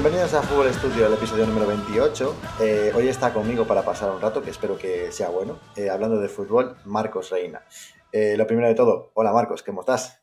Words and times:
Bienvenidos 0.00 0.32
a 0.34 0.42
Fútbol 0.42 0.72
Studio, 0.72 1.08
el 1.08 1.14
episodio 1.14 1.44
número 1.44 1.66
28. 1.66 2.36
Eh, 2.60 2.92
hoy 2.94 3.08
está 3.08 3.34
conmigo 3.34 3.66
para 3.66 3.82
pasar 3.84 4.12
un 4.12 4.20
rato, 4.20 4.40
que 4.40 4.50
espero 4.50 4.78
que 4.78 5.10
sea 5.10 5.28
bueno, 5.28 5.58
eh, 5.74 5.90
hablando 5.90 6.20
de 6.20 6.28
fútbol, 6.28 6.76
Marcos 6.84 7.30
Reina. 7.30 7.62
Eh, 8.12 8.36
lo 8.36 8.46
primero 8.46 8.68
de 8.68 8.76
todo, 8.76 9.10
hola 9.14 9.32
Marcos, 9.32 9.64
¿cómo 9.64 9.80
estás? 9.80 10.22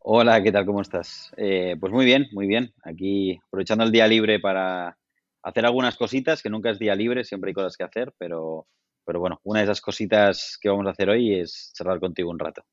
Hola, 0.00 0.42
¿qué 0.42 0.50
tal? 0.50 0.66
¿Cómo 0.66 0.80
estás? 0.80 1.30
pues 1.36 1.92
muy 1.92 2.06
bien, 2.06 2.26
muy 2.32 2.48
bien. 2.48 2.74
Aquí 2.82 3.38
aprovechando 3.46 3.84
el 3.84 3.92
día 3.92 4.08
libre 4.08 4.40
para 4.40 4.98
hacer 5.44 5.64
algunas 5.64 5.96
cositas, 5.96 6.42
que 6.42 6.50
nunca 6.50 6.70
es 6.70 6.80
día 6.80 6.96
libre, 6.96 7.22
siempre 7.22 7.50
hay 7.50 7.54
cosas 7.54 7.76
que 7.76 7.84
hacer, 7.84 8.12
pero, 8.18 8.66
pero 9.04 9.20
bueno, 9.20 9.38
una 9.44 9.60
de 9.60 9.66
esas 9.66 9.80
cositas 9.80 10.58
que 10.60 10.70
vamos 10.70 10.88
a 10.88 10.90
hacer 10.90 11.08
hoy 11.08 11.38
es 11.38 11.70
charlar 11.72 12.00
contigo 12.00 12.30
un 12.30 12.40
rato. 12.40 12.64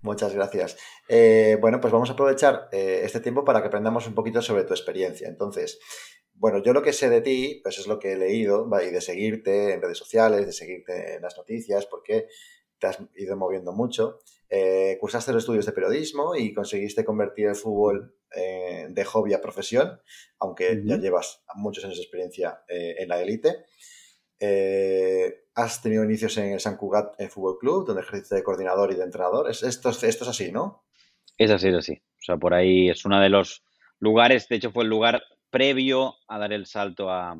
Muchas 0.00 0.32
gracias. 0.32 0.76
Eh, 1.08 1.58
bueno, 1.60 1.80
pues 1.80 1.92
vamos 1.92 2.08
a 2.08 2.12
aprovechar 2.12 2.68
eh, 2.70 3.00
este 3.02 3.18
tiempo 3.18 3.44
para 3.44 3.60
que 3.60 3.66
aprendamos 3.66 4.06
un 4.06 4.14
poquito 4.14 4.40
sobre 4.40 4.62
tu 4.62 4.72
experiencia. 4.72 5.26
Entonces, 5.26 5.80
bueno, 6.34 6.62
yo 6.62 6.72
lo 6.72 6.82
que 6.82 6.92
sé 6.92 7.10
de 7.10 7.20
ti, 7.20 7.60
pues 7.64 7.78
es 7.78 7.88
lo 7.88 7.98
que 7.98 8.12
he 8.12 8.16
leído, 8.16 8.68
y 8.80 8.90
de 8.90 9.00
seguirte 9.00 9.72
en 9.72 9.82
redes 9.82 9.98
sociales, 9.98 10.46
de 10.46 10.52
seguirte 10.52 11.16
en 11.16 11.22
las 11.22 11.36
noticias, 11.36 11.86
porque 11.86 12.28
te 12.78 12.86
has 12.86 12.98
ido 13.16 13.36
moviendo 13.36 13.72
mucho. 13.72 14.20
Eh, 14.48 14.98
cursaste 15.00 15.32
los 15.32 15.42
estudios 15.42 15.66
de 15.66 15.72
periodismo 15.72 16.36
y 16.36 16.54
conseguiste 16.54 17.04
convertir 17.04 17.46
el 17.46 17.56
fútbol 17.56 18.14
de 18.30 19.04
hobby 19.04 19.32
a 19.32 19.40
profesión, 19.40 20.00
aunque 20.38 20.82
ya 20.84 20.98
llevas 20.98 21.42
muchos 21.54 21.82
años 21.84 21.96
de 21.96 22.02
experiencia 22.02 22.62
en 22.68 23.08
la 23.08 23.22
élite. 23.22 23.64
Eh, 24.40 25.44
has 25.54 25.82
tenido 25.82 26.04
inicios 26.04 26.36
en 26.38 26.52
el 26.52 26.60
San 26.60 26.76
Cugat 26.76 27.20
Fútbol 27.30 27.58
Club, 27.58 27.86
donde 27.86 28.02
ejerciste 28.02 28.36
de 28.36 28.42
coordinador 28.42 28.92
y 28.92 28.96
de 28.96 29.04
entrenador. 29.04 29.50
esto, 29.50 29.90
esto 29.90 30.06
es 30.06 30.28
así, 30.28 30.52
¿no? 30.52 30.84
Es 31.36 31.50
así, 31.50 31.68
es 31.68 31.74
así. 31.74 31.92
O 31.92 32.22
sea, 32.22 32.36
por 32.36 32.54
ahí 32.54 32.88
es 32.88 33.04
uno 33.04 33.20
de 33.20 33.28
los 33.28 33.64
lugares, 34.00 34.48
de 34.48 34.56
hecho 34.56 34.70
fue 34.70 34.84
el 34.84 34.90
lugar 34.90 35.22
previo 35.50 36.14
a 36.28 36.38
dar 36.38 36.52
el 36.52 36.66
salto 36.66 37.10
a, 37.10 37.36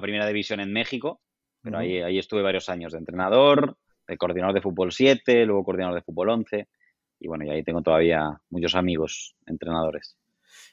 Primera 0.00 0.26
División 0.26 0.60
en 0.60 0.72
México, 0.72 1.20
pero 1.60 1.76
ahí, 1.76 2.00
ahí 2.00 2.18
estuve 2.18 2.40
varios 2.40 2.70
años 2.70 2.92
de 2.92 2.98
entrenador, 2.98 3.76
de 4.08 4.16
coordinador 4.16 4.54
de 4.54 4.62
fútbol 4.62 4.90
7, 4.90 5.44
luego 5.44 5.64
coordinador 5.64 5.94
de 5.94 6.02
fútbol 6.02 6.30
11, 6.30 6.66
y 7.20 7.28
bueno, 7.28 7.44
y 7.44 7.50
ahí 7.50 7.62
tengo 7.62 7.82
todavía 7.82 8.40
muchos 8.48 8.74
amigos 8.74 9.36
entrenadores. 9.46 10.16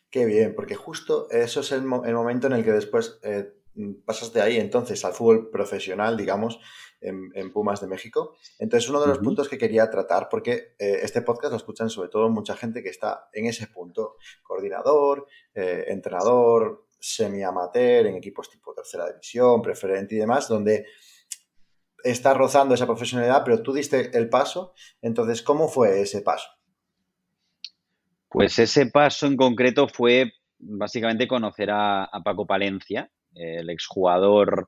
Qué 0.09 0.25
bien, 0.25 0.55
porque 0.55 0.75
justo 0.75 1.29
eso 1.29 1.59
es 1.59 1.71
el, 1.71 1.83
momento 1.83 2.47
en 2.47 2.53
el 2.53 2.63
que 2.63 2.71
después 2.71 3.19
eh, 3.23 3.53
pasas 4.05 4.33
de 4.33 4.41
ahí 4.41 4.57
entonces 4.57 5.03
al 5.05 5.13
fútbol 5.13 5.49
profesional, 5.49 6.17
digamos, 6.17 6.59
en, 7.01 7.51
Pumas 7.51 7.81
de 7.81 7.87
México. 7.87 8.35
Entonces, 8.57 8.89
uno 8.89 9.01
de 9.01 9.07
los 9.07 9.19
puntos 9.19 9.47
que 9.47 9.57
quería 9.57 9.89
tratar, 9.89 10.27
porque 10.29 10.75
eh, 10.77 10.99
este 11.01 11.21
podcast 11.21 11.51
lo 11.51 11.57
escuchan 11.57 11.89
sobre 11.89 12.09
todo 12.09 12.29
mucha 12.29 12.55
gente 12.55 12.83
que 12.83 12.89
está 12.89 13.29
en 13.33 13.45
ese 13.45 13.67
punto, 13.67 14.17
coordinador, 14.43 15.27
eh, 15.53 15.85
entrenador, 15.87 16.85
semi-amateur, 16.99 18.07
en 18.07 18.15
equipos 18.15 18.49
tipo 18.49 18.73
tercera 18.73 19.07
división, 19.07 19.61
preferente 19.61 20.15
y 20.15 20.19
demás, 20.19 20.47
donde 20.47 20.85
está 22.03 22.33
rozando 22.33 22.75
esa 22.75 22.85
profesionalidad, 22.85 23.43
pero 23.43 23.61
tú 23.61 23.73
diste 23.73 24.17
el 24.17 24.29
paso. 24.29 24.73
Entonces, 25.01 25.41
¿cómo 25.41 25.69
fue 25.69 26.01
ese 26.01 26.21
paso? 26.21 26.49
Pues 28.29 28.59
ese 28.59 28.85
paso 28.87 29.25
en 29.25 29.37
concreto 29.37 29.87
fue 29.87 30.33
básicamente 30.59 31.27
conocer 31.27 31.69
a 31.71 32.09
Paco 32.23 32.45
Palencia, 32.45 33.09
el 33.35 33.69
exjugador 33.69 34.67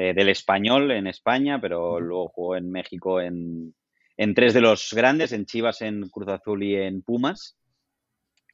eh, 0.00 0.14
del 0.14 0.28
español 0.28 0.92
en 0.92 1.08
España, 1.08 1.60
pero 1.60 1.98
luego 1.98 2.28
jugó 2.28 2.54
en 2.54 2.70
México 2.70 3.20
en, 3.20 3.74
tres 4.36 4.54
de 4.54 4.60
los 4.60 4.92
grandes, 4.92 5.32
en 5.32 5.44
Chivas, 5.44 5.82
en 5.82 6.08
Cruz 6.08 6.28
Azul 6.28 6.62
y 6.62 6.76
en 6.76 7.02
Pumas. 7.02 7.58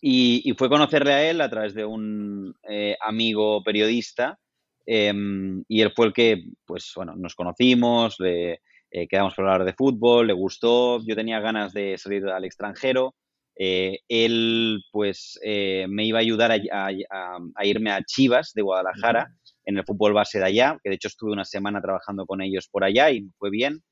Y, 0.01 0.55
fue 0.56 0.71
conocerle 0.71 1.12
a 1.12 1.31
él 1.31 1.43
a 1.43 1.51
través 1.51 1.75
de 1.75 1.84
un 1.84 2.56
eh, 2.67 2.97
amigo 2.99 3.62
periodista 3.62 4.39
em, 4.87 5.62
y 5.69 5.83
él 5.83 5.93
fue 5.95 6.06
el 6.06 6.12
que, 6.15 6.45
pues 6.65 6.91
bueno, 6.97 7.15
nos 7.15 7.34
conocimos, 7.34 8.19
le, 8.21 8.62
eh, 8.91 9.06
quedamos 9.06 9.34
para 9.34 9.53
hablar 9.53 9.67
de 9.67 9.75
fútbol, 9.75 10.29
le 10.29 10.33
gustó, 10.33 11.05
yo 11.06 11.15
tenía 11.15 11.41
ganas 11.41 11.75
de 11.75 11.99
salir 11.99 12.27
al 12.27 12.47
extranjero. 12.47 13.15
él, 13.55 14.83
pues, 14.91 15.39
me 15.45 16.06
iba 16.06 16.21
a 16.21 16.23
ayudar 16.23 16.53
a, 16.53 17.65
irme 17.65 17.91
a 17.91 18.03
Chivas 18.03 18.55
de 18.55 18.62
Guadalajara 18.62 19.29
en 19.65 19.79
el 19.79 19.85
fútbol 19.85 20.13
base 20.13 20.39
de 20.39 20.45
allá, 20.45 20.79
que 20.83 20.91
de 20.91 20.97
hecho 20.97 21.09
estuve 21.09 21.33
una 21.33 21.45
semana 21.45 21.81
trabajando 21.81 22.27
con 22.27 22.43
ellos 22.43 22.69
por 22.71 22.85
allá 22.85 23.11
y 23.11 23.29
fue 23.39 23.51
bien. 23.51 23.83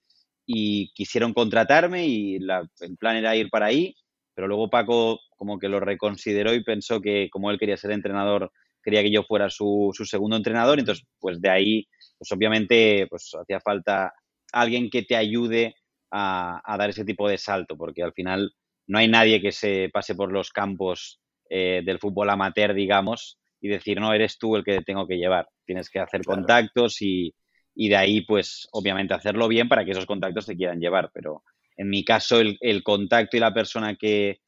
Y 0.47 0.93
quisieron 0.95 1.33
contratarme 1.33 2.07
y 2.07 2.37
el 2.37 2.97
plan 2.99 3.17
era 3.17 3.37
ir 3.37 3.49
para 3.49 3.67
ahí, 3.67 3.95
pero 4.35 4.49
luego 4.49 4.71
Paco 4.71 5.21
como 5.37 5.59
que 5.59 5.69
lo 5.69 5.81
reconsideró 5.81 6.55
y 6.55 6.65
pensó 6.65 7.01
que 7.01 7.29
como 7.31 7.51
él 7.51 7.59
quería 7.59 7.77
ser 7.77 7.93
entrenador, 7.93 8.51
quería 8.83 9.03
que 9.03 9.13
yo 9.13 9.23
fuera 9.23 9.51
su, 9.51 9.93
segundo 10.05 10.37
entrenador. 10.37 10.79
Entonces, 10.79 11.05
pues 11.19 11.41
de 11.41 11.51
ahí, 11.51 11.89
pues 12.19 12.31
obviamente, 12.33 13.07
pues 13.09 13.31
hacía 13.41 13.61
falta 13.61 14.13
alguien 14.53 14.91
que 14.91 15.03
te 15.03 15.17
ayude 15.17 15.75
a, 16.11 16.61
dar 16.79 16.91
ese 16.91 17.05
tipo 17.05 17.29
de 17.29 17.39
salto, 17.39 17.77
porque 17.77 18.03
al 18.03 18.13
final 18.13 18.53
no 18.87 18.99
hay 18.99 19.09
nadie 19.09 19.41
que 19.41 19.53
se 19.53 19.89
pase 19.93 20.15
por 20.15 20.31
los 20.31 20.51
campos 20.51 21.21
eh, 21.49 21.83
del 21.85 21.99
fútbol 21.99 22.31
amateur, 22.31 22.75
digamos, 22.75 23.39
y 23.63 23.69
decir, 23.69 24.01
no, 24.01 24.13
eres 24.13 24.39
tú 24.39 24.57
el 24.57 24.65
que 24.65 24.81
tengo 24.81 25.07
que 25.07 25.17
llevar. 25.17 25.49
Tienes 25.65 25.89
que 25.89 26.01
hacer 26.01 26.25
contactos 26.25 27.01
y, 27.01 27.33
de 27.75 27.97
ahí, 27.97 28.23
pues, 28.23 28.69
obviamente 28.73 29.15
hacerlo 29.15 29.47
bien 29.47 29.69
para 29.69 29.85
que 29.85 29.93
esos 29.93 30.05
contactos 30.05 30.47
te 30.47 30.57
quieran 30.57 30.81
llevar. 30.81 31.13
Pero 31.15 31.45
en 31.77 31.89
mi 31.89 32.05
caso, 32.05 32.41
el, 32.41 32.83
contacto 32.83 33.37
y 33.37 33.41
la 33.41 33.55
persona 33.55 33.95
que, 33.95 34.41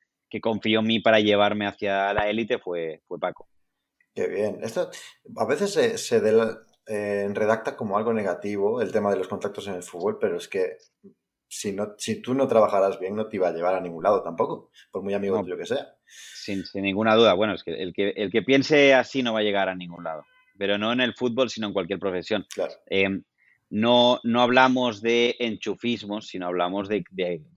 confió 0.42 0.80
en 0.80 0.86
mí 0.86 0.98
para 0.98 1.20
llevarme 1.20 1.64
hacia 1.64 2.12
la 2.12 2.28
élite 2.28 2.58
fue, 2.58 3.02
fue 3.06 3.20
Paco. 3.20 3.46
Qué 4.12 4.26
bien. 4.26 4.58
Esto 4.62 4.90
a 5.36 5.46
veces 5.46 5.72
se, 5.72 6.16
eh, 6.88 7.28
redacta 7.32 7.76
como 7.76 7.96
algo 7.96 8.12
negativo 8.12 8.82
el 8.82 8.90
tema 8.90 9.12
de 9.12 9.18
los 9.18 9.28
contactos 9.28 9.68
en 9.68 9.74
el 9.74 9.84
fútbol, 9.84 10.18
pero 10.20 10.36
es 10.38 10.48
que 10.48 10.76
si, 11.54 11.72
no, 11.72 11.94
si 11.98 12.20
tú 12.20 12.34
no 12.34 12.48
trabajarás 12.48 12.98
bien, 12.98 13.14
no 13.14 13.28
te 13.28 13.36
iba 13.36 13.48
a 13.48 13.52
llevar 13.52 13.76
a 13.76 13.80
ningún 13.80 14.02
lado 14.02 14.22
tampoco, 14.22 14.70
por 14.90 15.02
muy 15.02 15.14
amigo 15.14 15.40
tuyo 15.40 15.56
que 15.56 15.66
sea. 15.66 15.94
Sin, 16.06 16.64
ninguna 16.74 17.14
duda. 17.14 17.34
Bueno, 17.34 17.54
es 17.54 17.62
que 17.62 17.74
el, 17.74 17.92
que 17.92 18.10
el 18.10 18.30
que 18.30 18.42
piense 18.42 18.92
así 18.92 19.22
no 19.22 19.32
va 19.32 19.40
a 19.40 19.44
llegar 19.44 19.68
a 19.68 19.76
ningún 19.76 20.02
lado. 20.02 20.24
Pero 20.58 20.78
no 20.78 20.92
en 20.92 21.00
el 21.00 21.14
fútbol, 21.14 21.50
sino 21.50 21.68
en 21.68 21.72
cualquier 21.72 21.98
profesión. 21.98 22.44
Em, 22.86 23.22
no, 23.70 24.20
no 24.24 24.42
hablamos 24.42 25.00
de 25.00 25.36
enchufismos, 25.38 26.26
sino 26.26 26.46
hablamos 26.46 26.88
de, 26.88 27.04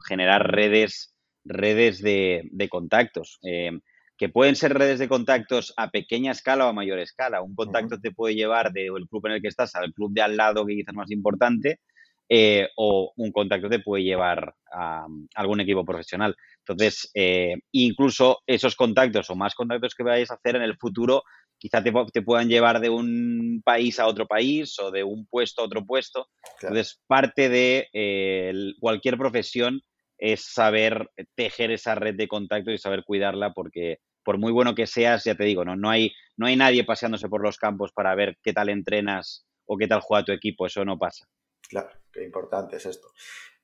generar 0.08 0.52
redes, 0.52 1.16
redes 1.44 2.02
de, 2.02 2.68
contactos. 2.70 3.40
Em, 3.42 3.82
que 4.18 4.30
pueden 4.30 4.56
ser 4.56 4.74
redes 4.74 5.00
de 5.00 5.08
contactos 5.08 5.74
a 5.78 5.92
pequeña 5.92 6.32
escala 6.32 6.66
o 6.66 6.70
a 6.70 6.74
mayor 6.74 7.00
escala. 7.00 7.42
Un 7.42 7.56
contacto 7.56 8.00
te 8.00 8.12
puede 8.12 8.36
llevar 8.36 8.72
del 8.72 9.08
club 9.08 9.28
en 9.28 9.34
el 9.34 9.42
que 9.42 9.48
estás 9.48 9.76
al 9.76 9.94
club 9.94 10.12
de 10.14 10.22
al 10.22 10.38
lado, 10.38 10.66
que 10.66 10.76
quizás 10.76 10.94
es 10.94 10.98
más 10.98 11.12
importante, 11.12 11.82
eh, 12.30 12.68
o 12.76 13.14
un 13.16 13.32
contacto 13.32 13.70
te 13.70 13.80
puede 13.80 14.04
llevar 14.04 14.54
a, 14.72 15.08
algún 15.36 15.62
equipo 15.62 15.86
profesional. 15.86 16.36
Entonces, 16.60 17.10
eh, 17.14 17.56
incluso 17.72 18.40
esos 18.46 18.76
contactos 18.76 19.30
o 19.30 19.36
más 19.36 19.56
contactos 19.56 19.96
que 19.96 20.04
vayáis 20.04 20.32
a 20.32 20.36
hacer 20.36 20.58
en 20.58 20.64
el 20.64 20.78
futuro, 20.78 21.24
quizá 21.58 21.82
te, 21.82 21.92
puedan 22.22 22.50
llevar 22.50 22.82
de 22.82 22.90
un 22.90 23.62
país 23.64 24.00
a 24.00 24.08
otro 24.08 24.28
país 24.28 24.78
o 24.80 24.92
de 24.92 25.04
un 25.04 25.26
puesto 25.28 25.62
a 25.62 25.66
otro 25.66 25.86
puesto. 25.86 26.28
Entonces, 26.62 27.02
parte 27.08 27.50
de 27.50 27.88
eh, 27.94 28.54
cualquier 28.80 29.18
profesión 29.18 29.82
es 30.18 30.52
saber 30.52 31.10
tejer 31.36 31.72
esa 31.72 31.96
red 31.96 32.16
de 32.16 32.28
contactos 32.28 32.74
y 32.74 32.78
saber 32.78 33.04
cuidarla 33.04 33.54
porque 33.54 34.00
por 34.24 34.38
muy 34.38 34.52
bueno 34.52 34.76
que 34.76 34.88
seas, 34.88 35.24
ya 35.24 35.36
te 35.36 35.46
digo, 35.46 35.64
no, 35.64 35.78
no, 35.78 35.90
hay, 35.90 36.12
no 36.36 36.48
hay 36.48 36.58
nadie 36.58 36.84
paseándose 36.84 37.30
por 37.30 37.42
los 37.42 37.58
campos 37.58 37.94
para 37.94 38.14
ver 38.14 38.38
qué 38.44 38.52
tal 38.52 38.68
entrenas 38.68 39.46
o 39.66 39.78
qué 39.78 39.88
tal 39.88 40.02
juega 40.02 40.26
tu 40.26 40.32
equipo, 40.34 40.66
eso 40.66 40.84
no 40.84 40.98
pasa. 40.98 41.28
Claro, 41.68 41.90
qué 42.12 42.24
importante 42.24 42.78
es 42.78 42.86
esto. 42.86 43.10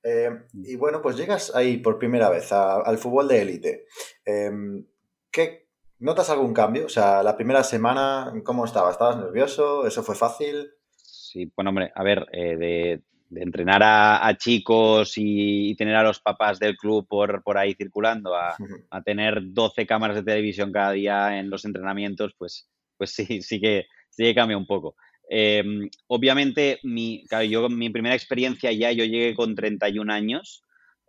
Eh, 0.04 0.30
y 0.54 0.76
bueno, 0.76 1.02
pues 1.02 1.16
llegas 1.16 1.56
ahí 1.56 1.78
por 1.78 1.98
primera 1.98 2.30
vez 2.30 2.52
al 2.52 2.98
fútbol 2.98 3.28
de 3.28 3.42
élite. 3.42 3.86
Em, 4.26 4.86
¿qué, 5.32 5.64
¿Notas 6.04 6.30
algún 6.30 6.54
cambio? 6.54 6.88
O 6.88 6.90
sea, 6.90 7.24
la 7.24 7.38
primera 7.38 7.64
semana, 7.64 8.34
¿cómo 8.44 8.66
estabas? 8.66 8.92
¿Estabas 8.92 9.16
nervioso? 9.16 9.88
¿Eso 9.88 10.04
fue 10.04 10.16
fácil? 10.16 10.72
Sí, 10.98 11.50
bueno, 11.56 11.70
hombre, 11.70 11.94
a 11.96 12.04
ver, 12.04 12.28
eh, 12.34 12.58
de, 12.58 13.42
entrenar 13.42 13.82
a, 13.84 14.36
chicos 14.38 15.14
y, 15.16 15.74
tener 15.78 15.96
a 15.96 16.04
los 16.04 16.20
papás 16.20 16.60
del 16.60 16.76
club 16.76 17.08
por, 17.08 17.42
por 17.42 17.58
ahí 17.58 17.74
circulando, 17.74 18.36
a, 18.36 18.58
tener 19.06 19.40
12 19.54 19.88
cámaras 19.88 20.18
de 20.18 20.24
televisión 20.24 20.74
cada 20.74 20.92
día 20.92 21.40
en 21.40 21.50
los 21.50 21.64
entrenamientos, 21.64 22.36
pues, 22.38 22.70
pues 22.98 23.12
sí, 23.12 23.42
sí 23.42 23.62
que, 23.62 23.86
sí 24.10 24.26
que 24.26 24.36
cambia 24.36 24.58
un 24.58 24.68
poco. 24.68 24.98
Em, 25.36 25.90
obviamente, 26.06 26.78
mi, 26.84 27.26
yo, 27.50 27.68
mi 27.68 27.90
primera 27.90 28.14
experiencia 28.14 28.72
ya, 28.72 28.92
yo 28.92 29.04
llegué 29.04 29.34
con 29.34 29.56
31 29.56 30.12
años 30.12 30.62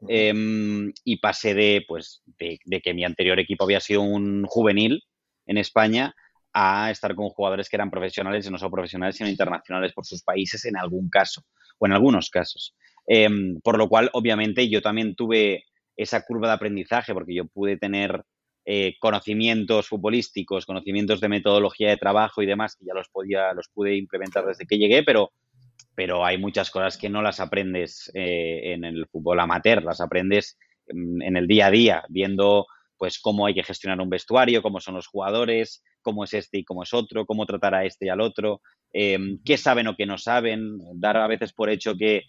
em, 0.08 0.90
y 1.04 1.18
pasé 1.18 1.52
de, 1.52 1.84
pues, 1.86 2.22
de, 2.38 2.80
que 2.80 2.94
mi 2.94 3.04
anterior 3.04 3.38
equipo 3.38 3.64
había 3.64 3.80
sido 3.80 4.00
un 4.00 4.46
juvenil 4.46 5.02
en 5.44 5.58
España 5.58 6.14
a 6.54 6.90
estar 6.90 7.14
con 7.14 7.28
jugadores 7.28 7.68
que 7.68 7.76
eran 7.76 7.90
profesionales 7.90 8.46
y 8.46 8.50
no 8.50 8.56
solo 8.56 8.70
profesionales, 8.70 9.16
sino 9.16 9.28
internacionales 9.28 9.92
por 9.92 10.06
sus 10.06 10.22
países 10.22 10.64
en 10.64 10.78
algún 10.78 11.10
caso, 11.10 11.42
o 11.76 11.84
en 11.84 11.92
algunos 11.92 12.30
casos. 12.30 12.74
Em, 13.06 13.60
por 13.60 13.76
lo 13.76 13.90
cual, 13.90 14.08
obviamente, 14.14 14.70
yo 14.70 14.80
también 14.80 15.14
tuve 15.14 15.64
esa 15.98 16.22
curva 16.24 16.48
de 16.48 16.54
aprendizaje 16.54 17.12
porque 17.12 17.34
yo 17.34 17.44
pude 17.44 17.76
tener 17.76 18.24
eh, 18.66 18.96
conocimientos 18.98 19.88
futbolísticos, 19.88 20.64
conocimientos 20.64 21.20
de 21.20 21.28
metodología 21.28 21.90
de 21.90 21.98
trabajo 21.98 22.42
y 22.42 22.46
demás, 22.46 22.76
que 22.76 22.86
ya 22.86 22.94
los 22.94 23.08
podía, 23.10 23.52
los 23.52 23.68
pude 23.68 23.94
implementar 23.94 24.46
desde 24.46 24.66
que 24.66 24.78
llegué, 24.78 25.02
pero, 25.02 25.32
pero 25.94 26.24
hay 26.24 26.38
muchas 26.38 26.70
cosas 26.70 26.96
que 26.96 27.10
no 27.10 27.20
las 27.20 27.40
aprendes 27.40 28.10
eh, 28.14 28.72
en 28.72 28.84
el 28.84 29.06
fútbol 29.06 29.40
amateur, 29.40 29.82
las 29.82 30.00
aprendes 30.00 30.56
en, 30.86 31.36
el 31.36 31.46
día 31.46 31.66
a 31.66 31.70
día, 31.70 32.04
viendo 32.08 32.66
pues 32.96 33.18
cómo 33.18 33.46
hay 33.46 33.54
que 33.54 33.64
gestionar 33.64 34.00
un 34.00 34.08
vestuario, 34.08 34.62
cómo 34.62 34.80
son 34.80 34.94
los 34.94 35.08
jugadores, 35.08 35.82
cómo 36.00 36.24
es 36.24 36.32
este 36.32 36.58
y 36.58 36.64
cómo 36.64 36.84
es 36.84 36.94
otro, 36.94 37.26
cómo 37.26 37.44
tratar 37.44 37.74
a 37.74 37.84
este 37.84 38.06
y 38.06 38.08
al 38.08 38.20
otro, 38.20 38.62
em, 38.92 39.40
qué 39.44 39.58
saben 39.58 39.88
o 39.88 39.96
qué 39.96 40.06
no 40.06 40.16
saben, 40.16 40.78
dar 40.94 41.16
a 41.18 41.26
veces 41.26 41.52
por 41.52 41.68
hecho 41.68 41.96
que 41.96 42.22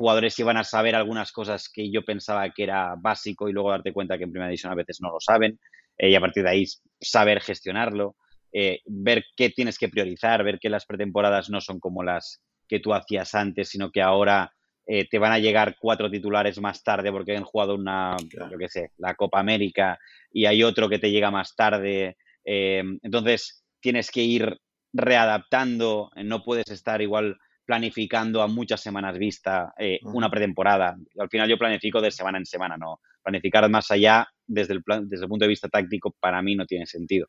jugadores 0.00 0.38
iban 0.38 0.56
a 0.56 0.64
saber 0.64 0.94
algunas 0.94 1.32
cosas 1.32 1.68
que 1.68 1.90
yo 1.90 2.04
pensaba 2.04 2.48
que 2.50 2.62
era 2.62 2.94
básico 2.96 3.48
y 3.48 3.52
luego 3.52 3.70
darte 3.70 3.92
cuenta 3.92 4.16
que 4.16 4.24
en 4.24 4.30
primera 4.30 4.48
división 4.48 4.72
a 4.72 4.76
veces 4.76 5.00
no 5.00 5.10
lo 5.10 5.20
saben. 5.20 5.58
Eh, 6.00 6.08
y 6.08 6.14
a 6.14 6.20
partir 6.20 6.42
de 6.42 6.50
ahí 6.50 6.64
saber 6.98 7.40
gestionarlo, 7.40 8.16
eh, 8.52 8.80
ver 8.86 9.22
qué 9.36 9.50
tienes 9.50 9.78
que 9.78 9.90
priorizar, 9.90 10.42
ver 10.42 10.58
que 10.58 10.70
las 10.70 10.86
pretemporadas 10.86 11.50
no 11.50 11.60
son 11.60 11.78
como 11.78 12.02
las 12.02 12.40
que 12.66 12.80
tú 12.80 12.94
hacías 12.94 13.34
antes, 13.34 13.68
sino 13.68 13.90
que 13.90 14.00
ahora 14.00 14.50
eh, 14.86 15.06
te 15.08 15.18
van 15.18 15.32
a 15.32 15.38
llegar 15.38 15.76
cuatro 15.78 16.10
titulares 16.10 16.58
más 16.58 16.82
tarde 16.82 17.12
porque 17.12 17.36
han 17.36 17.44
jugado 17.44 17.74
una, 17.74 18.16
yo 18.50 18.56
qué 18.58 18.68
sé, 18.68 18.92
la 18.96 19.14
Copa 19.14 19.40
América 19.40 19.98
y 20.32 20.46
hay 20.46 20.62
otro 20.62 20.88
que 20.88 20.98
te 20.98 21.10
llega 21.10 21.30
más 21.30 21.54
tarde. 21.54 22.16
entonces 22.44 23.62
tienes 23.80 24.10
que 24.10 24.22
ir 24.22 24.58
readaptando, 24.94 26.10
no 26.16 26.42
puedes 26.42 26.70
estar 26.70 27.02
igual 27.02 27.36
planificando 27.66 28.40
a 28.42 28.48
muchas 28.48 28.80
semanas 28.80 29.18
vista 29.18 29.74
una 30.02 30.30
pretemporada. 30.30 30.96
Al 31.18 31.28
final 31.28 31.48
yo 31.48 31.58
planifico 31.58 32.00
de 32.00 32.10
semana 32.10 32.38
en 32.38 32.46
semana, 32.46 32.76
no 32.76 33.00
planificar 33.22 33.68
más 33.68 33.90
allá 33.90 34.28
desde 34.46 34.74
el, 34.74 34.82
desde 35.04 35.24
el 35.24 35.28
punto 35.28 35.44
de 35.44 35.50
vista 35.50 35.68
táctico 35.68 36.14
para 36.18 36.42
mí 36.42 36.56
no 36.56 36.66
tiene 36.66 36.86
sentido. 36.86 37.28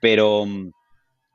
Pero 0.00 0.46
mm, 0.46 0.70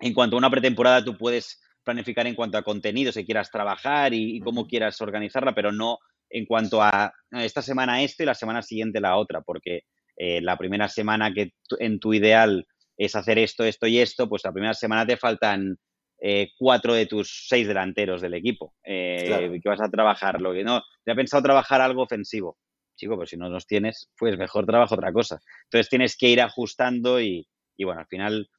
en 0.01 0.13
cuanto 0.13 0.35
a 0.35 0.39
una 0.39 0.49
pretemporada, 0.49 1.03
tú 1.03 1.17
puedes 1.17 1.61
planificar 1.83 2.27
en 2.27 2.35
cuanto 2.35 2.57
a 2.57 2.63
contenido, 2.63 3.11
si 3.11 3.25
quieras 3.25 3.51
trabajar 3.51 4.13
y, 4.13 4.39
cómo 4.41 4.67
quieras 4.67 5.01
organizarla, 5.01 5.55
pero 5.55 5.71
no 5.71 5.97
en 6.29 6.45
cuanto 6.45 6.81
a 6.83 7.11
esta 7.31 7.61
semana 7.61 8.03
esto 8.03 8.21
y 8.21 8.27
la 8.27 8.35
semana 8.35 8.61
siguiente 8.61 9.01
la 9.01 9.17
otra, 9.17 9.41
porque 9.41 9.83
eh, 10.15 10.41
la 10.41 10.57
primera 10.57 10.87
semana 10.87 11.33
que 11.33 11.53
en 11.79 11.99
tu 11.99 12.13
ideal 12.13 12.67
es 12.97 13.15
hacer 13.15 13.39
esto, 13.39 13.63
esto 13.63 13.87
y 13.87 13.99
esto, 13.99 14.29
pues 14.29 14.43
la 14.43 14.51
primera 14.51 14.73
semana 14.73 15.07
te 15.07 15.17
faltan 15.17 15.77
eh, 16.21 16.49
cuatro 16.57 16.93
de 16.93 17.05
tus 17.05 17.47
seis 17.47 17.67
delanteros 17.67 18.21
del 18.21 18.33
equipo, 18.33 18.73
eh, 18.83 19.59
que 19.63 19.69
vas 19.69 19.81
a 19.81 19.89
trabajar, 19.89 20.41
lo 20.41 20.53
que 20.53 20.63
no, 20.63 20.83
te 21.05 21.11
ha 21.11 21.15
pensado 21.15 21.41
trabajar 21.41 21.79
algo 21.79 22.03
ofensivo, 22.03 22.57
chico, 22.99 23.15
pues 23.15 23.29
si 23.29 23.37
no 23.37 23.49
los 23.49 23.65
tienes, 23.65 24.09
pues 24.17 24.37
mejor 24.37 24.65
trabajo 24.65 24.95
otra 24.95 25.11
cosa. 25.11 25.39
Entonces 25.65 25.89
tienes 25.89 26.17
que 26.17 26.29
ir 26.29 26.41
ajustando 26.41 27.19
y, 27.21 27.47
bueno, 27.79 28.01
al 28.01 28.07
final 28.07 28.49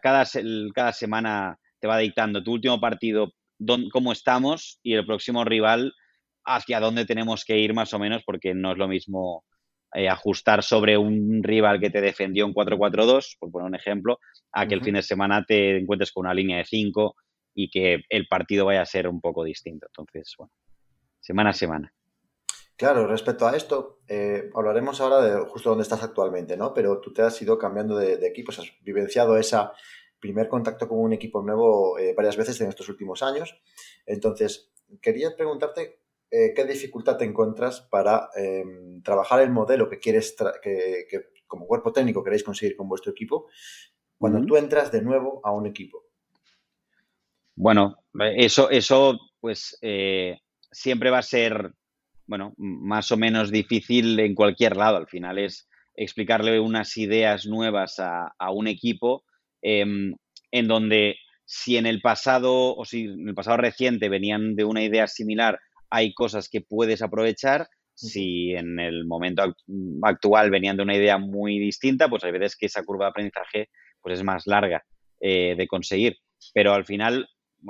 cada, 0.00 0.24
cada 0.74 0.92
semana 0.92 1.58
te 1.80 1.88
va 1.88 1.98
dictando 1.98 2.42
tu 2.42 2.52
último 2.52 2.80
partido, 2.80 3.32
cómo 3.92 4.12
estamos 4.12 4.78
y 4.82 4.94
el 4.94 5.06
próximo 5.06 5.44
rival 5.44 5.92
hacia 6.44 6.80
dónde 6.80 7.06
tenemos 7.06 7.44
que 7.44 7.58
ir 7.58 7.74
más 7.74 7.94
o 7.94 7.98
menos, 7.98 8.22
porque 8.24 8.54
no 8.54 8.72
es 8.72 8.78
lo 8.78 8.88
mismo 8.88 9.44
eh, 9.94 10.08
ajustar 10.08 10.62
sobre 10.62 10.96
un 10.96 11.42
rival 11.42 11.80
que 11.80 11.90
te 11.90 12.00
defendió 12.00 12.46
en 12.46 12.54
4-4-2, 12.54 13.36
por 13.38 13.50
poner 13.50 13.68
un 13.68 13.74
ejemplo, 13.74 14.18
a 14.52 14.66
que 14.66 14.74
el 14.74 14.82
fin 14.82 14.94
de 14.94 15.02
semana 15.02 15.44
te 15.44 15.78
encuentres 15.78 16.12
con 16.12 16.26
una 16.26 16.34
línea 16.34 16.58
de 16.58 16.64
5 16.64 17.14
y 17.54 17.68
que 17.70 18.02
el 18.08 18.26
partido 18.26 18.66
vaya 18.66 18.82
a 18.82 18.86
ser 18.86 19.06
un 19.06 19.20
poco 19.20 19.44
distinto. 19.44 19.86
Entonces, 19.88 20.34
bueno, 20.38 20.52
semana 21.20 21.50
a 21.50 21.52
semana. 21.52 21.92
Claro, 22.82 23.06
respecto 23.06 23.46
a 23.46 23.56
esto, 23.56 24.00
eh, 24.08 24.50
hablaremos 24.56 25.00
ahora 25.00 25.20
de 25.20 25.38
justo 25.44 25.68
dónde 25.68 25.84
estás 25.84 26.02
actualmente, 26.02 26.56
¿no? 26.56 26.74
Pero 26.74 27.00
tú 27.00 27.12
te 27.12 27.22
has 27.22 27.40
ido 27.40 27.56
cambiando 27.56 27.96
de, 27.96 28.16
de 28.16 28.26
equipos, 28.26 28.58
has 28.58 28.72
vivenciado 28.82 29.36
ese 29.36 29.56
primer 30.18 30.48
contacto 30.48 30.88
con 30.88 30.98
un 30.98 31.12
equipo 31.12 31.42
nuevo 31.42 31.96
eh, 31.96 32.12
varias 32.12 32.36
veces 32.36 32.60
en 32.60 32.68
estos 32.68 32.88
últimos 32.88 33.22
años. 33.22 33.56
Entonces, 34.04 34.72
quería 35.00 35.36
preguntarte 35.36 36.00
eh, 36.28 36.54
qué 36.56 36.64
dificultad 36.64 37.18
te 37.18 37.24
encuentras 37.24 37.82
para 37.82 38.30
em, 38.34 39.00
trabajar 39.04 39.40
el 39.42 39.52
modelo 39.52 39.88
que 39.88 40.00
quieres, 40.00 40.34
que, 40.60 41.06
como 41.46 41.68
cuerpo 41.68 41.92
técnico 41.92 42.24
queréis 42.24 42.42
conseguir 42.42 42.74
con 42.74 42.88
vuestro 42.88 43.12
equipo, 43.12 43.46
cuando 44.18 44.44
tú 44.44 44.56
entras 44.56 44.90
de 44.90 45.02
nuevo 45.02 45.40
a 45.44 45.52
un 45.52 45.66
equipo. 45.66 46.04
Bueno, 47.54 47.98
eso, 48.34 48.70
eso 48.70 49.20
pues 49.38 49.78
siempre 50.72 51.10
va 51.10 51.18
a 51.18 51.22
ser 51.22 51.76
bueno, 52.26 52.54
más 52.56 53.10
o 53.12 53.16
menos 53.16 53.50
difícil 53.50 54.18
en 54.20 54.34
cualquier 54.34 54.76
lado. 54.76 54.96
Al 54.96 55.08
final 55.08 55.38
es 55.38 55.68
explicarle 55.94 56.60
unas 56.60 56.96
ideas 56.96 57.46
nuevas 57.46 57.98
a, 57.98 58.32
un 58.50 58.66
equipo 58.66 59.24
em, 59.60 60.14
en 60.50 60.68
donde 60.68 61.16
si 61.44 61.76
en 61.76 61.86
el 61.86 62.00
pasado 62.00 62.74
o 62.74 62.84
si 62.84 63.04
en 63.04 63.28
el 63.28 63.34
pasado 63.34 63.58
reciente 63.58 64.08
venían 64.08 64.54
de 64.54 64.64
una 64.64 64.82
idea 64.82 65.06
similar, 65.06 65.58
hay 65.90 66.14
cosas 66.14 66.48
que 66.48 66.62
puedes 66.62 67.02
aprovechar. 67.02 67.68
Si 67.94 68.52
en 68.52 68.80
el 68.80 69.04
momento 69.04 69.54
actual 70.02 70.50
venían 70.50 70.76
de 70.76 70.82
una 70.82 70.96
idea 70.96 71.18
muy 71.18 71.58
distinta, 71.58 72.08
pues 72.08 72.24
hay 72.24 72.32
veces 72.32 72.56
que 72.56 72.66
esa 72.66 72.82
curva 72.84 73.06
de 73.06 73.10
aprendizaje 73.10 73.68
pues 74.00 74.18
es 74.18 74.24
más 74.24 74.46
larga 74.46 74.82
eh, 75.20 75.54
de 75.56 75.66
conseguir. 75.66 76.16
Pero 76.54 76.72
al 76.72 76.84
final, 76.84 77.28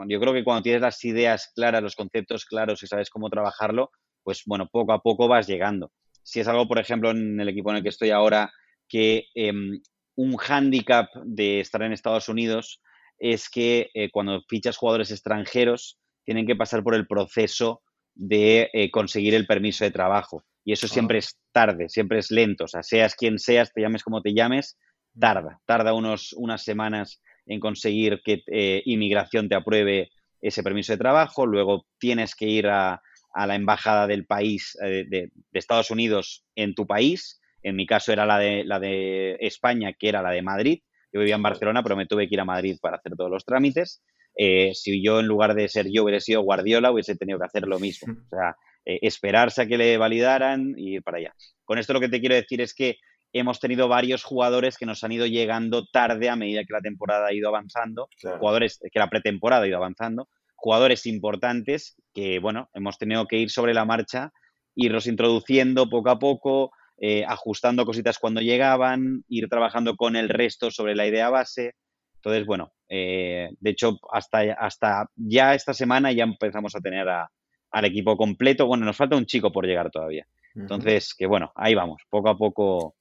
yo 0.08 0.20
creo 0.20 0.32
que 0.32 0.44
cuando 0.44 0.62
tienes 0.62 0.80
las 0.80 1.04
ideas 1.04 1.50
claras, 1.54 1.82
los 1.82 1.96
conceptos 1.96 2.46
claros 2.46 2.82
y 2.82 2.86
sabes 2.86 3.10
cómo 3.10 3.28
trabajarlo, 3.28 3.90
pues 4.22 4.42
bueno, 4.46 4.68
poco 4.70 4.92
a 4.92 5.00
poco 5.00 5.28
vas 5.28 5.46
llegando. 5.46 5.90
Si 6.22 6.40
es 6.40 6.48
algo, 6.48 6.68
por 6.68 6.78
ejemplo, 6.78 7.10
en 7.10 7.40
el 7.40 7.48
equipo 7.48 7.70
en 7.70 7.76
el 7.76 7.82
que 7.82 7.88
estoy 7.88 8.10
ahora, 8.10 8.52
que 8.88 9.26
em, 9.34 9.80
un 10.16 10.36
hándicap 10.36 11.08
de 11.24 11.60
estar 11.60 11.82
en 11.82 11.92
Estados 11.92 12.28
Unidos 12.28 12.80
es 13.18 13.48
que 13.48 13.90
eh, 13.94 14.10
cuando 14.10 14.42
fichas 14.48 14.76
jugadores 14.76 15.10
extranjeros 15.10 15.98
tienen 16.24 16.46
que 16.46 16.56
pasar 16.56 16.82
por 16.82 16.94
el 16.94 17.06
proceso 17.06 17.82
de 18.14 18.70
eh, 18.72 18.90
conseguir 18.90 19.34
el 19.34 19.46
permiso 19.46 19.84
de 19.84 19.90
trabajo. 19.90 20.44
Y 20.64 20.72
eso 20.72 20.86
siempre 20.86 21.18
es 21.18 21.38
tarde, 21.50 21.88
siempre 21.88 22.18
es 22.18 22.30
lento. 22.30 22.64
O 22.64 22.68
sea, 22.68 22.82
seas 22.82 23.14
quien 23.16 23.38
seas, 23.38 23.72
te 23.72 23.80
llames 23.80 24.04
como 24.04 24.22
te 24.22 24.32
llames, 24.32 24.78
tarda. 25.18 25.60
Tarda 25.66 25.92
unos, 25.94 26.32
unas 26.34 26.62
semanas 26.62 27.20
en 27.46 27.58
conseguir 27.58 28.20
que 28.24 28.42
eh, 28.46 28.82
inmigración 28.84 29.48
te 29.48 29.56
apruebe 29.56 30.10
ese 30.40 30.62
permiso 30.62 30.92
de 30.92 30.98
trabajo. 30.98 31.46
Luego 31.46 31.86
tienes 31.98 32.34
que 32.36 32.46
ir 32.46 32.68
a, 32.68 33.00
a 33.32 33.46
la 33.46 33.54
embajada 33.54 34.06
del 34.06 34.26
país 34.26 34.76
eh, 34.82 35.04
de, 35.08 35.30
Estados 35.52 35.90
Unidos 35.90 36.44
en 36.54 36.74
tu 36.74 36.86
país. 36.86 37.40
En 37.62 37.76
mi 37.76 37.86
caso 37.86 38.12
era 38.12 38.26
la 38.26 38.38
de, 38.38 38.64
la 38.64 38.80
de 38.80 39.36
España, 39.40 39.92
que 39.92 40.08
era 40.08 40.22
la 40.22 40.30
de 40.30 40.42
Madrid. 40.42 40.82
Yo 41.12 41.20
vivía 41.20 41.36
en 41.36 41.42
Barcelona, 41.42 41.82
pero 41.82 41.96
me 41.96 42.06
tuve 42.06 42.28
que 42.28 42.34
ir 42.34 42.40
a 42.40 42.44
Madrid 42.44 42.78
para 42.80 42.96
hacer 42.96 43.12
todos 43.16 43.30
los 43.30 43.44
trámites. 43.44 44.02
Eh, 44.36 44.72
si 44.74 45.02
yo, 45.02 45.20
en 45.20 45.26
lugar 45.26 45.54
de 45.54 45.68
ser 45.68 45.86
yo, 45.90 46.04
hubiera 46.04 46.20
sido 46.20 46.42
Guardiola, 46.42 46.90
hubiese 46.90 47.16
tenido 47.16 47.38
que 47.38 47.46
hacer 47.46 47.66
lo 47.66 47.78
mismo. 47.78 48.14
O 48.26 48.28
sea, 48.28 48.56
eh, 48.84 48.98
esperarse 49.02 49.62
a 49.62 49.66
que 49.66 49.78
le 49.78 49.96
validaran 49.96 50.74
y 50.76 50.96
ir 50.96 51.02
para 51.02 51.18
allá. 51.18 51.34
Con 51.64 51.78
esto 51.78 51.92
lo 51.92 52.00
que 52.00 52.08
te 52.08 52.20
quiero 52.20 52.34
decir 52.34 52.60
es 52.60 52.74
que 52.74 52.96
hemos 53.32 53.60
tenido 53.60 53.88
varios 53.88 54.24
jugadores 54.24 54.76
que 54.76 54.86
nos 54.86 55.04
han 55.04 55.12
ido 55.12 55.26
llegando 55.26 55.86
tarde 55.86 56.28
a 56.28 56.36
medida 56.36 56.64
que 56.64 56.72
la 56.72 56.80
temporada 56.80 57.28
ha 57.28 57.32
ido 57.32 57.48
avanzando, 57.48 58.08
jugadores 58.38 58.78
que 58.92 58.98
la 58.98 59.08
pretemporada 59.08 59.64
ha 59.64 59.68
ido 59.68 59.76
avanzando, 59.76 60.28
jugadores 60.62 61.06
importantes 61.06 61.96
que, 62.14 62.38
bueno, 62.38 62.70
hemos 62.72 62.96
tenido 62.96 63.26
que 63.26 63.36
ir 63.36 63.50
sobre 63.50 63.74
la 63.74 63.84
marcha, 63.84 64.32
irlos 64.76 65.08
introduciendo 65.08 65.90
poco 65.90 66.10
a 66.10 66.20
poco, 66.20 66.70
eh, 66.98 67.24
ajustando 67.26 67.84
cositas 67.84 68.20
cuando 68.20 68.40
llegaban, 68.40 69.24
ir 69.26 69.48
trabajando 69.48 69.96
con 69.96 70.14
el 70.14 70.28
resto 70.28 70.70
sobre 70.70 70.94
la 70.94 71.04
idea 71.04 71.30
base. 71.30 71.74
Entonces, 72.14 72.46
bueno, 72.46 72.72
eh, 72.88 73.50
de 73.58 73.70
hecho, 73.70 73.98
hasta, 74.12 74.52
hasta 74.52 75.10
ya 75.16 75.56
esta 75.56 75.74
semana 75.74 76.12
ya 76.12 76.22
empezamos 76.22 76.76
a 76.76 76.80
tener 76.80 77.08
al 77.08 77.84
equipo 77.84 78.16
completo. 78.16 78.66
Bueno, 78.66 78.84
nos 78.84 78.96
falta 78.96 79.16
un 79.16 79.26
chico 79.26 79.50
por 79.50 79.66
llegar 79.66 79.90
todavía. 79.90 80.28
Entonces, 80.54 81.12
que 81.12 81.26
bueno, 81.26 81.50
ahí 81.56 81.74
vamos, 81.74 82.02
poco 82.08 82.28
a 82.28 82.36
poco 82.36 82.94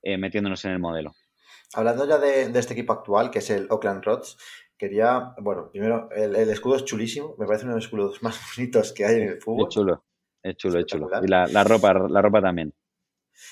eh, 0.00 0.16
metiéndonos 0.16 0.64
en 0.64 0.70
el 0.70 0.78
modelo. 0.78 1.12
Hablando 1.74 2.06
ya 2.06 2.18
de, 2.18 2.50
de, 2.50 2.60
este 2.60 2.74
equipo 2.74 2.92
actual, 2.92 3.32
que 3.32 3.40
es 3.40 3.50
el 3.50 3.66
Oakland 3.68 4.04
Rods, 4.04 4.36
quería, 4.80 5.34
bueno, 5.36 5.70
primero, 5.70 6.08
el, 6.10 6.34
escudo 6.48 6.76
es 6.76 6.86
chulísimo, 6.86 7.36
me 7.38 7.46
parece 7.46 7.66
uno 7.66 7.74
de 7.74 7.76
los 7.76 7.84
escudos 7.84 8.22
más 8.22 8.40
bonitos 8.56 8.92
que 8.92 9.04
hay 9.04 9.16
en 9.16 9.28
el 9.28 9.40
fútbol. 9.40 9.68
Es 9.68 9.74
chulo, 9.74 10.04
es 10.42 10.56
chulo, 10.56 10.78
es 10.80 10.86
chulo. 10.86 11.10
Y 11.22 11.28
la, 11.28 11.64
ropa, 11.64 11.92
la 11.92 12.22
ropa 12.22 12.40
también. 12.40 12.72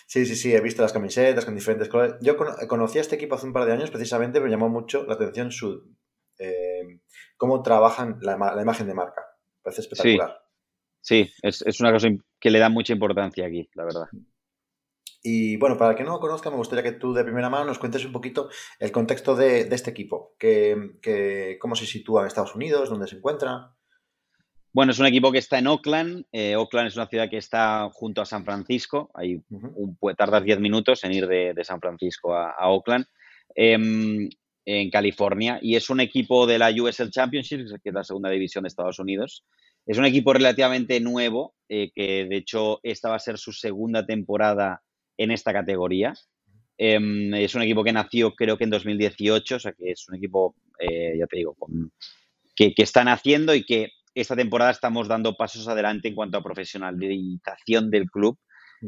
Sí, 0.07 0.25
sí, 0.25 0.35
sí, 0.35 0.55
he 0.55 0.61
visto 0.63 0.81
las 0.81 0.93
camisetas 0.95 1.45
con 1.45 1.55
diferentes 1.55 1.91
colores. 1.91 2.15
Yo 2.23 2.37
conocí 2.67 2.97
a 2.97 3.03
este 3.03 3.17
equipo 3.17 3.35
hace 3.35 3.47
un 3.47 3.53
par 3.53 3.67
de 3.67 3.73
años 3.73 3.91
precisamente, 3.91 4.41
me 4.41 4.49
llamó 4.49 4.71
mucho 4.71 5.05
la 5.05 5.15
atención 5.15 5.53
su 5.53 5.95
eh, 6.39 7.01
cómo 7.37 7.63
trabajan 7.63 8.19
la, 8.23 8.35
imagen 8.61 8.87
de 8.87 8.95
marca. 8.95 9.23
parece 9.63 9.83
espectacular. 9.83 10.41
Sí, 11.01 11.31
es, 11.43 11.63
es, 11.63 11.81
una 11.81 11.93
cosa 11.93 12.09
que 12.41 12.51
le 12.51 12.59
da 12.59 12.71
mucha 12.71 12.95
importancia 12.95 13.47
aquí, 13.47 13.69
la 13.75 13.85
verdad. 13.85 14.07
Y 15.23 15.57
bueno, 15.57 15.77
para 15.77 15.97
que 15.97 16.05
no 16.05 16.13
lo 16.13 16.21
conozca, 16.21 16.51
me 16.51 16.57
gustaría 16.57 16.85
que 16.85 16.93
tú 16.93 17.13
de 17.13 17.25
primera 17.25 17.51
mano 17.51 17.65
nos 17.65 17.79
cuentes 17.79 18.05
un 18.05 18.13
poquito 18.13 18.49
el 18.79 18.93
contexto 18.93 19.35
de, 19.35 19.63
este 19.63 19.91
equipo, 19.91 20.35
que, 20.39 21.59
cómo 21.61 21.75
se 21.75 21.87
sitúa 21.87 22.23
en 22.23 22.29
Estados 22.29 22.55
Unidos, 22.55 22.89
dónde 22.89 23.09
se 23.09 23.17
encuentra. 23.17 23.75
Bueno, 24.73 24.93
es 24.93 24.99
un 24.99 25.07
equipo 25.07 25.33
que 25.33 25.39
está 25.39 25.59
en 25.59 25.67
Oakland. 25.67 26.27
Eh, 26.31 26.55
Oakland 26.55 26.89
es 26.89 26.97
una 26.97 27.09
ciudad 27.09 27.29
que 27.29 27.39
está 27.39 27.91
junto 27.93 28.21
a 28.23 28.27
San 28.27 28.45
Francisco. 28.45 29.11
Ahí 29.15 29.43
un, 29.51 29.97
puede 29.97 30.15
tardar 30.15 30.45
10 30.45 30.61
minutos 30.61 31.03
en 31.03 31.13
ir 31.13 31.27
de, 31.27 31.65
San 31.65 31.81
Francisco 31.81 32.35
a, 32.35 32.69
Oakland, 32.69 33.07
em, 33.57 34.29
en 34.67 34.91
California. 34.91 35.59
Y 35.61 35.75
es 35.75 35.91
un 35.91 36.01
equipo 36.01 36.47
de 36.47 36.59
la 36.59 36.71
USL 36.71 37.11
Championship, 37.11 37.67
que 37.83 37.89
es 37.89 37.95
la 37.95 38.05
segunda 38.05 38.31
división 38.31 38.63
de 38.63 38.69
Estados 38.69 39.01
Unidos. 39.01 39.45
Es 39.85 39.99
un 39.99 40.05
equipo 40.05 40.33
relativamente 40.33 41.01
nuevo, 41.01 41.55
eh, 41.69 41.91
que 41.95 42.27
de 42.27 42.37
hecho 42.37 42.79
esta 42.83 43.09
va 43.09 43.17
a 43.17 43.21
ser 43.21 43.39
su 43.39 43.53
segunda 43.53 44.05
temporada 44.05 44.83
en 45.19 45.31
esta 45.31 45.53
categoría. 45.53 46.15
Em, 46.79 47.35
es 47.35 47.55
un 47.55 47.63
equipo 47.63 47.83
que 47.85 47.93
nació 47.93 48.35
creo 48.35 48.57
que 48.57 48.65
en 48.65 48.71
2018, 48.71 49.57
o 49.57 49.59
sea 49.59 49.73
que 49.73 49.91
es 49.91 50.09
un 50.09 50.15
equipo, 50.15 50.55
eh, 50.79 51.17
ya 51.19 51.27
te 51.27 51.39
digo, 51.39 51.57
que, 52.55 52.73
que 52.73 52.83
están 52.83 53.09
haciendo 53.09 53.55
y 53.55 53.65
que 53.65 53.91
esta 54.15 54.37
temporada 54.37 54.71
estamos 54.71 55.09
dando 55.09 55.37
pasos 55.37 55.69
adelante 55.69 56.09
en 56.09 56.15
cuanto 56.15 56.39
a 56.39 56.43
profesionalización 56.43 57.91
del 57.91 58.11
club, 58.11 58.39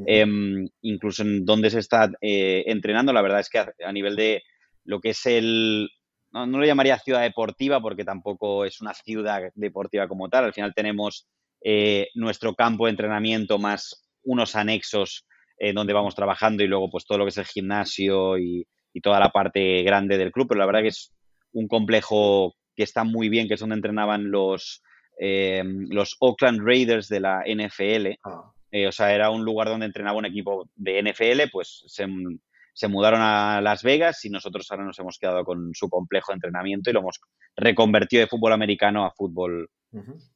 em, 0.07 0.69
incluso 0.83 1.23
en 1.23 1.45
dónde 1.45 1.71
se 1.71 1.81
está 1.81 2.11
eh, 2.21 2.65
entrenando. 2.67 3.13
La 3.13 3.23
verdad 3.23 3.41
es 3.41 3.49
que 3.49 3.59
a, 3.59 3.93
nivel 3.93 4.17
de 4.17 4.43
lo 4.85 5.01
que 5.01 5.11
es 5.11 5.27
el, 5.27 5.89
no, 6.33 6.47
lo 6.47 6.65
llamaría 6.65 6.99
ciudad 6.99 7.23
deportiva 7.23 7.81
porque 7.81 8.05
tampoco 8.05 8.65
es 8.65 8.81
una 8.81 8.95
ciudad 8.95 9.51
deportiva 9.55 10.09
como 10.09 10.29
tal. 10.29 10.45
Al 10.45 10.53
final 10.53 10.75
tenemos 10.75 11.29
eh, 11.63 12.09
nuestro 12.15 12.55
campo 12.55 12.87
de 12.87 12.91
entrenamiento 12.91 13.59
más 13.59 14.09
unos 14.23 14.55
anexos 14.57 15.27
en 15.61 15.75
donde 15.75 15.93
vamos 15.93 16.15
trabajando 16.15 16.65
y 16.65 16.67
luego 16.67 16.91
pues 16.91 17.05
todo 17.05 17.19
lo 17.19 17.25
que 17.25 17.31
es 17.31 17.39
el 17.39 17.45
gimnasio 17.45 18.39
y, 18.39 18.67
y 18.93 19.01
toda 19.01 19.21
la 19.21 19.29
parte 19.29 19.83
grande 19.83 20.19
del 20.19 20.33
club. 20.33 20.49
Pero 20.49 20.61
la 20.61 20.67
verdad 20.67 20.83
que 20.83 20.89
es 20.89 21.13
un 21.53 21.69
complejo 21.69 22.55
que 22.75 22.83
está 22.83 23.05
muy 23.05 23.29
bien, 23.29 23.47
que 23.47 23.55
es 23.55 23.61
donde 23.61 23.77
entrenaban 23.77 24.31
los, 24.31 24.83
eh, 25.19 25.63
los 25.65 26.17
Oakland 26.21 26.61
Raiders 26.65 27.09
de 27.09 27.21
la 27.21 27.43
NFL. 27.47 28.19
Ah. 28.25 28.53
Eh, 28.73 28.87
o 28.87 28.93
sea, 28.93 29.15
era 29.15 29.31
un 29.31 29.45
lugar 29.45 29.69
donde 29.69 29.87
entrenaba 29.87 30.19
un 30.19 30.27
equipo 30.27 30.69
de 30.77 31.03
NFL, 31.03 31.51
pues 31.53 31.85
se, 31.87 32.89
mudaron 32.89 33.21
a 33.21 33.61
Las 33.61 33.83
Vegas 33.83 34.25
y 34.25 34.31
nosotros 34.31 34.67
ahora 34.71 34.85
nos 34.85 34.99
hemos 34.99 35.19
quedado 35.19 35.45
con 35.45 35.75
su 35.75 35.91
complejo 35.91 36.33
de 36.33 36.37
entrenamiento 36.37 36.89
y 36.89 36.93
lo 36.93 37.01
hemos 37.01 37.21
reconvertido 37.57 38.21
de 38.21 38.29
fútbol 38.29 38.53
americano 38.53 39.05
a 39.05 39.11
fútbol, 39.11 39.69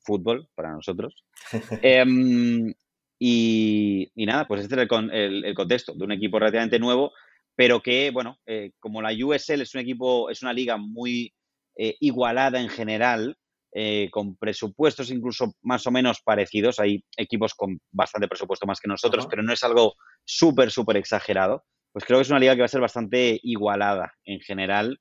fútbol 0.00 0.48
para 0.54 0.72
nosotros. 0.72 1.24
y, 3.26 4.26
nada, 4.26 4.46
pues 4.46 4.62
este 4.62 4.74
es 4.74 4.88
el, 4.90 5.54
contexto 5.54 5.94
de 5.94 6.04
un 6.04 6.12
equipo 6.12 6.38
relativamente 6.38 6.78
nuevo, 6.78 7.12
pero 7.56 7.82
que, 7.82 8.10
bueno, 8.10 8.38
eh, 8.46 8.72
como 8.80 9.00
la 9.00 9.12
USL 9.12 9.62
es 9.62 9.74
un 9.74 9.80
equipo, 9.80 10.30
es 10.30 10.42
una 10.42 10.52
liga 10.52 10.76
muy 10.76 11.32
igualada 11.76 12.60
en 12.60 12.68
general, 12.68 13.36
eh, 13.76 14.08
con 14.12 14.36
presupuestos 14.36 15.10
incluso 15.10 15.56
más 15.62 15.84
o 15.88 15.90
menos 15.90 16.20
parecidos. 16.22 16.78
Hay 16.78 17.04
equipos 17.16 17.54
con 17.54 17.80
bastante 17.90 18.28
presupuesto 18.28 18.66
más 18.66 18.78
que 18.78 18.86
nosotros, 18.86 19.26
pero 19.28 19.42
no 19.42 19.52
es 19.52 19.64
algo 19.64 19.94
súper, 20.24 20.70
súper 20.70 20.96
exagerado. 20.96 21.64
Pues 21.92 22.04
creo 22.04 22.18
que 22.18 22.22
es 22.22 22.30
una 22.30 22.38
liga 22.38 22.54
que 22.54 22.60
va 22.60 22.66
a 22.66 22.68
ser 22.68 22.80
bastante 22.80 23.40
igualada 23.42 24.12
en 24.24 24.38
general, 24.38 25.00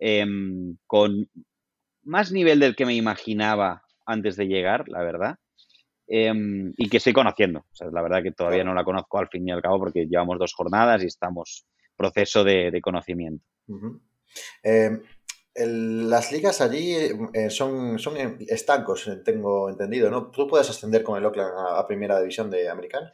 em, 0.00 0.78
con 0.86 1.28
más 2.02 2.32
nivel 2.32 2.60
del 2.60 2.74
que 2.74 2.86
me 2.86 2.94
imaginaba 2.94 3.82
antes 4.06 4.36
de 4.36 4.46
llegar, 4.46 4.88
la 4.88 5.02
verdad. 5.02 5.36
Em, 6.06 6.72
y 6.76 6.88
que 6.88 6.98
estoy 6.98 7.12
conociendo. 7.14 7.64
la 7.90 8.02
verdad 8.02 8.22
que 8.22 8.32
todavía 8.32 8.62
no 8.62 8.74
la 8.74 8.84
conozco 8.84 9.18
al 9.18 9.28
fin 9.28 9.48
y 9.48 9.52
al 9.52 9.62
cabo 9.62 9.78
porque 9.78 10.06
llevamos 10.06 10.38
dos 10.38 10.52
jornadas 10.52 11.02
y 11.02 11.06
estamos 11.06 11.66
proceso 11.96 12.44
de, 12.44 12.78
conocimiento 12.82 13.44
las 15.56 16.32
ligas 16.32 16.60
allí 16.60 16.96
eh, 17.32 17.48
son, 17.48 17.98
son 17.98 18.16
estancos, 18.48 19.06
eh, 19.06 19.16
tengo 19.24 19.70
entendido, 19.70 20.10
¿no? 20.10 20.30
¿Tú 20.30 20.48
puedes 20.48 20.68
ascender 20.68 21.04
con 21.04 21.16
el 21.16 21.24
Oakland 21.24 21.52
a, 21.56 21.86
primera 21.86 22.18
división 22.18 22.50
de 22.50 22.68
americano? 22.68 23.10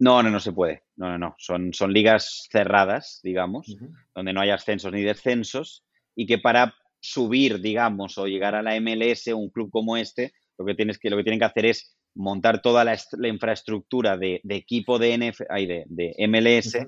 No, 0.00 0.22
no, 0.22 0.30
no 0.30 0.40
se 0.40 0.52
puede. 0.52 0.82
No, 0.96 1.08
no, 1.10 1.18
no. 1.18 1.34
Son, 1.38 1.72
son 1.72 1.92
ligas 1.92 2.48
cerradas, 2.50 3.20
digamos, 3.22 3.76
donde 4.12 4.32
no 4.32 4.40
hay 4.40 4.50
ascensos 4.50 4.92
ni 4.92 5.02
descensos 5.02 5.84
y 6.16 6.26
que 6.26 6.38
para 6.38 6.74
subir, 7.00 7.60
digamos, 7.60 8.18
o 8.18 8.26
llegar 8.26 8.56
a 8.56 8.62
la 8.62 8.78
MLS, 8.80 9.28
un 9.28 9.50
club 9.50 9.70
como 9.70 9.96
este, 9.96 10.32
lo 10.58 10.64
que, 10.64 10.74
tienes 10.74 10.98
que, 10.98 11.10
lo 11.10 11.16
que 11.16 11.22
tienen 11.22 11.38
que 11.38 11.46
hacer 11.46 11.66
es 11.66 11.96
montar 12.14 12.62
toda 12.62 12.84
la, 12.84 12.96
infraestructura 13.28 14.16
de, 14.16 14.40
equipo 14.48 14.98
de, 14.98 15.18
NF, 15.18 15.40
de, 15.40 15.84
de 15.86 16.28
MLS 16.28 16.78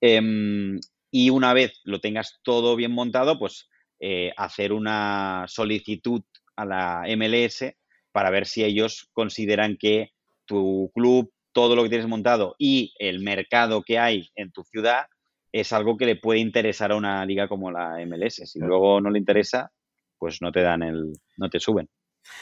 em, 0.00 0.78
y 1.10 1.30
una 1.30 1.54
vez 1.54 1.80
lo 1.84 2.00
tengas 2.00 2.40
todo 2.42 2.76
bien 2.76 2.92
montado, 2.92 3.38
pues 3.38 3.68
eh, 4.00 4.32
hacer 4.36 4.72
una 4.72 5.46
solicitud 5.48 6.22
a 6.56 6.64
la 6.64 7.04
MLS 7.16 7.64
para 8.12 8.30
ver 8.30 8.46
si 8.46 8.64
ellos 8.64 9.08
consideran 9.12 9.76
que 9.78 10.10
tu 10.44 10.90
club, 10.94 11.32
todo 11.52 11.74
lo 11.74 11.82
que 11.82 11.88
tienes 11.88 12.06
montado 12.06 12.54
y 12.58 12.94
el 12.98 13.20
mercado 13.20 13.82
que 13.82 13.98
hay 13.98 14.28
en 14.34 14.52
tu 14.52 14.64
ciudad 14.64 15.06
es 15.52 15.72
algo 15.72 15.96
que 15.96 16.04
le 16.04 16.16
puede 16.16 16.40
interesar 16.40 16.92
a 16.92 16.96
una 16.96 17.24
liga 17.24 17.48
como 17.48 17.70
la 17.70 17.96
MLS. 18.06 18.42
Si 18.44 18.58
luego 18.58 19.00
no 19.00 19.08
le 19.08 19.18
interesa, 19.18 19.72
pues 20.18 20.42
no 20.42 20.52
te 20.52 20.60
dan 20.60 20.82
el, 20.82 21.12
no 21.38 21.48
te 21.48 21.60
suben. 21.60 21.88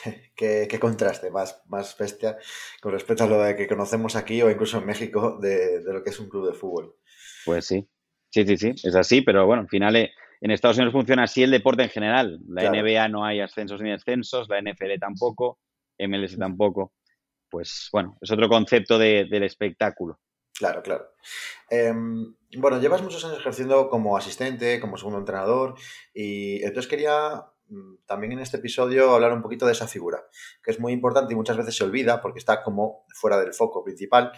Qué, 0.36 0.78
contraste 0.80 1.30
más, 1.30 1.62
más 1.68 1.96
bestia 1.96 2.36
con 2.80 2.92
respecto 2.92 3.24
a 3.24 3.26
lo 3.26 3.56
que 3.56 3.66
conocemos 3.66 4.16
aquí 4.16 4.42
o 4.42 4.50
incluso 4.50 4.78
en 4.78 4.86
México 4.86 5.38
de, 5.40 5.80
de, 5.80 5.92
lo 5.92 6.02
que 6.02 6.10
es 6.10 6.20
un 6.20 6.28
club 6.28 6.46
de 6.46 6.54
fútbol. 6.54 6.96
Pues 7.44 7.66
sí, 7.66 7.88
sí, 8.30 8.46
sí, 8.46 8.56
sí, 8.56 8.74
es 8.82 8.94
así, 8.94 9.22
pero 9.22 9.46
bueno, 9.46 9.62
al 9.62 9.68
final 9.68 9.96
eh, 9.96 10.12
en 10.40 10.50
Estados 10.50 10.76
Unidos 10.76 10.92
funciona 10.92 11.24
así 11.24 11.42
el 11.42 11.50
deporte 11.50 11.82
en 11.82 11.88
general. 11.88 12.38
La 12.48 12.70
NBA 12.70 13.08
no 13.08 13.24
hay 13.24 13.40
ascensos 13.40 13.80
ni 13.80 13.90
descensos, 13.90 14.48
la 14.48 14.60
NFL 14.60 14.98
tampoco, 15.00 15.58
MLS 15.98 16.36
tampoco. 16.36 16.92
Pues 17.48 17.88
bueno, 17.92 18.18
es 18.20 18.30
otro 18.30 18.48
concepto 18.48 18.98
del 18.98 19.42
espectáculo. 19.42 20.20
Claro, 20.52 20.82
claro. 20.82 21.12
Em, 21.68 22.34
bueno, 22.58 22.80
llevas 22.80 23.02
muchos 23.02 23.24
años 23.24 23.38
ejerciendo 23.38 23.88
como 23.88 24.16
asistente, 24.16 24.80
como 24.80 24.96
segundo 24.96 25.18
entrenador, 25.18 25.74
y 26.12 26.62
entonces 26.62 26.88
quería 26.88 27.46
también 28.06 28.32
en 28.32 28.40
este 28.40 28.58
episodio 28.58 29.12
hablar 29.12 29.32
un 29.32 29.42
poquito 29.42 29.66
de 29.66 29.72
esa 29.72 29.88
figura, 29.88 30.24
que 30.62 30.70
es 30.70 30.80
muy 30.80 30.92
importante 30.92 31.32
y 31.32 31.36
muchas 31.36 31.56
veces 31.56 31.76
se 31.76 31.84
olvida 31.84 32.20
porque 32.20 32.38
está 32.38 32.62
como 32.62 33.06
fuera 33.14 33.38
del 33.38 33.54
foco 33.54 33.82
principal 33.82 34.32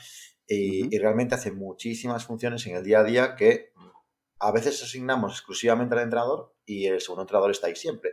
y, 0.47 0.95
y 0.95 0.99
realmente 0.99 1.35
hace 1.35 1.53
muchísimas 1.53 2.25
funciones 2.25 2.67
en 2.67 2.77
el 2.77 2.85
día 2.85 3.01
a 3.01 3.05
día 3.05 3.37
que 3.37 3.73
a 4.39 4.53
veces 4.53 4.83
asignamos 4.83 5.33
exclusivamente 5.33 5.95
al 5.95 6.03
entrenador 6.03 6.55
y 6.65 6.87
el 6.87 7.01
segundo 7.01 7.23
entrenador 7.23 7.51
está 7.51 7.69
ahí 7.69 7.77
siempre. 7.77 8.13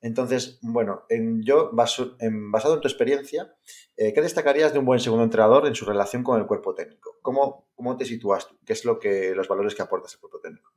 Entonces, 0.00 0.58
bueno, 0.62 1.04
en, 1.08 1.42
yo, 1.42 1.70
basado 1.72 2.74
en 2.74 2.80
tu 2.80 2.88
experiencia, 2.88 3.56
eh, 3.96 4.12
¿qué 4.12 4.20
destacarías 4.20 4.72
de 4.72 4.78
un 4.78 4.84
buen 4.84 5.00
segundo 5.00 5.24
entrenador 5.24 5.66
en 5.66 5.74
su 5.74 5.84
relación 5.84 6.22
con 6.22 6.40
el 6.40 6.46
cuerpo 6.46 6.74
técnico? 6.74 7.16
¿Cómo, 7.22 7.68
cómo 7.74 7.96
te 7.96 8.04
sitúas 8.04 8.46
tú? 8.46 8.58
¿Qué 8.64 8.74
es 8.74 8.84
lo 8.84 8.98
que, 8.98 9.34
los 9.34 9.48
valores 9.48 9.74
que 9.74 9.82
aportas 9.82 10.14
al 10.14 10.20
cuerpo 10.20 10.40
técnico? 10.40 10.70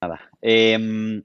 Nada. 0.00 0.30
Em, 0.40 1.22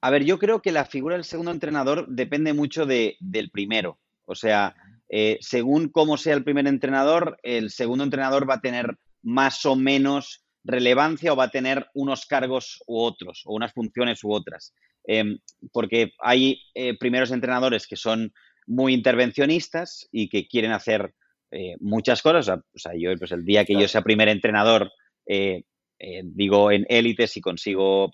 a 0.00 0.10
ver, 0.10 0.24
yo 0.24 0.38
creo 0.38 0.60
que 0.60 0.72
la 0.72 0.84
figura 0.84 1.16
del 1.16 1.24
segundo 1.24 1.50
entrenador 1.50 2.06
depende 2.08 2.52
mucho 2.52 2.86
de, 2.86 3.16
del 3.20 3.50
primero. 3.50 3.98
O 4.26 4.34
sea, 4.34 4.74
eh, 5.08 5.38
según 5.40 5.88
cómo 5.88 6.16
sea 6.16 6.34
el 6.34 6.44
primer 6.44 6.66
entrenador, 6.66 7.38
el 7.42 7.70
segundo 7.70 8.04
entrenador 8.04 8.48
va 8.48 8.54
a 8.54 8.60
tener 8.60 8.98
más 9.22 9.64
o 9.66 9.74
menos 9.74 10.44
relevancia 10.64 11.32
o 11.32 11.36
va 11.36 11.44
a 11.44 11.50
tener 11.50 11.88
unos 11.94 12.26
cargos 12.26 12.82
u 12.86 13.00
otros, 13.00 13.42
o 13.46 13.54
unas 13.54 13.72
funciones 13.72 14.22
u 14.22 14.32
otras. 14.32 14.74
Em, 15.04 15.38
porque 15.72 16.12
hay 16.20 16.60
eh, 16.74 16.96
primeros 16.98 17.30
entrenadores 17.30 17.86
que 17.86 17.96
son 17.96 18.32
muy 18.66 18.92
intervencionistas 18.92 20.06
y 20.12 20.28
que 20.28 20.46
quieren 20.46 20.72
hacer 20.72 21.14
eh, 21.50 21.76
muchas 21.80 22.20
cosas. 22.20 22.48
O 22.48 22.78
sea, 22.78 22.92
yo, 22.94 23.16
pues 23.16 23.32
el 23.32 23.46
día 23.46 23.64
que 23.64 23.80
yo 23.80 23.88
sea 23.88 24.02
primer 24.02 24.28
entrenador, 24.28 24.92
digo 26.24 26.70
en 26.70 26.86
élite, 26.88 27.26
si 27.26 27.40
consigo 27.40 28.10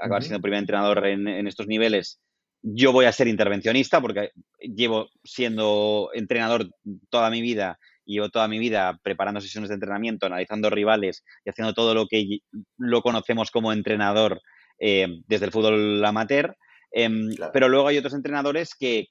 acabar 0.00 0.22
siendo 0.22 0.40
primer 0.40 0.60
entrenador 0.60 1.06
en 1.06 1.46
estos 1.46 1.66
niveles, 1.66 2.20
yo 2.62 2.92
voy 2.92 3.04
a 3.04 3.12
ser 3.12 3.28
intervencionista 3.28 4.00
porque 4.00 4.30
llevo 4.58 5.08
siendo 5.22 6.10
entrenador 6.14 6.70
toda 7.08 7.30
mi 7.30 7.40
vida 7.40 7.78
y 8.04 8.14
llevo 8.14 8.30
toda 8.30 8.48
mi 8.48 8.58
vida 8.58 8.98
preparando 9.02 9.40
sesiones 9.40 9.68
de 9.68 9.74
entrenamiento, 9.74 10.26
analizando 10.26 10.70
rivales 10.70 11.24
y 11.44 11.50
haciendo 11.50 11.74
todo 11.74 11.94
lo 11.94 12.06
que 12.06 12.38
lo 12.78 13.02
conocemos 13.02 13.50
como 13.50 13.72
entrenador 13.72 14.40
eh, 14.78 15.06
desde 15.26 15.46
el 15.46 15.52
fútbol 15.52 16.04
amateur. 16.04 16.56
Em, 16.90 17.30
pero 17.52 17.68
luego 17.68 17.88
hay 17.88 17.98
otros 17.98 18.14
entrenadores 18.14 18.74
que, 18.74 19.08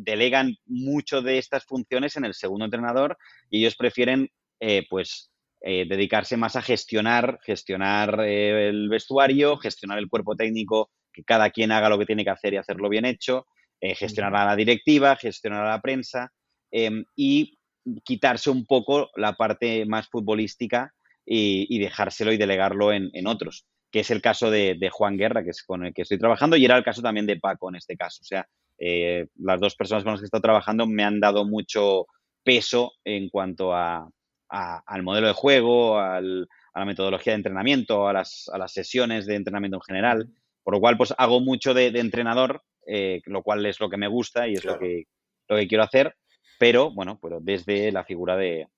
delegan 0.00 0.54
mucho 0.66 1.22
de 1.22 1.38
estas 1.38 1.64
funciones 1.64 2.16
en 2.16 2.24
el 2.24 2.32
segundo 2.32 2.66
entrenador 2.66 3.18
y 3.50 3.58
ellos 3.58 3.74
prefieren 3.74 4.28
eh, 4.60 4.86
pues 4.88 5.32
eh, 5.60 5.86
dedicarse 5.88 6.36
más 6.36 6.54
a 6.54 6.62
gestionar, 6.62 7.40
gestionar 7.42 8.20
el 8.20 8.88
vestuario, 8.88 9.56
gestionar 9.56 9.98
el 9.98 10.08
cuerpo 10.08 10.36
técnico 10.36 10.90
que 11.12 11.24
cada 11.24 11.50
quien 11.50 11.72
haga 11.72 11.88
lo 11.88 11.98
que 11.98 12.06
tiene 12.06 12.22
que 12.22 12.30
hacer 12.30 12.54
y 12.54 12.58
hacerlo 12.58 12.88
bien 12.88 13.04
hecho, 13.04 13.46
eh, 13.80 13.94
gestionar 13.94 14.34
a 14.36 14.44
la 14.44 14.56
directiva, 14.56 15.16
gestionar 15.16 15.64
a 15.64 15.70
la 15.70 15.80
prensa 15.80 16.32
em, 16.70 17.04
y 17.16 17.58
quitarse 18.04 18.50
un 18.50 18.66
poco 18.66 19.10
la 19.16 19.32
parte 19.34 19.84
más 19.86 20.08
futbolística 20.08 20.92
y, 21.24 21.78
dejárselo 21.78 22.32
y 22.32 22.38
delegarlo 22.38 22.92
en, 22.92 23.26
otros. 23.26 23.66
que 23.90 24.00
es 24.00 24.10
el 24.10 24.22
caso 24.22 24.50
de, 24.50 24.90
Juan 24.90 25.16
Guerra, 25.16 25.44
que 25.44 25.50
es 25.50 25.62
con 25.62 25.84
el 25.84 25.92
que 25.92 26.02
estoy 26.02 26.18
trabajando, 26.18 26.56
y 26.56 26.64
era 26.64 26.76
el 26.76 26.84
caso 26.84 27.02
también 27.02 27.26
de 27.26 27.38
Paco 27.38 27.68
en 27.68 27.76
este 27.76 27.96
caso. 27.96 28.20
O 28.22 28.24
sea, 28.24 28.46
eh, 28.78 29.26
las 29.36 29.60
dos 29.60 29.74
personas 29.74 30.04
con 30.04 30.12
las 30.12 30.20
que 30.20 30.24
he 30.24 30.28
estado 30.28 30.42
trabajando 30.42 30.86
me 30.86 31.04
han 31.04 31.20
dado 31.20 31.44
mucho 31.44 32.06
peso 32.44 32.92
en 33.04 33.28
cuanto 33.28 33.74
a, 33.74 34.08
al 34.48 35.02
modelo 35.02 35.26
de 35.26 35.32
juego, 35.34 35.98
a 35.98 36.20
la 36.20 36.84
metodología 36.84 37.32
de 37.32 37.38
entrenamiento, 37.38 38.08
a 38.08 38.12
las, 38.12 38.50
a 38.52 38.58
las, 38.58 38.72
sesiones 38.72 39.26
de 39.26 39.34
entrenamiento 39.34 39.76
en 39.76 39.82
general. 39.82 40.28
Por 40.62 40.74
lo 40.74 40.80
cual, 40.80 40.96
pues 40.96 41.14
hago 41.16 41.40
mucho 41.40 41.74
de, 41.74 41.86
entrenador, 41.88 42.62
eh, 42.86 43.20
lo 43.26 43.42
cual 43.42 43.64
es 43.66 43.80
lo 43.80 43.88
que 43.88 43.96
me 43.96 44.08
gusta 44.08 44.48
y 44.48 44.54
es 44.54 44.64
lo, 44.64 44.78
que, 44.78 45.04
lo 45.48 45.56
que 45.56 45.68
quiero 45.68 45.84
hacer, 45.84 46.16
pero 46.58 46.90
bueno, 46.90 47.18
pero 47.22 47.38
desde 47.40 47.90
la 47.92 48.04
figura 48.04 48.36
de, 48.36 48.68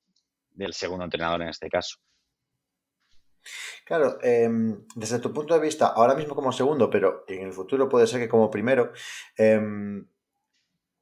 del 0.50 0.72
segundo 0.72 1.04
entrenador 1.04 1.42
en 1.42 1.48
este 1.48 1.68
caso. 1.68 1.96
Claro, 3.84 4.18
em, 4.22 4.86
desde 4.94 5.18
tu 5.18 5.32
punto 5.32 5.54
de 5.54 5.60
vista, 5.60 5.88
ahora 5.88 6.14
mismo 6.14 6.34
como 6.34 6.52
segundo, 6.52 6.90
pero 6.90 7.24
en 7.26 7.46
el 7.46 7.52
futuro 7.52 7.88
puede 7.88 8.06
ser 8.06 8.20
que 8.20 8.28
como 8.28 8.50
primero, 8.50 8.92
em, 9.36 10.06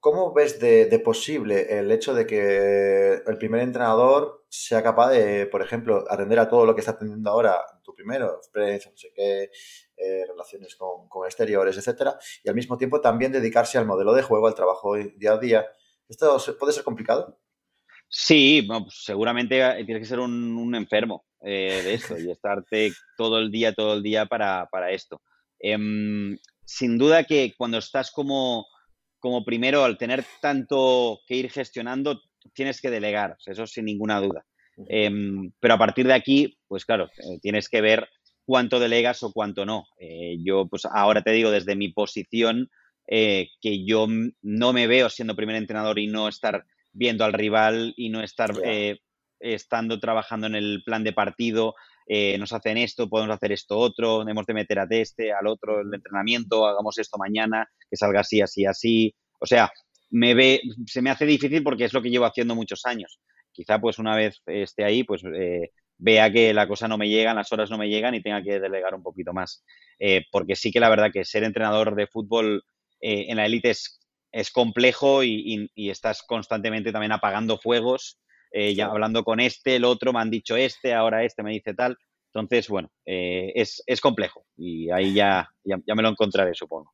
¿cómo 0.00 0.32
ves 0.32 0.58
de, 0.60 0.98
posible 1.04 1.78
el 1.78 1.90
hecho 1.90 2.14
de 2.14 2.26
que 2.26 3.22
el 3.26 3.38
primer 3.38 3.62
entrenador 3.62 4.37
sea 4.48 4.82
capaz 4.82 5.10
de, 5.10 5.46
por 5.46 5.62
ejemplo, 5.62 6.04
atender 6.08 6.38
a 6.38 6.48
todo 6.48 6.64
lo 6.64 6.74
que 6.74 6.80
está 6.80 6.92
atendiendo 6.92 7.30
ahora 7.30 7.60
tu 7.84 7.94
primero, 7.94 8.36
experiencia, 8.36 8.90
no 8.90 8.96
sé 8.96 9.12
qué, 9.14 9.50
eh, 9.96 10.24
relaciones 10.26 10.74
con, 10.76 11.08
con, 11.08 11.26
exteriores, 11.26 11.76
etcétera, 11.76 12.18
y 12.42 12.48
al 12.48 12.54
mismo 12.54 12.78
tiempo 12.78 13.00
también 13.00 13.32
dedicarse 13.32 13.78
al 13.78 13.86
modelo 13.86 14.14
de 14.14 14.22
juego, 14.22 14.46
al 14.46 14.54
trabajo 14.54 14.94
día 14.94 15.32
a 15.32 15.38
día? 15.38 15.66
¿Esto 16.08 16.38
puede 16.58 16.72
ser 16.72 16.84
complicado? 16.84 17.38
Sí, 18.08 18.66
pues 18.66 19.04
seguramente 19.04 19.60
eh, 19.60 19.84
tienes 19.84 20.02
que 20.02 20.08
ser 20.08 20.20
un, 20.20 20.74
enfermo 20.74 21.26
eh, 21.42 21.82
de 21.84 21.94
esto 21.94 22.18
y 22.18 22.30
estarte 22.30 22.92
todo 23.16 23.38
el 23.38 23.50
día, 23.50 23.74
todo 23.74 23.94
el 23.94 24.02
día 24.02 24.26
para, 24.26 24.90
esto. 24.90 25.20
Em, 25.58 26.38
sin 26.64 26.96
duda 26.96 27.24
que 27.24 27.54
cuando 27.56 27.78
estás 27.78 28.10
como, 28.10 28.66
como 29.18 29.44
primero, 29.44 29.84
al 29.84 29.98
tener 29.98 30.24
tanto 30.40 31.20
que 31.26 31.34
ir 31.34 31.50
gestionando, 31.50 32.22
tienes 32.52 32.80
que 32.80 32.90
delegar, 32.90 33.36
eso 33.46 33.66
sin 33.66 33.86
ninguna 33.86 34.20
duda. 34.20 34.44
Em, 34.88 35.50
pero 35.58 35.74
a 35.74 35.78
partir 35.78 36.06
de 36.06 36.14
aquí, 36.14 36.58
pues 36.68 36.84
claro, 36.84 37.10
eh, 37.18 37.38
tienes 37.42 37.68
que 37.68 37.80
ver 37.80 38.08
cuánto 38.44 38.78
delegas 38.78 39.22
o 39.22 39.32
cuánto 39.32 39.66
no. 39.66 39.86
yo, 40.38 40.66
pues 40.68 40.84
ahora 40.86 41.22
te 41.22 41.32
digo 41.32 41.50
desde 41.50 41.76
mi 41.76 41.92
posición 41.92 42.70
que 43.06 43.84
yo 43.86 44.06
no 44.42 44.72
me 44.72 44.86
veo 44.86 45.10
siendo 45.10 45.36
primer 45.36 45.56
entrenador 45.56 45.98
y 45.98 46.06
no 46.06 46.28
estar 46.28 46.64
viendo 46.92 47.24
al 47.24 47.32
rival 47.32 47.94
y 47.96 48.08
no 48.08 48.22
estar 48.22 48.52
eh, 48.64 48.98
estando 49.40 50.00
trabajando 50.00 50.46
en 50.46 50.56
el 50.56 50.82
plan 50.84 51.04
de 51.04 51.12
partido. 51.12 51.74
Eh, 52.06 52.36
nos 52.38 52.52
hacen 52.52 52.78
esto, 52.78 53.08
podemos 53.08 53.34
hacer 53.34 53.52
esto 53.52 53.78
otro, 53.78 54.26
hemos 54.26 54.46
de 54.46 54.54
meter 54.54 54.78
a 54.78 54.86
este, 54.90 55.32
al 55.32 55.46
otro, 55.46 55.80
el 55.80 55.92
entrenamiento, 55.92 56.66
hagamos 56.66 56.98
esto 56.98 57.18
mañana, 57.18 57.68
que 57.88 57.96
salga 57.96 58.20
así, 58.20 58.40
así, 58.40 58.64
así. 58.64 59.14
O 59.38 59.46
sea, 59.46 59.70
me 60.10 60.34
ve, 60.34 60.60
se 60.86 61.02
me 61.02 61.10
hace 61.10 61.26
difícil 61.26 61.62
porque 61.62 61.84
es 61.84 61.92
lo 61.92 62.02
que 62.02 62.10
llevo 62.10 62.24
haciendo 62.24 62.54
muchos 62.54 62.84
años. 62.86 63.20
Quizá 63.52 63.80
pues 63.80 63.98
una 63.98 64.16
vez 64.16 64.40
esté 64.46 64.84
ahí, 64.84 65.04
pues 65.04 65.22
eh, 65.34 65.70
vea 65.98 66.32
que 66.32 66.54
la 66.54 66.68
cosa 66.68 66.88
no 66.88 66.98
me 66.98 67.08
llega, 67.08 67.34
las 67.34 67.52
horas 67.52 67.70
no 67.70 67.78
me 67.78 67.88
llegan 67.88 68.14
y 68.14 68.22
tenga 68.22 68.42
que 68.42 68.60
delegar 68.60 68.94
un 68.94 69.02
poquito 69.02 69.32
más. 69.32 69.64
porque 70.30 70.56
sí 70.56 70.70
que 70.70 70.80
la 70.80 70.88
verdad 70.88 71.10
que 71.12 71.24
ser 71.24 71.44
entrenador 71.44 71.94
de 71.94 72.06
fútbol 72.06 72.62
en 73.00 73.36
la 73.36 73.46
élite 73.46 73.70
es 73.70 73.98
es 74.32 74.50
complejo 74.50 75.24
y, 75.24 75.70
estás 75.74 76.22
constantemente 76.22 76.92
también 76.92 77.12
apagando 77.12 77.58
fuegos, 77.58 78.18
eh, 78.52 78.74
ya 78.74 78.86
hablando 78.86 79.24
con 79.24 79.40
este, 79.40 79.76
el 79.76 79.84
otro, 79.84 80.12
me 80.12 80.20
han 80.20 80.30
dicho 80.30 80.56
este, 80.56 80.94
ahora 80.94 81.24
este 81.24 81.42
me 81.42 81.52
dice 81.52 81.74
tal. 81.74 81.96
Entonces, 82.32 82.68
bueno, 82.68 82.90
eh, 83.06 83.52
es, 83.54 84.00
complejo 84.00 84.44
y 84.56 84.90
ahí 84.90 85.14
ya, 85.14 85.48
ya, 85.64 85.94
me 85.94 86.02
lo 86.02 86.10
encontraré, 86.10 86.54
supongo. 86.54 86.92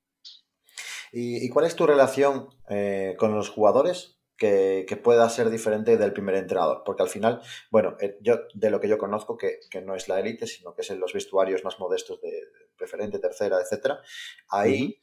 ¿Y, 1.16 1.48
cuál 1.48 1.66
es 1.66 1.76
tu 1.76 1.86
relación 1.86 2.48
eh, 2.68 3.14
con 3.18 3.34
los 3.34 3.48
jugadores 3.48 4.18
que, 4.36 5.00
pueda 5.02 5.28
ser 5.30 5.48
diferente 5.48 5.96
del 5.96 6.12
primer 6.12 6.34
entrenador? 6.34 6.82
Porque 6.84 7.02
al 7.02 7.08
final, 7.08 7.40
bueno, 7.70 7.96
yo 8.20 8.40
de 8.52 8.70
lo 8.70 8.80
que 8.80 8.88
yo 8.88 8.98
conozco, 8.98 9.36
que, 9.36 9.60
no 9.84 9.94
es 9.94 10.08
la 10.08 10.18
élite, 10.18 10.46
sino 10.46 10.74
que 10.74 10.82
es 10.82 10.90
en 10.90 10.98
los 10.98 11.12
vestuarios 11.12 11.62
más 11.62 11.78
modestos 11.78 12.20
de, 12.20 12.32
preferente, 12.76 13.20
tercera, 13.20 13.60
etcétera, 13.60 14.00
ahí 14.48 14.98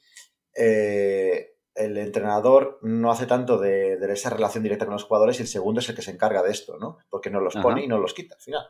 el 1.76 1.98
entrenador 1.98 2.80
no 2.82 3.12
hace 3.12 3.26
tanto 3.26 3.58
de, 3.58 3.98
esa 4.12 4.30
relación 4.30 4.64
directa 4.64 4.86
con 4.86 4.94
los 4.94 5.04
jugadores 5.04 5.40
y 5.40 5.44
el 5.44 5.48
segundo 5.48 5.80
es 5.80 5.90
el 5.90 5.96
que 5.96 6.02
se 6.02 6.12
encarga 6.12 6.44
de 6.44 6.52
esto, 6.52 6.78
¿no? 6.78 6.98
Porque 7.10 7.30
no 7.30 7.40
los 7.40 7.56
pone 7.56 7.84
y 7.84 7.88
no 7.88 7.98
los 7.98 8.14
quita 8.14 8.36
al 8.36 8.42
final. 8.42 8.68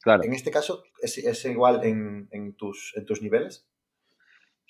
Claro. 0.00 0.22
En 0.24 0.32
este 0.32 0.50
caso, 0.50 0.84
¿es, 1.02 1.44
igual 1.44 1.84
en, 1.84 2.54
tus, 2.56 2.94
en 2.96 3.04
tus 3.04 3.20
niveles? 3.20 3.68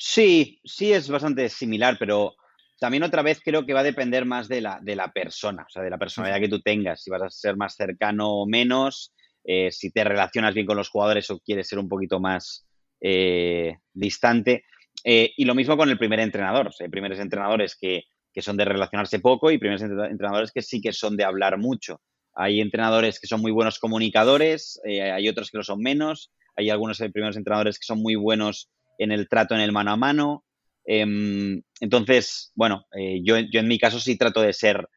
Sí, 0.00 0.60
sí 0.64 0.92
es 0.92 1.08
bastante 1.10 1.48
similar, 1.48 1.96
pero 1.98 2.36
también 2.78 3.02
otra 3.02 3.22
vez 3.22 3.40
creo 3.44 3.66
que 3.66 3.74
va 3.74 3.80
a 3.80 3.84
depender 3.84 4.24
más 4.24 4.48
de 4.48 4.60
la, 4.60 4.78
de 4.80 4.94
la 4.94 5.12
persona, 5.12 5.64
o 5.68 5.70
sea, 5.70 5.82
de 5.82 5.90
la 5.90 5.98
personalidad 5.98 6.40
que 6.40 6.48
tú 6.48 6.60
tengas, 6.60 7.02
si 7.02 7.10
vas 7.10 7.22
a 7.22 7.30
ser 7.30 7.56
más 7.56 7.74
cercano 7.74 8.30
o 8.30 8.46
menos, 8.46 9.12
eh, 9.44 9.72
si 9.72 9.90
te 9.90 10.04
relacionas 10.04 10.54
bien 10.54 10.66
con 10.66 10.76
los 10.76 10.88
jugadores 10.88 11.28
o 11.30 11.40
quieres 11.40 11.68
ser 11.68 11.80
un 11.80 11.88
poquito 11.88 12.20
más 12.20 12.68
eh, 13.00 13.78
distante. 13.92 14.64
Eh, 15.02 15.32
y 15.36 15.44
lo 15.44 15.54
mismo 15.54 15.76
con 15.76 15.88
el 15.88 15.98
primer 15.98 16.20
entrenador. 16.20 16.70
hay 16.78 16.88
primeros 16.88 17.18
entrenadores 17.18 17.76
que, 17.76 18.04
son 18.40 18.56
de 18.56 18.64
relacionarse 18.64 19.18
poco 19.18 19.50
y 19.50 19.58
primeros 19.58 19.82
entrenadores 19.82 20.52
que 20.52 20.62
sí 20.62 20.80
que 20.80 20.92
son 20.92 21.16
de 21.16 21.24
hablar 21.24 21.58
mucho. 21.58 22.00
Hay 22.34 22.60
entrenadores 22.60 23.18
que 23.18 23.26
son 23.26 23.40
muy 23.40 23.50
buenos 23.50 23.80
comunicadores, 23.80 24.80
hay 24.84 25.28
otros 25.28 25.50
que 25.50 25.58
lo 25.58 25.64
son 25.64 25.80
menos, 25.80 26.30
hay 26.54 26.70
algunos 26.70 26.98
primeros 26.98 27.36
entrenadores 27.36 27.80
que 27.80 27.84
son 27.84 28.00
muy 28.00 28.14
buenos 28.14 28.70
en 28.98 29.12
el 29.12 29.28
trato 29.28 29.54
en 29.54 29.60
el 29.60 29.72
mano 29.72 29.92
a 29.92 29.96
mano. 29.96 30.44
Em, 30.84 31.62
entonces, 31.80 32.52
bueno, 32.54 32.86
yo, 33.22 33.38
yo, 33.38 33.60
en 33.60 33.68
mi 33.68 33.78
caso 33.78 34.00
sí 34.00 34.16
trato 34.16 34.40
de 34.42 34.52
ser 34.52 34.88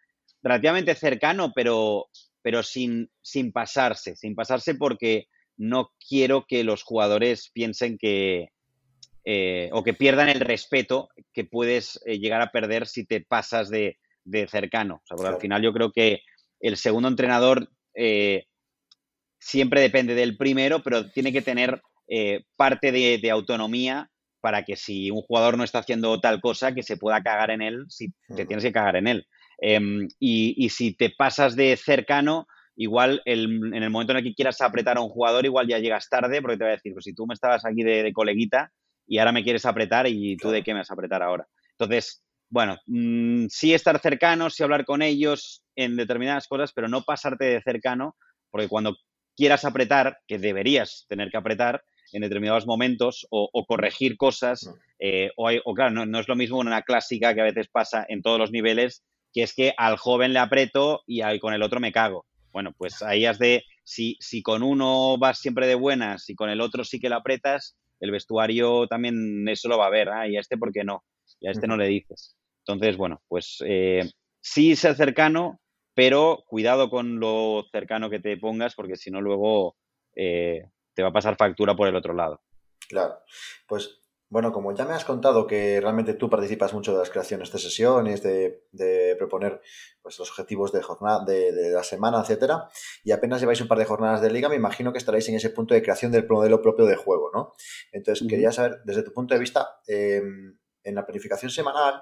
relativamente 0.42 0.96
cercano, 0.96 1.52
pero, 1.54 2.08
pero 2.42 2.64
sin, 2.64 3.10
sin 3.22 3.52
pasarse, 3.52 4.16
sin 4.16 4.36
pasarse 4.36 4.76
porque 4.76 5.28
no 5.58 5.92
quiero 6.08 6.46
que 6.48 6.64
los 6.64 6.84
jugadores 6.84 7.52
piensen 7.54 7.98
que, 7.98 8.50
eh, 9.24 9.70
o 9.74 9.84
que 9.84 9.94
pierdan 9.94 10.30
el 10.30 10.40
respeto 10.40 11.10
que 11.34 11.46
puedes 11.46 12.00
eh, 12.06 12.18
llegar 12.18 12.42
a 12.42 12.52
perder 12.52 12.88
si 12.88 13.06
te 13.06 13.22
pasas 13.22 13.70
de, 13.70 13.98
cercano. 14.50 15.04
porque 15.08 15.28
al 15.28 15.40
final 15.40 15.62
yo 15.62 15.74
creo 15.74 15.92
que 15.92 16.22
el 16.60 16.78
segundo 16.78 17.08
entrenador 17.08 17.70
eh, 17.94 18.46
siempre 19.40 19.82
depende 19.82 20.16
del 20.16 20.38
primero, 20.38 20.82
pero 20.82 21.12
tiene 21.12 21.32
que 21.32 21.42
tener 21.42 21.82
parte 22.56 22.92
de, 22.92 23.32
autonomía 23.32 24.10
para 24.42 24.64
que 24.64 24.76
si 24.76 25.12
un 25.12 25.22
jugador 25.22 25.58
no 25.58 25.64
está 25.64 25.80
haciendo 25.80 26.20
tal 26.20 26.42
cosa, 26.42 26.74
que 26.74 26.84
se 26.84 26.98
pueda 26.98 27.22
cagar 27.22 27.52
en 27.52 27.62
él 27.62 27.86
si 27.90 28.12
te 28.36 28.46
tienes 28.46 28.66
que 28.66 28.72
cagar 28.72 28.96
en 28.96 29.08
él. 29.08 29.28
Em, 29.60 30.08
y, 30.20 30.70
si 30.70 30.96
te 30.96 31.12
pasas 31.12 31.56
de 31.56 31.78
cercano, 31.78 32.48
igual 32.76 33.22
en 33.26 33.74
el 33.74 33.90
momento 33.92 34.14
en 34.14 34.18
el 34.18 34.24
que 34.24 34.34
quieras 34.34 34.60
apretar 34.62 34.98
a 34.98 35.02
un 35.02 35.10
jugador, 35.10 35.46
igual 35.46 35.68
ya 35.68 35.80
llegas 35.80 36.10
tarde, 36.10 36.42
porque 36.42 36.58
te 36.58 36.64
va 36.64 36.70
a 36.72 36.74
decir, 36.74 36.94
pues 36.94 37.06
si 37.06 37.14
tú 37.14 37.28
me 37.28 37.36
estabas 37.36 37.66
aquí 37.66 37.84
de 37.84 38.12
coleguita, 38.14 38.72
y 39.12 39.18
ahora 39.18 39.34
me 39.34 39.44
quieres 39.44 39.66
apretar 39.66 40.08
y 40.08 40.38
tú 40.38 40.52
de 40.52 40.64
qué 40.64 40.74
me 40.74 40.80
vas 40.80 40.90
a 40.90 40.94
apretar 40.94 41.22
ahora. 41.22 41.46
Entonces, 41.78 42.24
bueno, 42.50 42.78
mm, 42.86 43.48
sí 43.50 43.74
estar 43.74 44.00
cercano, 44.00 44.50
sí 44.50 44.64
hablar 44.64 44.86
con 44.86 45.02
ellos 45.02 45.66
en 45.76 45.98
determinadas 45.98 46.48
cosas, 46.48 46.72
pero 46.74 46.88
no 46.88 47.02
pasarte 47.02 47.44
de 47.44 47.62
cercano, 47.62 48.16
porque 48.50 48.70
cuando 48.70 48.96
quieras 49.36 49.66
apretar, 49.66 50.18
que 50.28 50.38
deberías 50.38 51.06
tener 51.10 51.30
que 51.30 51.36
apretar 51.36 51.84
en 52.12 52.22
determinados 52.22 52.66
momentos 52.66 53.28
o, 53.30 53.66
corregir 53.66 54.18
cosas, 54.18 54.74
eh, 55.00 55.30
o, 55.36 55.74
claro, 55.74 56.06
no, 56.06 56.20
es 56.20 56.28
lo 56.28 56.36
mismo 56.36 56.60
una 56.60 56.82
clásica 56.82 57.34
que 57.34 57.42
a 57.42 57.46
veces 57.46 57.68
pasa 57.68 58.06
en 58.08 58.22
todos 58.22 58.40
los 58.40 58.52
niveles, 58.52 59.04
que 59.34 59.44
es 59.44 59.54
que 59.54 59.74
al 59.78 59.98
joven 59.98 60.34
le 60.34 60.40
aprieto 60.40 61.02
y 61.08 61.22
con 61.40 61.54
el 61.54 61.64
otro 61.64 61.80
me 61.80 61.92
cago. 61.92 62.26
Bueno, 62.52 62.74
pues 62.78 63.02
ahí 63.02 63.26
has 63.26 63.40
de, 63.40 63.64
si, 63.84 64.18
si 64.20 64.42
con 64.42 64.62
uno 64.62 65.18
vas 65.18 65.40
siempre 65.40 65.68
de 65.68 65.76
buenas 65.76 66.30
y 66.30 66.36
con 66.36 66.50
el 66.50 66.60
otro 66.60 66.84
sí 66.84 67.00
que 67.00 67.10
lo 67.10 67.16
apretas, 67.16 67.78
el 68.02 68.12
vestuario 68.12 68.88
también 68.88 69.48
eso 69.48 69.70
lo 69.70 69.78
va 69.78 69.86
a 69.88 69.92
ver, 69.92 70.10
¿ah? 70.10 70.28
y 70.28 70.36
a 70.36 70.40
este, 70.40 70.58
¿por 70.58 70.74
qué 70.74 70.84
no? 70.84 71.04
Y 71.40 71.48
a 71.48 71.52
este 71.52 71.68
no 71.68 71.78
le 71.78 71.88
dices. 71.88 72.36
Entonces, 72.66 72.98
bueno, 72.98 73.22
pues 73.28 73.64
eh, 73.66 74.10
sí 74.42 74.76
ser 74.76 74.96
cercano, 74.96 75.60
pero 75.94 76.44
cuidado 76.48 76.90
con 76.90 77.20
lo 77.20 77.66
cercano 77.72 78.10
que 78.10 78.20
te 78.20 78.38
pongas, 78.38 78.76
porque 78.76 78.96
si 78.96 79.12
no, 79.12 79.22
luego 79.22 79.76
eh, 80.16 80.66
te 80.94 81.04
va 81.04 81.10
a 81.10 81.14
pasar 81.14 81.36
factura 81.38 81.76
por 81.76 81.88
el 81.88 81.96
otro 81.96 82.14
lado. 82.14 82.42
Claro, 82.88 83.20
pues 83.68 84.02
bueno, 84.32 84.54
como 84.54 84.74
ya 84.74 84.86
me 84.86 84.94
has 84.94 85.04
contado 85.04 85.46
que 85.46 85.82
realmente 85.82 86.14
tú 86.14 86.30
participas 86.30 86.74
mucho 86.74 86.94
de 86.94 87.00
las 87.00 87.10
creaciones 87.10 87.52
de 87.52 87.60
sesiones, 87.60 88.24
de, 88.24 89.16
proponer 89.20 89.60
pues, 90.02 90.18
los 90.20 90.30
objetivos 90.30 90.72
de 90.72 90.82
jornada, 90.82 91.26
de, 91.26 91.72
la 91.72 91.84
semana, 91.84 92.22
etcétera, 92.22 92.70
y 93.04 93.12
apenas 93.12 93.42
lleváis 93.42 93.60
un 93.60 93.68
par 93.68 93.78
de 93.78 93.84
jornadas 93.84 94.22
de 94.22 94.32
liga, 94.32 94.48
me 94.48 94.56
imagino 94.56 94.94
que 94.94 95.00
estaréis 95.00 95.28
en 95.28 95.36
ese 95.36 95.50
punto 95.50 95.74
de 95.74 95.82
creación 95.82 96.14
del 96.14 96.26
modelo 96.30 96.62
propio 96.62 96.86
de 96.86 96.96
juego, 96.96 97.30
¿no? 97.34 97.52
Entonces, 97.92 98.26
quería 98.26 98.54
saber, 98.54 98.80
desde 98.86 99.04
tu 99.04 99.12
punto 99.12 99.34
de 99.34 99.40
vista, 99.42 99.68
em, 99.86 100.58
en 100.82 100.96
la 100.96 101.06
planificación 101.06 101.52
semanal, 101.52 102.02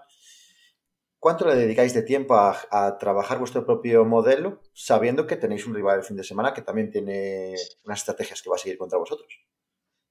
¿cuánto 1.19 1.45
le 1.47 1.55
dedicáis 1.55 1.93
de 1.93 2.01
tiempo 2.01 2.35
a, 2.35 2.97
trabajar 2.99 3.39
vuestro 3.39 3.65
propio 3.65 4.05
modelo, 4.05 4.61
sabiendo 4.73 5.27
que 5.27 5.35
tenéis 5.35 5.67
un 5.67 5.75
rival 5.75 5.99
el 5.99 6.05
fin 6.05 6.17
de 6.17 6.23
semana 6.23 6.53
que 6.53 6.61
también 6.61 6.89
tiene 6.89 7.55
unas 7.83 7.99
estrategias 7.99 8.41
que 8.41 8.49
va 8.49 8.55
a 8.55 8.59
seguir 8.59 8.77
contra 8.77 8.97
vosotros? 8.97 9.27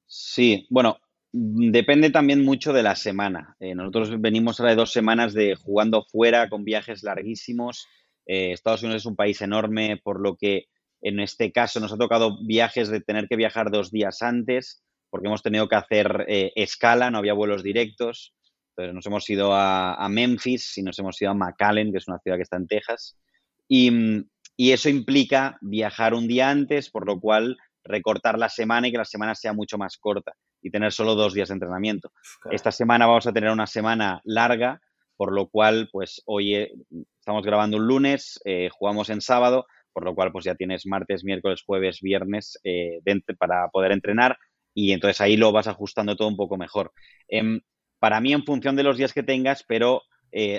Sí, 0.07 0.67
bueno, 0.71 0.99
depende 1.33 2.11
también 2.11 2.45
mucho 2.45 2.73
de 2.73 2.83
la 2.83 2.97
semana. 2.97 3.57
Eh, 3.61 3.75
nosotros 3.75 4.21
venimos 4.21 4.61
ahora 4.61 4.71
de 4.71 4.77
dos 4.77 4.93
semanas 4.93 5.35
de 5.35 5.57
jugando 5.57 6.05
fuera 6.05 6.49
con 6.49 6.65
viajes 6.65 7.03
larguísimos. 7.03 7.87
Eh, 8.27 8.53
Estados 8.53 8.83
Unidos 8.83 9.03
es 9.03 9.07
un 9.07 9.17
país 9.17 9.41
enorme, 9.43 10.01
por 10.03 10.21
lo 10.21 10.37
que 10.37 10.67
en 11.01 11.21
este 11.21 11.53
caso 11.53 11.81
nos 11.81 11.93
ha 11.93 11.99
tocado 11.99 12.39
viajes 12.45 12.89
de 12.89 13.01
tener 13.01 13.29
que 13.29 13.37
viajar 13.37 13.71
dos 13.71 13.91
días 13.91 14.23
antes, 14.23 14.83
porque 15.11 15.29
hemos 15.29 15.43
tenido 15.43 15.69
que 15.69 15.77
hacer 15.77 16.25
eh, 16.29 16.53
escala, 16.57 17.11
no 17.11 17.19
había 17.19 17.35
vuelos 17.35 17.63
directos. 17.63 18.35
Entonces 18.79 18.95
nos 18.95 19.07
hemos 19.07 19.29
ido 19.29 19.53
a, 19.53 20.07
Memphis 20.09 20.79
y 20.79 20.83
nos 20.83 20.97
hemos 21.01 21.21
ido 21.21 21.33
a 21.33 21.35
McAllen, 21.35 21.91
que 21.91 21.99
es 21.99 22.07
una 22.07 22.21
ciudad 22.21 22.37
que 22.37 22.45
está 22.45 22.57
en 22.57 22.69
Texas. 22.69 23.19
Y, 23.67 23.91
mm, 23.91 24.29
y 24.57 24.71
eso 24.71 24.89
implica 24.89 25.59
viajar 25.61 26.15
un 26.15 26.29
día 26.29 26.49
antes, 26.49 26.89
por 26.89 27.05
lo 27.05 27.19
cual 27.19 27.57
recortar 27.83 28.39
la 28.39 28.49
semana 28.49 28.87
y 28.87 28.93
que 28.93 28.99
la 28.99 29.05
semana 29.05 29.35
sea 29.35 29.53
mucho 29.53 29.79
más 29.79 29.97
corta 29.97 30.35
y 30.63 30.71
tener 30.71 30.93
solo 30.93 31.17
dos 31.17 31.35
días 31.35 31.49
de 31.49 31.55
entrenamiento. 31.55 32.13
Esta 32.53 32.71
semana 32.71 33.07
vamos 33.07 33.27
a 33.27 33.33
tener 33.33 33.51
una 33.51 33.67
semana 33.67 34.21
larga, 34.25 34.81
por 35.17 35.33
lo 35.33 35.49
cual, 35.49 35.89
pues 35.91 36.23
hoy 36.27 36.55
eh, 36.55 36.73
estamos 37.19 37.45
grabando 37.45 37.79
un 37.79 37.87
lunes, 37.87 38.41
eh, 38.45 38.69
jugamos 38.71 39.11
en 39.11 39.21
sábado, 39.21 39.67
por 39.93 40.05
lo 40.05 40.15
cual 40.15 40.31
pues 40.31 40.45
ya 40.45 40.55
tienes 40.55 40.87
martes, 40.87 41.25
miércoles, 41.25 41.63
jueves, 41.67 42.01
viernes 42.01 42.61
eh, 42.63 43.01
para 43.39 43.69
poder 43.71 43.91
entrenar 43.91 44.39
y 44.75 44.93
entonces 44.93 45.21
ahí 45.21 45.37
lo 45.37 45.51
vas 45.51 45.67
ajustando 45.67 46.15
todo 46.15 46.29
un 46.29 46.37
poco 46.37 46.57
mejor. 46.57 46.93
Em, 47.27 47.61
para 47.99 48.21
mí, 48.21 48.33
en 48.33 48.45
función 48.45 48.77
de 48.77 48.83
los 48.83 48.97
días 48.97 49.13
que 49.13 49.23
tengas, 49.23 49.65
pero 49.67 50.03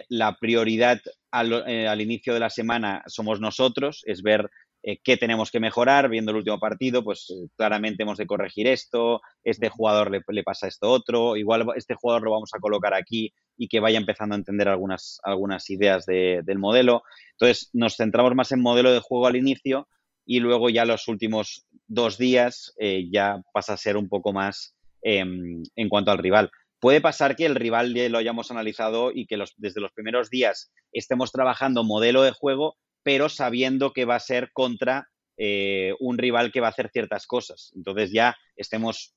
la 0.10 0.36
prioridad 0.40 1.00
al, 1.30 1.54
al, 1.54 2.02
inicio 2.02 2.34
de 2.34 2.40
la 2.40 2.50
semana 2.50 3.04
somos 3.06 3.40
nosotros, 3.40 4.02
es 4.08 4.24
ver 4.24 4.50
eh, 4.82 4.98
qué 5.04 5.18
tenemos 5.18 5.52
que 5.52 5.60
mejorar, 5.60 6.08
viendo 6.08 6.32
el 6.32 6.38
último 6.38 6.58
partido, 6.58 7.04
pues 7.04 7.30
eh, 7.32 7.50
claramente 7.58 8.04
hemos 8.04 8.18
de 8.18 8.26
corregir 8.26 8.66
esto, 8.66 9.22
este 9.44 9.68
jugador 9.68 10.10
le, 10.10 10.44
pasa 10.44 10.68
esto 10.68 10.90
otro, 10.90 11.36
igual 11.36 11.66
este 11.76 11.96
jugador 11.96 12.24
lo 12.24 12.32
vamos 12.32 12.52
a 12.54 12.60
colocar 12.60 12.94
aquí 12.94 13.34
y 13.58 13.68
que 13.68 13.82
vaya 13.82 13.98
empezando 13.98 14.36
a 14.36 14.38
entender 14.38 14.70
algunas, 14.70 15.20
algunas 15.24 15.70
ideas 15.70 16.06
del 16.06 16.60
modelo. 16.60 17.04
Entonces 17.32 17.70
nos 17.74 17.98
centramos 17.98 18.34
más 18.36 18.54
en 18.54 18.62
modelo 18.62 18.94
de 18.94 19.02
juego 19.02 19.28
al 19.28 19.36
inicio 19.36 19.90
y 20.26 20.40
luego 20.40 20.70
ya 20.70 20.86
los 20.86 21.10
últimos 21.10 21.66
dos 21.88 22.18
días 22.18 22.74
eh, 22.80 23.10
ya 23.12 23.42
pasa 23.52 23.74
a 23.74 23.78
ser 23.78 23.98
un 23.98 24.08
poco 24.08 24.32
más 24.32 24.76
em, 25.02 25.62
en 25.76 25.90
cuanto 25.90 26.12
al 26.12 26.20
rival. 26.20 26.52
Puede 26.80 27.02
pasar 27.02 27.36
que 27.36 27.46
el 27.46 27.56
rival 27.56 27.94
ya 27.94 28.08
lo 28.10 28.18
hayamos 28.18 28.52
analizado 28.52 29.12
y 29.14 29.26
que 29.26 29.38
los, 29.38 29.54
desde 29.58 29.82
los 29.82 29.92
primeros 29.92 30.30
días 30.30 30.72
estemos 30.92 31.32
trabajando 31.32 31.84
modelo 31.84 32.24
de 32.24 32.32
juego 32.32 32.78
pero 33.04 33.30
sabiendo 33.30 33.94
que 33.94 34.06
va 34.06 34.16
a 34.16 34.20
ser 34.20 34.52
contra 34.54 35.10
eh, 35.38 35.94
un 36.00 36.18
rival 36.18 36.52
que 36.52 36.60
va 36.60 36.68
a 36.68 36.72
hacer 36.72 36.90
ciertas 36.92 37.26
cosas. 37.26 37.72
Entonces 37.76 38.12
ya 38.12 38.36
estemos 38.56 39.16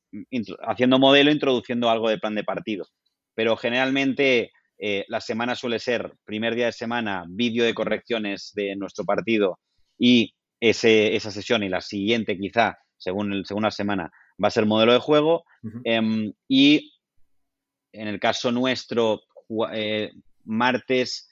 haciendo 0.66 0.98
modelo, 0.98 1.31
introduciendo 1.31 1.90
algo 1.90 2.09
de 2.09 2.18
plan 2.18 2.35
de 2.35 2.44
partido. 2.44 2.87
Pero 3.35 3.57
generalmente 3.57 4.53
eh, 4.79 5.05
la 5.09 5.20
semana 5.20 5.55
suele 5.55 5.79
ser, 5.79 6.12
primer 6.25 6.55
día 6.55 6.66
de 6.66 6.72
semana, 6.72 7.25
vídeo 7.29 7.64
de 7.64 7.75
correcciones 7.75 8.53
de 8.55 8.77
nuestro 8.77 9.05
partido 9.05 9.59
y 9.98 10.35
esa 10.61 11.33
sesión 11.33 11.64
y 11.64 11.68
la 11.68 11.81
siguiente 11.81 12.38
quizá, 12.38 12.79
según, 12.96 13.33
el, 13.33 13.44
según 13.44 13.64
la 13.64 13.72
semana, 13.72 14.12
va 14.42 14.46
a 14.48 14.53
ser 14.53 14.64
modelo 14.64 14.92
de 14.92 15.01
juego. 15.01 15.44
Em, 15.85 16.33
y 16.48 16.91
en 17.92 18.09
el 18.09 18.20
caso 18.20 18.50
nuestro, 18.52 19.22
eh, 19.72 20.12
martes 20.44 21.28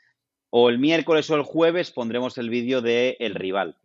o 0.51 0.69
el 0.69 0.79
miércoles 0.79 1.31
o 1.31 1.37
el 1.37 1.43
jueves 1.43 1.91
pondremos 1.91 2.39
el 2.39 2.51
vídeo 2.51 2.83
del 2.83 3.17
el 3.19 3.35
rival. 3.35 3.77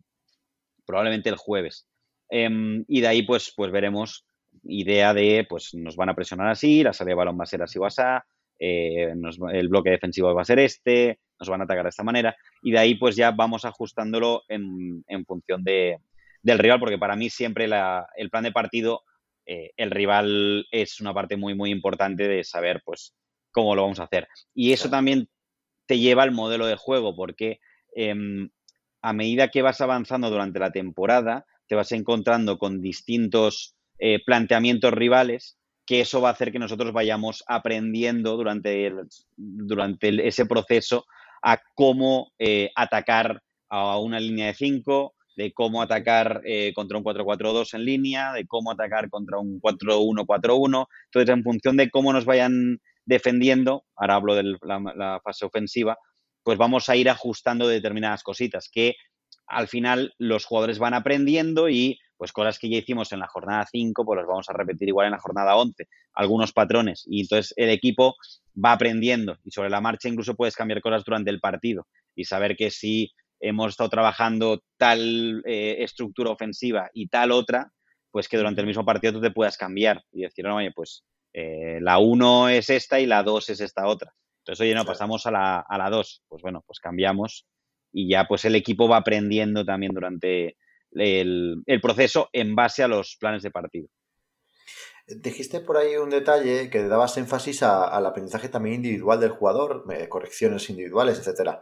Probablemente 0.86 1.30
el 1.30 1.38
jueves. 1.38 1.88
Em, 2.30 2.84
y 2.88 3.02
de 3.02 3.08
ahí, 3.08 3.24
pues, 3.24 3.54
pues 3.56 3.72
veremos 3.72 4.26
idea 4.64 5.14
de, 5.14 5.46
pues 5.48 5.74
nos 5.74 5.96
van 5.96 6.10
a 6.10 6.16
presionar 6.16 6.48
así, 6.48 6.84
la 6.84 6.94
salida 6.94 7.12
de 7.12 7.16
balón 7.16 7.40
va 7.40 7.44
a 7.44 7.48
ser 7.48 7.62
así 7.62 7.78
o 7.78 7.86
así, 7.86 8.02
eh, 8.60 9.14
el 9.54 9.68
bloque 9.68 9.90
defensivo 9.90 10.34
va 10.34 10.42
a 10.42 10.46
ser 10.46 10.60
este, 10.60 11.20
nos 11.40 11.50
van 11.50 11.62
a 11.62 11.64
atacar 11.66 11.84
de 11.84 11.90
esta 11.90 12.04
manera. 12.04 12.36
Y 12.62 12.72
de 12.72 12.80
ahí, 12.80 12.96
pues 12.96 13.16
ya 13.16 13.32
vamos 13.32 13.66
ajustándolo 13.66 14.44
en, 14.48 15.04
función 15.26 15.64
de, 15.64 16.00
del 16.42 16.60
rival, 16.60 16.80
porque 16.80 16.98
para 16.98 17.16
mí 17.16 17.30
siempre 17.30 17.66
el 17.66 18.30
plan 18.30 18.44
de 18.44 18.52
partido, 18.52 19.04
eh, 19.46 19.72
el 19.78 19.92
rival 19.92 20.66
es 20.72 21.00
una 21.02 21.14
parte 21.14 21.38
muy, 21.38 21.56
muy 21.56 21.72
importante 21.72 22.28
de 22.28 22.44
saber, 22.44 22.82
pues, 22.86 23.16
cómo 23.52 23.76
lo 23.76 23.84
vamos 23.84 24.00
a 24.00 24.04
hacer. 24.04 24.28
Y 24.54 24.74
eso 24.74 24.90
también 24.90 25.30
te 25.86 26.00
lleva 26.00 26.24
al 26.24 26.32
modelo 26.32 26.66
de 26.66 26.76
juego, 26.76 27.16
porque 27.16 27.60
em, 27.96 28.50
a 29.02 29.14
medida 29.14 29.50
que 29.50 29.62
vas 29.62 29.82
avanzando 29.82 30.30
durante 30.30 30.60
la 30.60 30.72
temporada, 30.72 31.46
te 31.68 31.76
vas 31.76 31.92
encontrando 31.92 32.58
con 32.58 32.82
distintos 32.82 33.76
eh, 34.00 34.20
planteamientos 34.26 34.92
rivales, 34.94 35.58
que 35.86 36.02
eso 36.02 36.20
va 36.22 36.30
a 36.30 36.32
hacer 36.34 36.52
que 36.52 36.60
nosotros 36.60 36.92
vayamos 36.92 37.44
aprendiendo 37.48 38.36
durante, 38.36 38.92
durante 39.38 40.28
ese 40.28 40.46
proceso 40.46 41.06
a 41.44 41.62
cómo 41.76 42.32
eh, 42.40 42.72
atacar 42.76 43.42
a 43.70 44.00
una 44.00 44.20
línea 44.20 44.48
de 44.48 44.54
5, 44.56 45.14
de 45.36 45.52
cómo 45.54 45.82
atacar 45.82 46.42
eh, 46.46 46.72
contra 46.74 46.98
un 46.98 47.04
4-4-2 47.04 47.74
en 47.74 47.86
línea, 47.86 48.34
de 48.34 48.46
cómo 48.48 48.72
atacar 48.72 49.10
contra 49.10 49.38
un 49.40 49.60
4-1-4-1. 49.62 50.88
Entonces, 51.06 51.34
en 51.34 51.44
función 51.44 51.78
de 51.78 51.90
cómo 51.90 52.14
nos 52.14 52.26
vayan 52.26 52.80
defendiendo, 53.06 53.86
ahora 53.96 54.16
hablo 54.16 54.36
de 54.36 54.58
la, 54.62 55.22
fase 55.24 55.46
ofensiva, 55.46 55.98
pues 56.44 56.58
vamos 56.58 56.90
a 56.90 56.96
ir 56.96 57.10
ajustando 57.10 57.68
determinadas 57.68 58.24
cositas 58.24 58.70
que 58.72 58.96
al 59.48 59.68
final 59.68 60.14
los 60.18 60.46
jugadores 60.46 60.80
van 60.80 60.94
aprendiendo 60.94 61.70
y 61.70 62.00
pues 62.18 62.32
cosas 62.32 62.58
que 62.58 62.70
ya 62.70 62.78
hicimos 62.78 63.12
en 63.12 63.20
la 63.20 63.28
jornada 63.28 63.66
5, 63.70 64.06
pues 64.06 64.18
los 64.18 64.28
vamos 64.28 64.50
a 64.50 64.54
repetir 64.54 64.88
igual 64.88 65.08
en 65.08 65.12
la 65.12 65.20
jornada 65.20 65.56
11, 65.58 65.88
algunos 66.14 66.54
patrones. 66.54 67.04
Y 67.08 67.22
entonces 67.22 67.54
el 67.58 67.70
equipo 67.70 68.16
va 68.64 68.72
aprendiendo 68.72 69.38
y 69.44 69.52
sobre 69.52 69.70
la 69.70 69.82
marcha 69.82 70.08
incluso 70.08 70.36
puedes 70.36 70.56
cambiar 70.56 70.82
cosas 70.82 71.04
durante 71.04 71.30
el 71.30 71.42
partido 71.42 71.88
y 72.16 72.24
saber 72.24 72.56
que 72.56 72.72
si 72.72 73.12
hemos 73.48 73.72
estado 73.72 73.90
trabajando 73.90 74.62
tal 74.78 75.42
eh, 75.46 75.78
estructura 75.80 76.32
ofensiva 76.32 76.90
y 76.94 77.08
tal 77.08 77.32
otra, 77.32 77.72
pues 78.12 78.28
que 78.28 78.38
durante 78.38 78.62
el 78.62 78.68
mismo 78.68 78.86
partido 78.86 79.14
tú 79.14 79.22
te 79.22 79.32
puedas 79.32 79.58
cambiar 79.58 80.04
y 80.12 80.22
decir, 80.22 80.46
no, 80.46 80.58
oye, 80.58 80.72
pues 80.74 81.04
eh, 81.34 81.80
la 81.82 82.00
1 82.00 82.50
es 82.50 82.70
esta 82.70 83.00
y 83.00 83.06
la 83.06 83.24
2 83.24 83.50
es 83.50 83.62
esta 83.62 83.88
otra. 83.88 84.14
Entonces, 84.40 84.62
oye, 84.62 84.76
no, 84.76 84.86
pasamos 84.86 85.26
a 85.26 85.32
la, 85.32 85.60
a 85.60 85.78
la 85.78 85.90
2. 85.90 86.24
Pues 86.28 86.42
bueno, 86.42 86.64
pues 86.66 86.80
cambiamos 86.80 87.46
y 87.92 88.10
ya 88.10 88.26
pues 88.28 88.44
el 88.46 88.56
equipo 88.56 88.90
va 88.90 88.98
aprendiendo 88.98 89.64
también 89.64 89.94
durante 89.94 90.58
el, 90.92 91.64
proceso 91.82 92.30
en 92.34 92.54
base 92.54 92.84
a 92.84 92.88
los 92.88 93.18
planes 93.20 93.44
de 93.44 93.52
partido. 93.52 93.88
Dijiste 95.08 95.60
por 95.60 95.78
ahí 95.78 95.96
un 95.96 96.10
detalle 96.10 96.70
que 96.70 96.88
dabas 96.88 97.18
énfasis 97.18 97.64
al 97.64 98.06
aprendizaje 98.06 98.50
también 98.50 98.76
individual 98.76 99.20
del 99.20 99.30
jugador, 99.30 99.86
eh, 99.92 100.10
correcciones 100.10 100.70
individuales, 100.70 101.20
etcétera. 101.20 101.62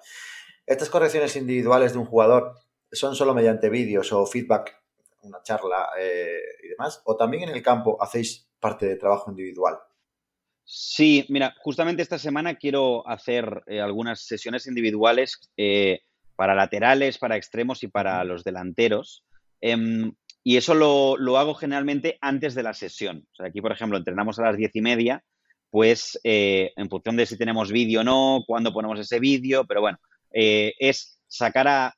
Estas 0.65 0.89
correcciones 0.89 1.36
individuales 1.36 1.93
de 1.93 1.99
un 1.99 2.06
jugador 2.06 2.56
son 2.91 3.15
solo 3.15 3.34
mediante 3.34 3.69
vídeos 3.69 4.12
o 4.13 4.26
feedback, 4.26 4.82
una 5.21 5.41
charla 5.43 5.89
eh, 5.99 6.39
y 6.63 6.67
demás, 6.69 7.02
o 7.06 7.17
también 7.17 7.43
en 7.43 7.49
el 7.49 7.62
campo 7.62 8.02
hacéis 8.02 8.47
parte 8.60 8.86
de 8.86 8.95
trabajo 8.95 9.32
individual. 9.32 9.78
Sí, 10.63 11.26
mira, 11.30 11.54
justamente 11.60 12.02
esta 12.02 12.17
semana 12.17 12.56
quiero 12.56 13.08
hacer 13.08 13.63
eh, 13.67 13.82
algunas 13.82 14.21
sesiones 14.21 14.65
individuales 14.67 15.52
eh, 15.58 16.02
para 16.36 16.56
laterales, 16.56 17.17
para 17.17 17.36
extremos 17.36 17.84
y 17.84 17.89
para 17.89 18.23
los 18.23 18.43
delanteros. 18.43 19.26
Em, 19.60 20.13
y 20.43 20.58
eso 20.58 20.73
lo, 20.73 21.38
hago 21.38 21.56
generalmente 21.56 22.17
antes 22.21 22.56
de 22.56 22.63
la 22.63 22.73
sesión. 22.73 23.28
O 23.32 23.36
sea, 23.36 23.47
aquí, 23.47 23.62
por 23.62 23.71
ejemplo, 23.71 23.97
entrenamos 23.97 24.39
a 24.39 24.43
las 24.43 24.58
diez 24.58 24.76
y 24.76 24.82
media, 24.82 25.23
pues 25.69 26.19
en 26.23 26.89
función 26.89 27.15
de 27.15 27.26
si 27.26 27.38
tenemos 27.38 27.71
vídeo 27.71 28.02
o 28.02 28.04
no, 28.04 28.43
cuándo 28.45 28.73
ponemos 28.73 28.99
ese 28.99 29.19
vídeo, 29.19 29.65
pero 29.65 29.82
bueno, 29.82 29.97
es 30.34 31.19
sacar 31.28 31.67
a, 31.67 31.96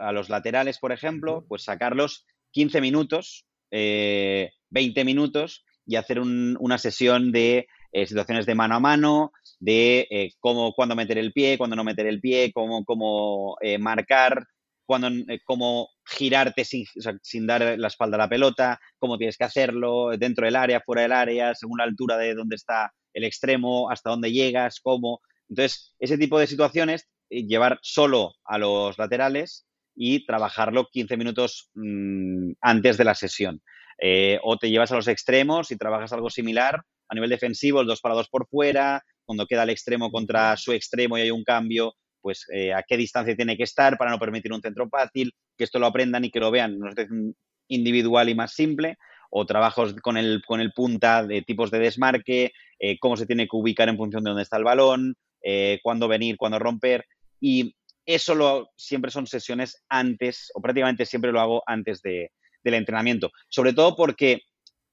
a, 0.00 0.12
los 0.12 0.28
laterales, 0.28 0.78
por 0.78 0.92
ejemplo, 0.92 1.44
pues 1.48 1.64
sacarlos 1.64 2.24
15 2.52 2.80
minutos, 2.80 3.46
20 3.70 5.04
minutos 5.04 5.64
y 5.86 5.96
hacer 5.96 6.20
una 6.20 6.78
sesión 6.78 7.32
de 7.32 7.66
eh, 7.94 8.06
situaciones 8.06 8.46
de 8.46 8.54
mano 8.54 8.76
a 8.76 8.80
mano, 8.80 9.32
de 9.60 10.06
eh, 10.10 10.30
cómo, 10.40 10.72
cuándo 10.72 10.96
meter 10.96 11.18
el 11.18 11.32
pie, 11.32 11.58
cuándo 11.58 11.76
no 11.76 11.84
meter 11.84 12.06
el 12.06 12.20
pie, 12.20 12.50
cómo, 12.52 12.86
cómo 12.86 13.56
eh, 13.60 13.76
marcar, 13.76 14.46
cuándo, 14.86 15.10
cómo 15.44 15.90
girarte 16.04 16.64
sin, 16.64 16.86
sin, 17.20 17.46
dar 17.46 17.78
la 17.78 17.88
espalda 17.88 18.16
a 18.16 18.20
la 18.20 18.28
pelota, 18.30 18.80
cómo 18.98 19.18
tienes 19.18 19.36
que 19.36 19.44
hacerlo, 19.44 20.16
dentro 20.16 20.46
del 20.46 20.56
área, 20.56 20.80
fuera 20.80 21.02
del 21.02 21.12
área, 21.12 21.54
según 21.54 21.78
la 21.78 21.84
altura 21.84 22.16
de 22.16 22.34
dónde 22.34 22.56
está 22.56 22.92
el 23.12 23.24
extremo, 23.24 23.90
hasta 23.90 24.08
dónde 24.08 24.32
llegas, 24.32 24.80
cómo. 24.80 25.20
Entonces, 25.50 25.94
ese 25.98 26.16
tipo 26.16 26.38
de 26.38 26.46
situaciones, 26.46 27.08
llevar 27.32 27.78
solo 27.82 28.34
a 28.44 28.58
los 28.58 28.98
laterales 28.98 29.66
y 29.94 30.24
trabajarlo 30.26 30.88
15 30.90 31.16
minutos 31.16 31.70
mm, 31.74 32.52
antes 32.60 32.96
de 32.96 33.04
la 33.04 33.14
sesión. 33.14 33.62
Eh, 34.00 34.38
o 34.42 34.56
te 34.56 34.70
llevas 34.70 34.90
a 34.92 34.96
los 34.96 35.08
extremos 35.08 35.70
y 35.70 35.76
trabajas 35.76 36.12
algo 36.12 36.30
similar 36.30 36.82
a 37.08 37.14
nivel 37.14 37.30
defensivo, 37.30 37.80
el 37.80 37.86
2 37.86 38.00
para 38.00 38.14
2 38.14 38.28
por 38.30 38.48
fuera, 38.48 39.02
cuando 39.24 39.46
queda 39.46 39.64
el 39.64 39.70
extremo 39.70 40.10
contra 40.10 40.56
su 40.56 40.72
extremo 40.72 41.18
y 41.18 41.22
hay 41.22 41.30
un 41.30 41.44
cambio, 41.44 41.94
pues 42.20 42.46
eh, 42.52 42.72
a 42.72 42.82
qué 42.82 42.96
distancia 42.96 43.36
tiene 43.36 43.56
que 43.56 43.64
estar 43.64 43.98
para 43.98 44.10
no 44.10 44.18
permitir 44.18 44.52
un 44.52 44.62
centro 44.62 44.88
fácil, 44.88 45.32
que 45.56 45.64
esto 45.64 45.78
lo 45.78 45.86
aprendan 45.86 46.24
y 46.24 46.30
que 46.30 46.40
lo 46.40 46.50
vean 46.50 46.76
una 46.80 46.90
situación 46.90 47.36
individual 47.68 48.28
y 48.28 48.34
más 48.34 48.54
simple, 48.54 48.96
o 49.30 49.46
trabajos 49.46 49.94
con 50.02 50.16
el, 50.16 50.42
con 50.46 50.60
el 50.60 50.72
punta 50.72 51.24
de 51.24 51.42
tipos 51.42 51.70
de 51.70 51.78
desmarque, 51.78 52.52
eh, 52.78 52.98
cómo 52.98 53.16
se 53.16 53.26
tiene 53.26 53.44
que 53.44 53.56
ubicar 53.56 53.88
en 53.88 53.96
función 53.96 54.24
de 54.24 54.30
dónde 54.30 54.42
está 54.42 54.56
el 54.56 54.64
balón, 54.64 55.14
eh, 55.42 55.80
cuándo 55.82 56.08
venir, 56.08 56.36
cuándo 56.36 56.58
romper. 56.58 57.04
Y 57.42 57.74
eso 58.06 58.34
lo, 58.36 58.70
siempre 58.76 59.10
son 59.10 59.26
sesiones 59.26 59.82
antes, 59.88 60.50
o 60.54 60.62
prácticamente 60.62 61.04
siempre 61.04 61.32
lo 61.32 61.40
hago 61.40 61.62
antes 61.66 62.00
de, 62.02 62.30
del 62.62 62.74
entrenamiento. 62.74 63.32
Sobre 63.48 63.72
todo 63.72 63.96
porque 63.96 64.42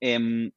em, 0.01 0.51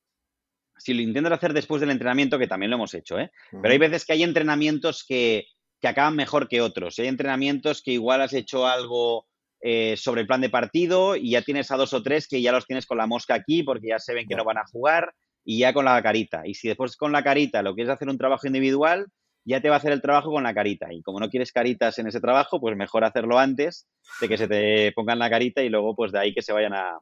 si 0.79 0.95
lo 0.95 1.03
intentas 1.03 1.35
hacer 1.35 1.53
después 1.53 1.81
del 1.81 1.91
entrenamiento, 1.91 2.39
que 2.39 2.47
también 2.47 2.71
lo 2.71 2.77
hemos 2.77 2.95
hecho, 2.95 3.19
¿eh? 3.19 3.31
pero 3.51 3.73
hay 3.73 3.79
veces 3.79 4.07
que 4.07 4.15
hay 4.15 4.23
entrenamientos 4.23 5.05
que, 5.07 5.45
que 5.81 5.89
acaban 5.89 6.17
mejor 6.17 6.49
que 6.49 6.63
otros. 6.63 6.99
Hay 6.99 7.09
entrenamientos 7.09 7.83
que 7.83 7.93
igual 7.93 8.23
has 8.23 8.33
hecho 8.33 8.67
algo 8.67 9.27
eh, 9.61 9.97
sobre 9.99 10.23
el 10.23 10.27
plan 10.27 10.41
de 10.41 10.49
partido 10.49 11.15
y 11.15 11.33
ya 11.33 11.43
tienes 11.43 11.71
a 11.71 11.77
dos 11.77 11.93
o 11.93 12.03
tres 12.03 12.27
que 12.27 12.41
ya 12.41 12.53
los 12.53 12.67
tienes 12.67 12.87
con 12.87 12.99
la 12.99 13.07
mosca 13.07 13.35
aquí 13.35 13.63
porque 13.63 13.89
ya 13.89 13.99
se 13.99 14.15
ven 14.15 14.27
que 14.27 14.35
no 14.35 14.45
van 14.45 14.59
a 14.59 14.67
jugar 14.67 15.13
y 15.45 15.59
ya 15.59 15.73
con 15.73 15.85
la 15.85 16.03
carita. 16.03 16.43
Y 16.47 16.55
si 16.55 16.69
después 16.69 16.97
con 16.97 17.13
la 17.13 17.23
carita 17.23 17.63
lo 17.63 17.75
quieres 17.75 17.93
hacer 17.93 18.09
un 18.09 18.19
trabajo 18.19 18.47
individual, 18.47 19.07
ya 19.45 19.61
te 19.61 19.69
va 19.69 19.77
a 19.77 19.79
hacer 19.79 19.93
el 19.93 20.03
trabajo 20.03 20.31
con 20.31 20.43
la 20.43 20.55
carita. 20.55 20.93
Y 20.93 21.03
como 21.03 21.21
no 21.21 21.29
quieres 21.29 21.53
caritas 21.53 21.99
en 21.99 22.07
ese 22.07 22.21
trabajo, 22.21 22.61
pues 22.61 22.77
mejor 22.77 23.05
hacerlo 23.05 23.39
antes 23.39 23.89
de 24.21 24.29
que 24.29 24.39
se 24.39 24.49
te 24.49 24.93
pongan 24.93 25.19
la 25.19 25.31
carita 25.31 25.63
y 25.63 25.69
luego 25.69 25.95
pues 25.95 26.13
de 26.13 26.19
ahí 26.19 26.35
que 26.35 26.43
se 26.43 26.53
vayan 26.53 26.75
a, 26.75 27.01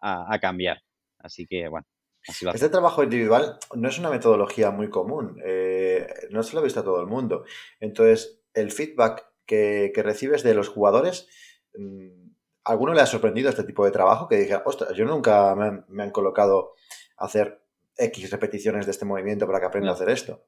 a, 0.00 0.38
cambiar. 0.40 0.82
Así 1.18 1.46
que 1.46 1.68
bueno. 1.68 1.86
Así 2.28 2.46
este 2.52 2.68
trabajo 2.68 3.04
individual 3.04 3.58
no 3.74 3.88
es 3.88 3.98
una 4.00 4.10
metodología 4.10 4.72
muy 4.72 4.90
común, 4.90 5.40
eh, 5.44 6.08
no 6.30 6.42
se 6.42 6.54
lo 6.54 6.60
ha 6.60 6.64
visto 6.64 6.80
a 6.80 6.84
todo 6.84 7.00
el 7.00 7.06
mundo. 7.06 7.44
Entonces, 7.78 8.42
el 8.52 8.72
feedback 8.72 9.26
que, 9.46 9.92
que 9.94 10.02
recibes 10.02 10.42
de 10.42 10.54
los 10.54 10.68
jugadores, 10.68 11.28
Mm, 11.76 12.30
¿Alguno 12.64 12.94
le 12.94 13.00
ha 13.00 13.06
sorprendido 13.06 13.48
este 13.48 13.64
tipo 13.64 13.84
de 13.84 13.92
trabajo? 13.92 14.26
Que 14.26 14.36
diga, 14.36 14.62
ostras, 14.66 14.92
yo 14.94 15.04
nunca 15.04 15.54
me 15.54 16.02
han, 16.02 16.10
colocado 16.10 16.74
a 17.16 17.26
hacer 17.26 17.62
X 17.96 18.30
repeticiones 18.30 18.86
de 18.86 18.92
este 18.92 19.04
movimiento 19.04 19.46
para 19.46 19.60
que 19.60 19.66
aprenda 19.66 19.90
a 19.90 19.94
hacer 19.94 20.10
esto. 20.10 20.44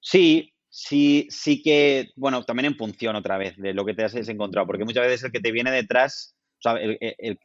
Sí, 0.00 0.52
sí, 0.68 1.26
sí 1.30 1.62
que, 1.62 2.10
bueno, 2.16 2.44
también 2.44 2.66
en 2.66 2.76
función 2.76 3.16
otra 3.16 3.38
vez 3.38 3.56
de 3.56 3.74
lo 3.74 3.84
que 3.84 3.94
te 3.94 4.04
has 4.04 4.14
encontrado, 4.14 4.66
porque 4.66 4.84
muchas 4.84 5.06
veces 5.06 5.24
el 5.24 5.32
que 5.32 5.40
te 5.40 5.52
viene 5.52 5.70
detrás, 5.70 6.36
o 6.58 6.62
sea, 6.62 6.80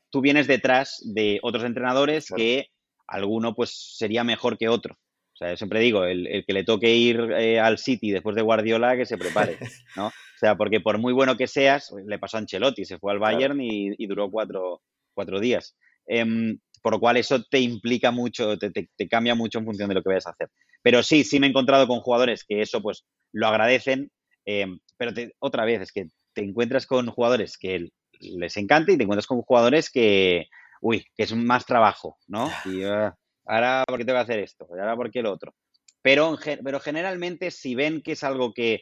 tú 0.09 0.21
vienes 0.21 0.47
detrás 0.47 1.01
de 1.13 1.39
otros 1.41 1.63
entrenadores 1.63 2.27
que 2.35 2.67
alguno 3.07 3.53
pues 3.53 3.95
sería 3.97 4.23
mejor 4.23 4.57
que 4.57 4.69
otro. 4.69 4.97
O 5.33 5.35
sea, 5.35 5.49
yo 5.49 5.57
siempre 5.57 5.79
digo, 5.79 6.05
el, 6.05 6.43
que 6.45 6.53
le 6.53 6.63
toque 6.63 6.95
ir 6.95 7.19
eh, 7.37 7.59
al 7.59 7.79
City 7.79 8.11
después 8.11 8.35
de 8.35 8.43
Guardiola, 8.43 8.95
que 8.95 9.05
se 9.05 9.17
prepare, 9.17 9.57
¿no? 9.95 10.07
O 10.07 10.39
sea, 10.39 10.55
porque 10.55 10.79
por 10.79 10.99
muy 10.99 11.13
bueno 11.13 11.37
que 11.37 11.47
seas, 11.47 11.91
le 12.05 12.19
pasó 12.19 12.37
a 12.37 12.41
Ancelotti, 12.41 12.85
se 12.85 12.99
fue 12.99 13.11
al 13.11 13.19
Bayern 13.19 13.59
y, 13.61 14.05
duró 14.05 14.29
cuatro, 14.29 15.39
días. 15.39 15.75
Em, 16.05 16.59
por 16.81 16.93
lo 16.93 16.99
cual 16.99 17.17
eso 17.17 17.41
te 17.43 17.59
implica 17.59 18.11
mucho, 18.11 18.57
te, 18.57 19.07
cambia 19.09 19.35
mucho 19.35 19.59
en 19.59 19.65
función 19.65 19.89
de 19.89 19.95
lo 19.95 20.03
que 20.03 20.09
vayas 20.09 20.27
a 20.27 20.31
hacer. 20.31 20.49
Pero 20.83 21.01
sí, 21.01 21.23
sí 21.23 21.39
me 21.39 21.47
he 21.47 21.49
encontrado 21.49 21.87
con 21.87 22.01
jugadores 22.01 22.43
que 22.47 22.61
eso 22.61 22.81
pues 22.81 23.05
lo 23.31 23.47
agradecen, 23.47 24.11
em, 24.45 24.79
pero 24.97 25.11
otra 25.39 25.65
vez 25.65 25.81
es 25.81 25.91
que 25.91 26.09
te 26.33 26.43
encuentras 26.43 26.85
con 26.85 27.07
jugadores 27.07 27.57
que 27.57 27.89
les 28.19 28.57
encanta 28.57 28.91
y 28.91 28.97
te 28.97 29.03
encuentras 29.03 29.27
con 29.27 29.41
jugadores 29.41 29.89
que, 29.89 30.47
uy, 30.81 31.05
que 31.15 31.23
es 31.23 31.33
más 31.33 31.65
trabajo, 31.65 32.17
¿no? 32.27 32.51
Y, 32.65 32.83
ah, 32.83 33.15
ahora 33.45 33.83
por 33.87 33.97
qué 33.97 34.05
tengo 34.05 34.17
que 34.17 34.23
hacer 34.23 34.39
esto, 34.39 34.67
y 34.69 34.79
ahora 34.79 34.95
por 34.95 35.09
qué 35.09 35.21
lo 35.21 35.31
otro. 35.31 35.53
Pero, 36.01 36.37
pero 36.63 36.79
generalmente 36.79 37.49
si 37.49 37.75
ven 37.75 38.01
que 38.01 38.11
es 38.13 38.23
algo 38.23 38.53
que, 38.53 38.81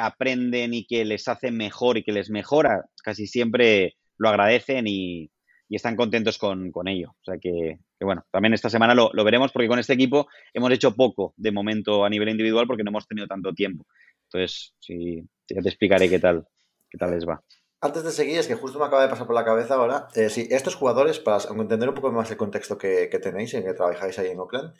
aprenden 0.00 0.72
y 0.72 0.86
que 0.86 1.04
les 1.04 1.28
hace 1.28 1.50
mejor 1.50 1.98
y 1.98 2.04
que 2.04 2.12
les 2.12 2.30
mejora, 2.30 2.86
casi 3.02 3.26
siempre 3.26 3.98
lo 4.16 4.30
agradecen 4.30 4.86
y, 4.86 5.30
están 5.70 5.96
contentos 5.96 6.38
con, 6.38 6.72
ello. 6.86 7.10
O 7.20 7.24
sea 7.24 7.38
que, 7.38 7.78
bueno, 8.00 8.24
también 8.30 8.54
esta 8.54 8.70
semana 8.70 8.94
lo, 8.94 9.10
veremos 9.24 9.52
porque 9.52 9.68
con 9.68 9.78
este 9.78 9.94
equipo 9.94 10.28
hemos 10.52 10.70
hecho 10.72 10.94
poco 10.94 11.34
de 11.36 11.52
momento 11.52 12.04
a 12.04 12.10
nivel 12.10 12.28
individual 12.28 12.66
porque 12.66 12.84
no 12.84 12.90
hemos 12.90 13.06
tenido 13.06 13.26
tanto 13.26 13.52
tiempo. 13.52 13.86
Entonces, 14.24 14.74
sí, 14.80 15.22
ya 15.48 15.62
te 15.62 15.68
explicaré 15.68 16.08
qué 16.08 16.18
tal, 16.18 16.46
qué 16.90 16.98
tal 16.98 17.10
les 17.12 17.26
va. 17.26 17.42
Antes 17.80 18.02
de 18.02 18.12
seguir, 18.12 18.38
es 18.38 18.46
que 18.46 18.54
justo 18.54 18.78
me 18.78 18.86
acaba 18.86 19.02
de 19.02 19.10
pasar 19.10 19.26
por 19.26 19.34
la 19.34 19.44
cabeza 19.44 19.74
ahora. 19.74 20.08
Eh, 20.14 20.30
sí, 20.30 20.48
estos 20.50 20.74
jugadores, 20.74 21.18
para 21.18 21.38
entender 21.50 21.88
un 21.88 21.94
poco 21.94 22.10
más 22.12 22.30
el 22.30 22.38
contexto 22.38 22.78
que, 22.78 23.08
tenéis 23.22 23.52
en 23.52 23.62
que 23.62 23.74
trabajáis 23.74 24.18
ahí 24.18 24.28
en 24.28 24.38
Oakland, 24.38 24.72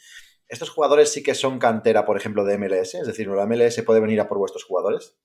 estos 0.48 0.70
jugadores 0.70 1.12
sí 1.12 1.22
que 1.22 1.34
son 1.34 1.58
cantera, 1.58 2.06
por 2.06 2.16
ejemplo, 2.16 2.44
de 2.44 2.56
MLS, 2.56 2.94
es 2.94 3.06
decir, 3.06 3.28
¿la 3.28 3.46
MLS 3.46 3.82
puede 3.82 4.00
venir 4.00 4.20
a 4.20 4.28
por 4.28 4.38
vuestros 4.38 4.64
jugadores? 4.64 5.18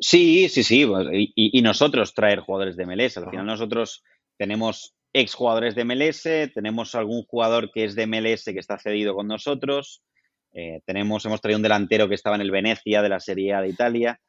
Sí, 0.00 0.48
sí, 0.48 0.62
sí, 0.62 0.86
pues, 0.86 1.08
y, 1.12 1.60
nosotros 1.60 2.14
traer 2.14 2.40
jugadores 2.40 2.76
de 2.76 2.86
MLS. 2.86 3.18
Al 3.18 3.28
final 3.28 3.44
nosotros 3.44 4.02
tenemos 4.38 4.94
ex 5.12 5.34
jugadores 5.34 5.74
de 5.74 5.84
MLS, 5.84 6.22
tenemos 6.54 6.94
algún 6.94 7.24
jugador 7.24 7.70
que 7.72 7.84
es 7.84 7.94
de 7.94 8.06
MLS 8.06 8.44
que 8.44 8.58
está 8.58 8.78
cedido 8.78 9.14
con 9.14 9.26
nosotros, 9.26 10.02
eh, 10.52 10.80
tenemos, 10.86 11.24
hemos 11.24 11.40
traído 11.40 11.58
un 11.58 11.62
delantero 11.62 12.08
que 12.08 12.14
estaba 12.14 12.36
en 12.36 12.42
el 12.42 12.50
Venecia 12.50 13.02
de 13.02 13.08
la 13.08 13.20
Serie 13.20 13.54
A 13.54 13.60
de 13.60 13.68
Italia. 13.68 14.20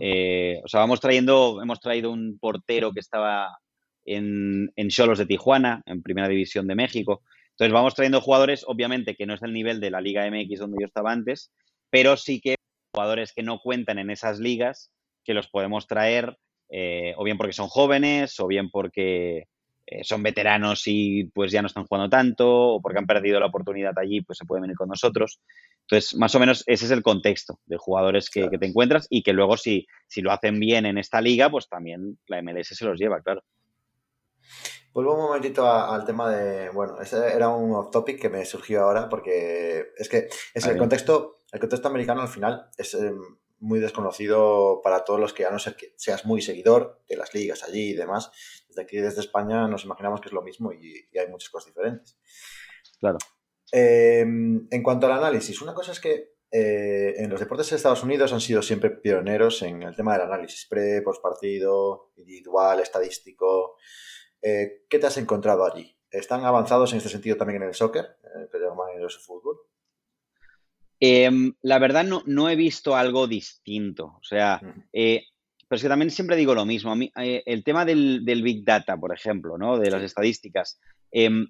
Eh, 0.00 0.60
o 0.64 0.68
sea, 0.68 0.80
vamos 0.80 1.00
trayendo, 1.00 1.62
hemos 1.62 1.80
traído 1.80 2.10
un 2.10 2.38
portero 2.38 2.92
que 2.92 3.00
estaba 3.00 3.58
en, 4.04 4.72
en 4.76 4.88
Cholos 4.88 5.18
de 5.18 5.26
Tijuana, 5.26 5.82
en 5.86 6.02
Primera 6.02 6.28
División 6.28 6.66
de 6.66 6.74
México. 6.74 7.22
Entonces 7.50 7.72
vamos 7.72 7.94
trayendo 7.94 8.20
jugadores, 8.20 8.64
obviamente, 8.66 9.14
que 9.14 9.26
no 9.26 9.34
es 9.34 9.42
el 9.42 9.52
nivel 9.52 9.80
de 9.80 9.90
la 9.90 10.00
Liga 10.00 10.28
MX 10.30 10.60
donde 10.60 10.78
yo 10.80 10.86
estaba 10.86 11.12
antes, 11.12 11.52
pero 11.90 12.16
sí 12.16 12.40
que 12.40 12.56
jugadores 12.94 13.32
que 13.32 13.42
no 13.42 13.60
cuentan 13.60 13.98
en 13.98 14.10
esas 14.10 14.38
ligas, 14.38 14.90
que 15.24 15.34
los 15.34 15.48
podemos 15.48 15.86
traer, 15.86 16.36
eh, 16.70 17.14
o 17.16 17.24
bien 17.24 17.36
porque 17.36 17.52
son 17.52 17.68
jóvenes, 17.68 18.38
o 18.40 18.46
bien 18.46 18.70
porque 18.70 19.44
eh, 19.90 20.04
son 20.04 20.22
veteranos 20.22 20.82
y 20.84 21.24
pues 21.32 21.50
ya 21.50 21.62
no 21.62 21.66
están 21.66 21.86
jugando 21.86 22.10
tanto, 22.10 22.46
o 22.46 22.82
porque 22.82 22.98
han 22.98 23.06
perdido 23.06 23.40
la 23.40 23.46
oportunidad 23.46 23.98
allí, 23.98 24.20
pues 24.20 24.36
se 24.36 24.44
pueden 24.44 24.60
venir 24.62 24.76
con 24.76 24.90
nosotros. 24.90 25.40
Entonces, 25.82 26.14
más 26.14 26.34
o 26.34 26.40
menos 26.40 26.62
ese 26.66 26.84
es 26.84 26.90
el 26.90 27.02
contexto 27.02 27.58
de 27.64 27.78
jugadores 27.78 28.28
que, 28.28 28.50
te 28.50 28.66
encuentras 28.66 29.06
y 29.08 29.22
que 29.22 29.32
luego 29.32 29.56
si, 29.56 29.86
si 30.06 30.20
lo 30.20 30.30
hacen 30.30 30.60
bien 30.60 30.84
en 30.84 30.98
esta 30.98 31.22
liga, 31.22 31.48
pues 31.48 31.70
también 31.70 32.18
la 32.26 32.42
MLS 32.42 32.68
se 32.76 32.84
los 32.84 32.98
lleva, 32.98 33.22
claro. 33.22 33.42
Vuelvo 34.92 35.14
un 35.14 35.22
momentito 35.22 35.66
al 35.66 36.04
tema 36.04 36.30
de, 36.30 36.68
bueno, 36.68 37.00
ese 37.00 37.34
era 37.34 37.48
un 37.48 37.74
off 37.74 37.90
topic 37.90 38.20
que 38.20 38.28
me 38.28 38.44
surgió 38.44 38.82
ahora 38.82 39.08
porque 39.08 39.86
es 39.96 40.08
que 40.10 40.28
es 40.52 40.66
el 40.66 40.76
contexto, 40.76 41.36
el 41.50 41.60
contexto 41.60 41.88
americano 41.88 42.20
al 42.20 42.28
final 42.28 42.68
es 42.76 42.92
em, 42.92 43.18
muy 43.60 43.80
desconocido 43.80 44.80
para 44.82 45.04
todos 45.04 45.20
los 45.20 45.32
que 45.32 45.42
ya 45.42 45.50
no 45.50 45.58
ser 45.58 45.76
que 45.76 45.92
seas 45.96 46.24
muy 46.24 46.42
seguidor 46.42 47.02
de 47.08 47.16
las 47.16 47.34
ligas 47.34 47.62
allí 47.64 47.90
y 47.90 47.94
demás. 47.94 48.30
Desde 48.68 48.82
aquí, 48.82 48.98
desde 48.98 49.20
España, 49.20 49.66
nos 49.68 49.84
imaginamos 49.84 50.20
que 50.20 50.28
es 50.28 50.32
lo 50.32 50.42
mismo 50.42 50.72
y 50.72 51.08
hay 51.18 51.28
muchas 51.28 51.50
cosas 51.50 51.66
diferentes. 51.66 52.18
Claro. 53.00 53.18
Em, 53.72 54.66
en 54.70 54.82
cuanto 54.82 55.06
al 55.06 55.12
análisis, 55.12 55.60
una 55.60 55.74
cosa 55.74 55.92
es 55.92 56.00
que 56.00 56.38
eh, 56.50 57.14
en 57.18 57.28
los 57.28 57.40
deportes 57.40 57.68
de 57.68 57.76
Estados 57.76 58.02
Unidos 58.02 58.32
han 58.32 58.40
sido 58.40 58.62
siempre 58.62 58.90
pioneros 58.90 59.62
en 59.62 59.82
el 59.82 59.94
tema 59.94 60.14
del 60.14 60.22
análisis 60.22 60.66
pre, 60.66 61.02
post 61.02 61.22
partido, 61.22 62.12
individual, 62.16 62.80
estadístico. 62.80 63.76
Eh, 64.40 64.86
¿Qué 64.88 64.98
te 64.98 65.06
has 65.06 65.18
encontrado 65.18 65.64
allí? 65.64 65.96
¿Están 66.10 66.44
avanzados 66.44 66.92
en 66.92 66.98
este 66.98 67.10
sentido 67.10 67.36
también 67.36 67.62
en 67.62 67.68
el 67.68 67.74
soccer, 67.74 68.16
que 68.50 68.58
llaman 68.58 68.98
el 68.98 69.10
fútbol? 69.10 69.58
Em, 71.00 71.52
la 71.62 71.78
verdad 71.78 72.04
no, 72.04 72.22
no, 72.26 72.48
he 72.48 72.56
visto 72.56 72.96
algo 72.96 73.26
distinto. 73.26 74.16
O 74.20 74.24
sea, 74.24 74.60
pero 75.68 75.76
es 75.76 75.82
que 75.82 75.88
también 75.88 76.10
siempre 76.10 76.36
digo 76.36 76.54
lo 76.54 76.64
mismo. 76.64 76.90
A 76.90 76.96
mí, 76.96 77.12
el 77.14 77.62
tema 77.62 77.84
del, 77.84 78.24
del, 78.24 78.42
Big 78.42 78.64
Data, 78.64 78.96
por 78.96 79.14
ejemplo, 79.14 79.58
¿no? 79.58 79.78
de 79.78 79.90
las 79.90 80.02
estadísticas, 80.02 80.80
em, 81.10 81.46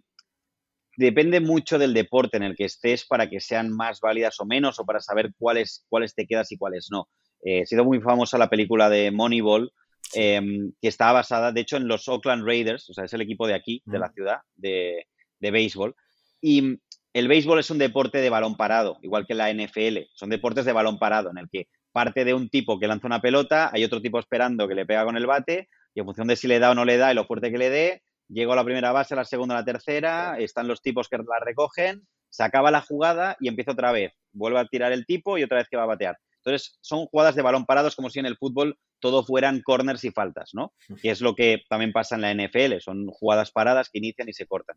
depende 0.96 1.40
mucho 1.40 1.78
del 1.78 1.94
deporte 1.94 2.36
en 2.36 2.42
el 2.42 2.56
que 2.56 2.64
estés 2.64 3.06
para 3.06 3.30
que 3.30 3.38
sean 3.38 3.70
más 3.70 4.00
válidas 4.00 4.40
o 4.40 4.44
menos 4.44 4.80
o 4.80 4.84
para 4.84 4.98
saber 4.98 5.32
cuáles, 5.38 5.86
cuáles 5.88 6.14
te 6.14 6.26
quedas 6.26 6.50
y 6.50 6.58
cuáles 6.58 6.88
no. 6.90 7.08
Eh, 7.44 7.62
ha 7.62 7.66
sido 7.66 7.84
muy 7.84 8.00
famosa 8.00 8.36
la 8.36 8.50
película 8.50 8.90
de 8.90 9.12
Moneyball, 9.12 9.72
em, 10.14 10.72
que 10.82 10.88
está 10.88 11.12
basada, 11.12 11.52
de 11.52 11.60
hecho, 11.60 11.76
en 11.76 11.86
los 11.86 12.08
Oakland 12.08 12.44
Raiders, 12.44 12.90
o 12.90 12.94
sea, 12.94 13.04
es 13.04 13.12
el 13.12 13.20
equipo 13.20 13.46
de 13.46 13.54
aquí, 13.54 13.80
de 13.86 13.98
la 14.00 14.10
ciudad, 14.10 14.38
de, 14.56 15.06
de 15.38 15.50
béisbol. 15.52 15.94
Y 16.40 16.80
el 17.18 17.28
béisbol 17.28 17.60
es 17.60 17.70
un 17.70 17.78
deporte 17.78 18.18
de 18.18 18.30
balón 18.30 18.56
parado, 18.56 18.98
igual 19.02 19.26
que 19.26 19.34
la 19.34 19.52
NFL. 19.52 19.98
Son 20.14 20.30
deportes 20.30 20.64
de 20.64 20.72
balón 20.72 20.98
parado, 20.98 21.30
en 21.30 21.38
el 21.38 21.48
que 21.48 21.68
parte 21.92 22.24
de 22.24 22.34
un 22.34 22.48
tipo 22.48 22.78
que 22.78 22.86
lanza 22.86 23.06
una 23.06 23.20
pelota, 23.20 23.70
hay 23.72 23.84
otro 23.84 24.00
tipo 24.00 24.18
esperando 24.18 24.68
que 24.68 24.74
le 24.74 24.86
pega 24.86 25.04
con 25.04 25.16
el 25.16 25.26
bate, 25.26 25.68
y 25.94 26.00
en 26.00 26.06
función 26.06 26.28
de 26.28 26.36
si 26.36 26.46
le 26.46 26.58
da 26.58 26.70
o 26.70 26.74
no 26.74 26.84
le 26.84 26.96
da 26.96 27.10
y 27.10 27.14
lo 27.14 27.24
fuerte 27.24 27.50
que 27.50 27.58
le 27.58 27.70
dé, 27.70 28.02
Llego 28.28 28.52
a 28.52 28.56
la 28.56 28.64
primera 28.64 28.92
base, 28.92 29.14
a 29.14 29.16
la 29.16 29.24
segunda, 29.24 29.54
a 29.54 29.60
la 29.60 29.64
tercera, 29.64 30.36
están 30.38 30.68
los 30.68 30.82
tipos 30.82 31.08
que 31.08 31.16
la 31.16 31.40
recogen, 31.40 32.06
se 32.28 32.44
acaba 32.44 32.70
la 32.70 32.82
jugada 32.82 33.36
y 33.40 33.48
empieza 33.48 33.72
otra 33.72 33.90
vez. 33.90 34.12
Vuelve 34.32 34.60
a 34.60 34.66
tirar 34.66 34.92
el 34.92 35.06
tipo 35.06 35.38
y 35.38 35.42
otra 35.42 35.58
vez 35.58 35.68
que 35.68 35.78
va 35.78 35.84
a 35.84 35.86
batear. 35.86 36.18
Entonces, 36.44 36.78
son 36.82 37.06
jugadas 37.06 37.34
de 37.34 37.42
balón 37.42 37.64
parados 37.64 37.96
como 37.96 38.10
si 38.10 38.18
en 38.18 38.26
el 38.26 38.36
fútbol 38.36 38.78
todo 39.00 39.24
fueran 39.24 39.62
corners 39.62 40.04
y 40.04 40.10
faltas, 40.10 40.50
¿no? 40.52 40.74
Que 41.02 41.10
es 41.10 41.22
lo 41.22 41.34
que 41.34 41.62
también 41.70 41.92
pasa 41.92 42.16
en 42.16 42.20
la 42.20 42.34
NFL, 42.34 42.80
son 42.80 43.06
jugadas 43.08 43.50
paradas 43.50 43.88
que 43.90 43.98
inician 43.98 44.28
y 44.28 44.34
se 44.34 44.46
cortan. 44.46 44.76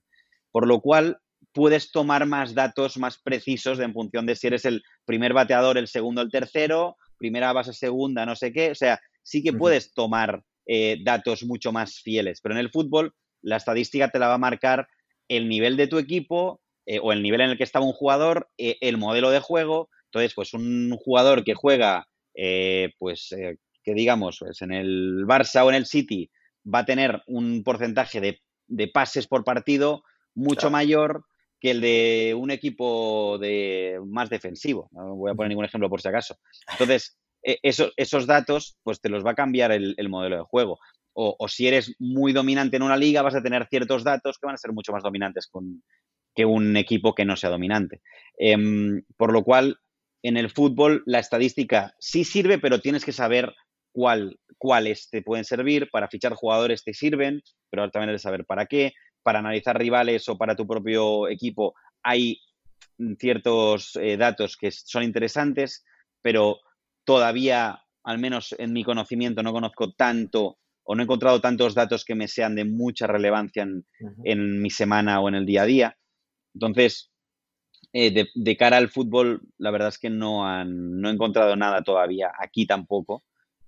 Por 0.52 0.66
lo 0.66 0.80
cual, 0.80 1.20
puedes 1.54 1.92
tomar 1.92 2.26
más 2.26 2.54
datos 2.54 2.98
más 2.98 3.20
precisos 3.20 3.80
en 3.80 3.94
función 3.94 4.26
de 4.26 4.36
si 4.36 4.48
eres 4.48 4.66
el 4.66 4.84
primer 5.06 5.34
bateador, 5.34 5.78
el 5.78 5.88
segundo, 5.88 6.22
el 6.22 6.32
tercero, 6.32 6.98
primera 7.18 7.54
base, 7.54 7.74
segunda, 7.74 8.26
no 8.26 8.36
sé 8.36 8.52
qué. 8.52 8.72
O 8.72 8.76
sea, 8.76 9.00
sí 9.24 9.44
que 9.44 9.54
puedes 9.54 9.94
tomar 9.94 10.44
eh, 10.66 10.98
datos 11.04 11.44
mucho 11.44 11.72
más 11.72 12.00
fieles, 12.00 12.40
pero 12.42 12.56
en 12.56 12.60
el 12.60 12.72
fútbol 12.72 13.14
la 13.42 13.58
estadística 13.58 14.10
te 14.10 14.20
la 14.20 14.28
va 14.28 14.36
a 14.36 14.40
marcar 14.40 14.88
el 15.28 15.50
nivel 15.50 15.78
de 15.78 15.88
tu 15.88 15.98
equipo 15.98 16.62
eh, 16.86 17.00
o 17.02 17.12
el 17.12 17.24
nivel 17.24 17.42
en 17.42 17.52
el 17.52 17.58
que 17.58 17.64
estaba 17.64 17.86
un 17.86 17.94
jugador, 17.94 18.50
eh, 18.58 18.78
el 18.82 18.98
modelo 18.98 19.32
de 19.32 19.40
juego. 19.40 19.90
Entonces, 20.06 20.34
pues 20.34 20.54
un 20.54 20.96
jugador 20.98 21.44
que 21.44 21.54
juega, 21.54 22.06
pues, 23.00 23.30
que 23.84 23.94
digamos, 23.94 24.40
pues 24.40 24.62
en 24.62 24.74
el 24.74 25.26
Barça 25.26 25.64
o 25.64 25.70
en 25.70 25.76
el 25.76 25.86
City, 25.86 26.30
va 26.66 26.80
a 26.80 26.86
tener 26.86 27.22
un 27.28 27.64
porcentaje 27.64 28.20
de, 28.20 28.88
pases 28.88 29.28
por 29.28 29.44
partido 29.44 30.04
mucho 30.34 30.70
mayor 30.70 31.26
que 31.62 31.72
el 31.72 31.80
de 31.80 32.36
un 32.36 32.50
equipo 32.50 33.38
de 33.40 34.02
más 34.08 34.30
defensivo. 34.30 34.90
No 34.92 35.16
voy 35.16 35.32
a 35.32 35.36
poner 35.36 35.50
ningún 35.50 35.66
ejemplo 35.66 35.90
por 35.90 36.02
si 36.02 36.08
acaso. 36.08 36.36
Entonces, 36.72 37.20
e, 37.44 37.60
esos, 37.62 38.26
datos, 38.26 38.78
pues 38.84 39.00
te 39.00 39.10
los 39.10 39.24
va 39.24 39.32
a 39.32 39.36
cambiar 39.36 39.72
el, 39.72 40.10
modelo 40.10 40.38
de 40.38 40.44
juego. 40.44 40.80
O, 41.14 41.48
si 41.48 41.68
eres 41.68 41.94
muy 42.00 42.34
dominante 42.34 42.78
en 42.78 42.84
una 42.84 42.98
liga, 42.98 43.22
vas 43.22 43.36
a 43.36 43.44
tener 43.44 43.68
ciertos 43.70 44.04
datos 44.04 44.40
que 44.40 44.48
van 44.48 44.56
a 44.56 44.58
ser 44.58 44.72
mucho 44.72 44.92
más 44.92 45.04
dominantes 45.04 45.48
con, 45.48 45.84
que 46.34 46.46
un 46.46 46.76
equipo 46.78 47.14
que 47.14 47.26
no 47.26 47.36
sea 47.36 47.52
dominante. 47.52 48.02
Em, 48.38 49.04
por 49.16 49.32
lo 49.32 49.44
cual, 49.44 49.78
en 50.24 50.38
el 50.38 50.50
fútbol, 50.50 51.04
la 51.06 51.20
estadística 51.20 51.94
sí 52.00 52.24
sirve, 52.24 52.58
pero 52.58 52.80
tienes 52.80 53.06
que 53.06 53.12
saber 53.12 53.54
cuál, 53.92 54.40
cuáles 54.58 55.10
te 55.10 55.22
pueden 55.22 55.46
servir. 55.46 55.90
Para 55.92 56.08
fichar 56.08 56.34
jugadores 56.34 56.84
te 56.84 56.94
sirven, 56.94 57.44
pero 57.70 57.92
también 57.92 58.10
hay 58.10 58.16
que 58.16 58.20
saber 58.20 58.46
para 58.46 58.66
qué. 58.66 58.94
Para 59.24 59.40
analizar 59.40 59.78
rivales 59.78 60.28
o 60.30 60.38
para 60.38 60.56
tu 60.56 60.66
propio 60.66 61.28
equipo 61.28 61.76
hay 62.04 62.40
ciertos 63.20 63.96
eh, 63.96 64.18
datos 64.18 64.58
que 64.58 64.72
son 64.72 65.04
interesantes, 65.04 65.84
pero 66.22 66.60
todavía, 67.04 67.82
al 68.04 68.20
menos 68.20 68.56
en 68.58 68.74
mi 68.74 68.84
conocimiento, 68.84 69.44
no 69.44 69.54
conozco 69.54 69.94
tanto 69.94 70.58
o 70.84 70.96
no 70.96 71.02
he 71.02 71.06
encontrado 71.06 71.42
tantos 71.42 71.76
datos 71.76 72.04
que 72.06 72.16
me 72.16 72.28
sean 72.28 72.56
de 72.56 72.66
mucha 72.66 73.08
relevancia 73.08 73.68
en, 74.24 74.62
mi 74.62 74.70
semana 74.70 75.22
o 75.22 75.30
en 75.30 75.36
el 75.36 75.46
día 75.46 75.64
a 75.64 75.66
día. 75.66 75.98
Entonces, 76.54 77.12
eh, 77.94 78.28
de, 78.34 78.58
cara 78.58 78.78
al 78.78 78.90
fútbol, 78.90 79.42
la 79.58 79.72
verdad 79.72 79.90
es 79.90 80.00
que 80.00 80.10
no, 80.10 80.48
han, 80.48 81.00
no 81.00 81.10
he 81.10 81.14
encontrado 81.14 81.56
nada 81.56 81.84
todavía, 81.84 82.32
aquí 82.38 82.66
tampoco, 82.66 83.24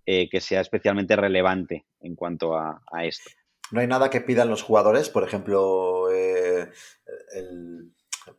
eh, 0.05 0.27
que 0.29 0.41
sea 0.41 0.61
especialmente 0.61 1.15
relevante 1.15 1.85
en 2.01 2.15
cuanto 2.15 2.57
a, 2.57 2.81
esto. 3.03 3.29
¿No 3.73 3.81
hay 3.81 3.87
nada 3.87 4.09
que 4.09 4.21
pidan 4.21 4.49
los 4.49 4.61
jugadores? 4.61 5.09
Por 5.09 5.23
ejemplo, 5.23 6.11
eh, 6.11 6.69
el 7.35 7.91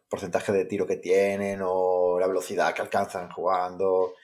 porcentaje 0.08 0.52
de 0.52 0.64
tiro 0.64 0.86
que 0.86 0.96
tienen 0.96 1.60
o 1.62 2.18
la 2.20 2.28
velocidad 2.28 2.72
que 2.72 2.82
alcanzan 2.82 3.28
jugando. 3.30 4.14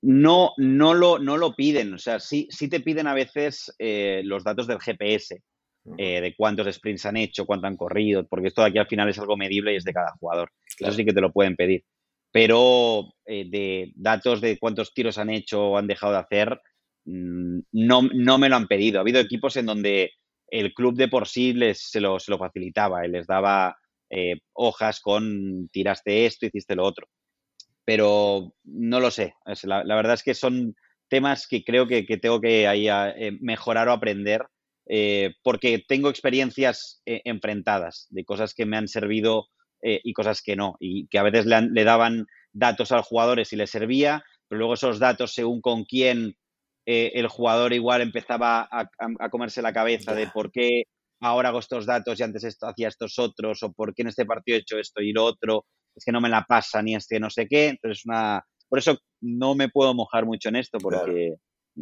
No, 0.00 0.52
no, 0.56 0.94
lo, 0.94 1.18
no 1.18 1.36
lo 1.36 1.54
piden. 1.54 1.94
O 1.94 1.98
sea, 1.98 2.18
sí, 2.20 2.48
sí 2.50 2.68
te 2.68 2.80
piden 2.80 3.06
a 3.06 3.14
veces 3.14 3.72
eh, 3.78 4.22
los 4.24 4.42
datos 4.42 4.66
del 4.66 4.80
GPS, 4.80 5.42
de 5.84 6.34
cuántos 6.36 6.74
sprints 6.74 7.06
han 7.06 7.18
hecho, 7.18 7.44
cuánto 7.44 7.66
han 7.66 7.76
corrido, 7.76 8.26
porque 8.26 8.48
esto 8.48 8.62
de 8.62 8.68
aquí 8.68 8.78
al 8.78 8.88
final 8.88 9.08
es 9.10 9.18
algo 9.18 9.36
medible 9.36 9.74
y 9.74 9.76
es 9.76 9.84
de 9.84 9.92
cada 9.92 10.12
jugador. 10.18 10.50
Eso 10.78 10.92
sí 10.92 11.04
que 11.04 11.12
te 11.12 11.20
lo 11.20 11.32
pueden 11.32 11.54
pedir 11.54 11.84
pero 12.32 13.12
eh, 13.26 13.48
de 13.48 13.92
datos 13.94 14.40
de 14.40 14.58
cuántos 14.58 14.92
tiros 14.94 15.18
han 15.18 15.30
hecho 15.30 15.68
o 15.68 15.78
han 15.78 15.86
dejado 15.86 16.14
de 16.14 16.18
hacer, 16.18 16.60
no, 17.04 18.02
no, 18.12 18.38
me 18.38 18.48
lo 18.48 18.56
han 18.56 18.68
pedido. 18.68 18.98
Ha 18.98 19.02
habido 19.02 19.20
equipos 19.20 19.56
en 19.56 19.66
donde 19.66 20.12
el 20.48 20.74
club 20.74 20.96
de 20.96 21.08
por 21.08 21.28
sí 21.28 21.52
les, 21.52 21.90
se, 21.90 22.00
lo, 22.00 22.18
se 22.18 22.30
lo 22.30 22.38
facilitaba 22.38 23.06
y 23.06 23.10
les 23.10 23.26
daba 23.26 23.76
eh, 24.10 24.36
hojas 24.52 25.00
con 25.00 25.68
tiraste 25.72 26.26
esto, 26.26 26.46
hiciste 26.46 26.76
lo 26.76 26.84
otro. 26.84 27.08
Pero 27.84 28.54
no 28.64 29.00
lo 29.00 29.10
sé. 29.10 29.34
La, 29.64 29.82
verdad 29.82 30.14
es 30.14 30.22
que 30.22 30.34
son 30.34 30.76
temas 31.08 31.46
que 31.48 31.64
creo 31.64 31.86
que, 31.86 32.04
tengo 32.18 32.40
que 32.40 32.68
ahí 32.68 32.88
eh, 32.88 33.36
mejorar 33.40 33.88
o 33.88 33.92
aprender 33.92 34.42
porque 35.42 35.82
tengo 35.88 36.10
experiencias 36.10 37.00
enfrentadas 37.06 38.08
de 38.10 38.24
cosas 38.24 38.52
que 38.52 38.66
me 38.66 38.76
han 38.76 38.88
servido 38.88 39.46
eh, 39.84 40.00
y 40.04 40.12
cosas 40.12 40.42
que 40.42 40.54
no, 40.54 40.76
y 40.78 41.08
que 41.08 41.18
a 41.18 41.24
veces 41.24 41.44
le, 41.44 41.84
daban 41.84 42.26
datos 42.52 42.92
al 42.92 43.02
jugador 43.02 43.44
si 43.44 43.56
le 43.56 43.66
servía, 43.66 44.22
pero 44.46 44.60
luego 44.60 44.74
esos 44.74 45.00
datos, 45.00 45.34
según 45.34 45.60
con 45.60 45.84
quién 45.84 46.36
eh, 46.86 47.12
el 47.14 47.28
jugador 47.28 47.72
igual 47.72 48.02
empezaba 48.02 48.68
a, 48.70 48.88
comerse 49.30 49.62
la 49.62 49.72
cabeza 49.72 50.14
de 50.14 50.26
por 50.26 50.50
qué 50.50 50.84
ahora 51.20 51.50
hago 51.50 51.60
estos 51.60 51.86
datos 51.86 52.18
y 52.18 52.22
antes 52.22 52.44
esto, 52.44 52.66
hacía 52.66 52.88
estos 52.88 53.18
otros, 53.18 53.62
o 53.62 53.72
por 53.72 53.94
qué 53.94 54.02
en 54.02 54.08
este 54.08 54.26
partido 54.26 54.56
he 54.56 54.60
hecho 54.60 54.78
esto 54.78 55.00
y 55.00 55.12
lo 55.12 55.24
otro, 55.24 55.66
es 55.94 56.04
que 56.04 56.12
no 56.12 56.20
me 56.20 56.28
la 56.28 56.44
pasa 56.48 56.82
ni 56.82 56.94
este 56.96 57.20
no 57.20 57.30
sé 57.30 57.46
qué, 57.48 57.68
entonces 57.68 58.04
una... 58.06 58.44
Por 58.68 58.78
eso 58.78 58.98
no 59.20 59.54
me 59.54 59.68
puedo 59.68 59.94
mojar 59.94 60.24
mucho 60.24 60.48
en 60.48 60.56
esto, 60.56 60.78
porque 60.78 61.34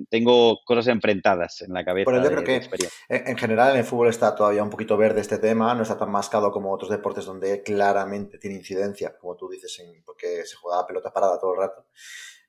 tengo 0.08 0.58
cosas 0.64 0.88
enfrentadas 0.88 1.62
en 1.62 1.72
la 1.72 1.84
cabeza. 1.84 2.10
Pero 2.10 2.22
yo 2.22 2.30
creo 2.30 2.44
que 2.44 2.60
en 3.08 3.36
general 3.36 3.72
en 3.72 3.78
el 3.78 3.84
fútbol 3.84 4.08
está 4.08 4.34
todavía 4.34 4.62
un 4.62 4.70
poquito 4.70 4.96
verde 4.96 5.20
este 5.20 5.38
tema, 5.38 5.74
no 5.74 5.82
está 5.82 5.98
tan 5.98 6.10
mascado 6.10 6.50
como 6.50 6.72
otros 6.72 6.90
deportes 6.90 7.24
donde 7.24 7.62
claramente 7.62 8.38
tiene 8.38 8.56
incidencia, 8.56 9.16
como 9.18 9.36
tú 9.36 9.48
dices, 9.48 9.82
porque 10.04 10.44
se 10.44 10.56
juega 10.56 10.86
pelota 10.86 11.12
parada 11.12 11.38
todo 11.38 11.54
el 11.54 11.60
rato. 11.60 11.86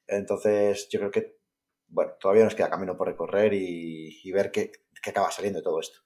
Entonces 0.08 0.88
yo 0.90 1.00
creo 1.00 1.12
que, 1.12 1.41
bueno, 1.92 2.14
todavía 2.20 2.44
nos 2.44 2.56
queda 2.56 2.70
camino 2.70 2.98
por 2.98 3.08
recorrer 3.08 3.54
y, 3.54 4.32
ver 4.32 4.52
qué, 4.52 4.72
qué, 5.02 5.10
acaba 5.10 5.32
saliendo 5.32 5.60
de 5.60 5.64
todo 5.64 5.80
esto. 5.80 6.00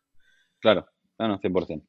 Claro, 0.60 0.88
no, 1.18 1.28
no, 1.28 1.40
100%. 1.40 1.86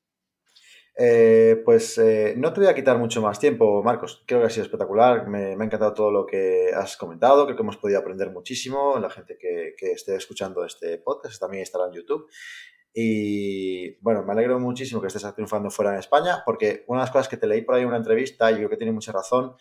Eh, 0.99 1.61
pues 1.63 1.99
eh, 1.99 2.35
no 2.39 2.55
te 2.55 2.61
voy 2.61 2.71
a 2.71 2.75
quitar 2.75 2.99
mucho 2.99 3.21
más 3.21 3.39
tiempo, 3.39 3.83
Marcos. 3.83 4.25
Creo 4.27 4.41
que 4.41 4.47
ha 4.47 4.51
sido 4.51 4.65
espectacular. 4.65 5.29
Me, 5.29 5.51
ha 5.51 5.53
encantado 5.53 5.93
todo 5.93 6.11
lo 6.11 6.27
que 6.27 6.71
has 6.75 6.97
comentado. 6.97 7.45
Creo 7.45 7.57
que 7.57 7.63
hemos 7.63 7.77
podido 7.77 7.99
aprender 7.99 8.31
muchísimo. 8.31 8.99
La 8.99 9.11
gente 9.11 9.37
que, 9.39 9.75
esté 9.79 10.17
escuchando 10.17 10.65
este 10.65 10.99
podcast 10.99 11.39
también 11.39 11.63
estará 11.63 11.87
en 11.87 11.93
YouTube. 11.93 12.29
Y 12.95 13.99
bueno, 14.01 14.23
me 14.23 14.33
alegro 14.33 14.59
muchísimo 14.59 15.03
que 15.03 15.09
estés 15.09 15.35
triunfando 15.35 15.69
fuera 15.71 15.93
en 15.93 15.99
España, 15.99 16.43
porque 16.47 16.85
una 16.87 17.01
de 17.01 17.05
las 17.05 17.11
cosas 17.11 17.29
que 17.29 17.37
te 17.37 17.47
leí 17.47 17.61
por 17.61 17.75
ahí 17.75 17.83
en 17.83 17.89
una 17.89 17.99
entrevista, 17.99 18.51
y 18.51 18.57
creo 18.57 18.71
que 18.71 18.79
tiene 18.79 18.93
mucha 18.93 19.13
razón, 19.13 19.55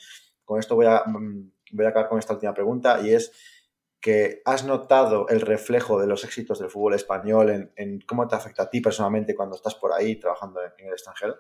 con 0.45 0.57
esto 0.57 0.75
voy 0.75 0.85
a, 0.85 1.03
mm, 1.05 1.51
voy 1.73 1.85
a 1.85 1.89
acabar 1.89 2.07
con 2.07 2.17
esta 2.17 2.33
última 2.33 2.53
pregunta, 2.53 3.01
y 3.01 3.13
es 3.13 3.33
que 4.05 4.43
has 4.45 4.63
notado 4.63 5.27
el 5.29 5.41
reflejo 5.41 5.99
de 5.99 6.05
los 6.05 6.23
éxitos 6.23 6.59
del 6.59 6.69
fútbol 6.69 6.93
español 6.93 7.71
en, 7.75 8.01
cómo 8.01 8.27
te 8.27 8.35
afecta 8.35 8.61
a 8.61 8.69
ti 8.69 8.79
personalmente 8.79 9.33
cuando 9.33 9.55
estás 9.55 9.73
por 9.73 9.93
ahí 9.93 10.17
trabajando 10.17 10.59
en, 10.61 10.85
el 10.85 10.93
extranjero? 10.93 11.35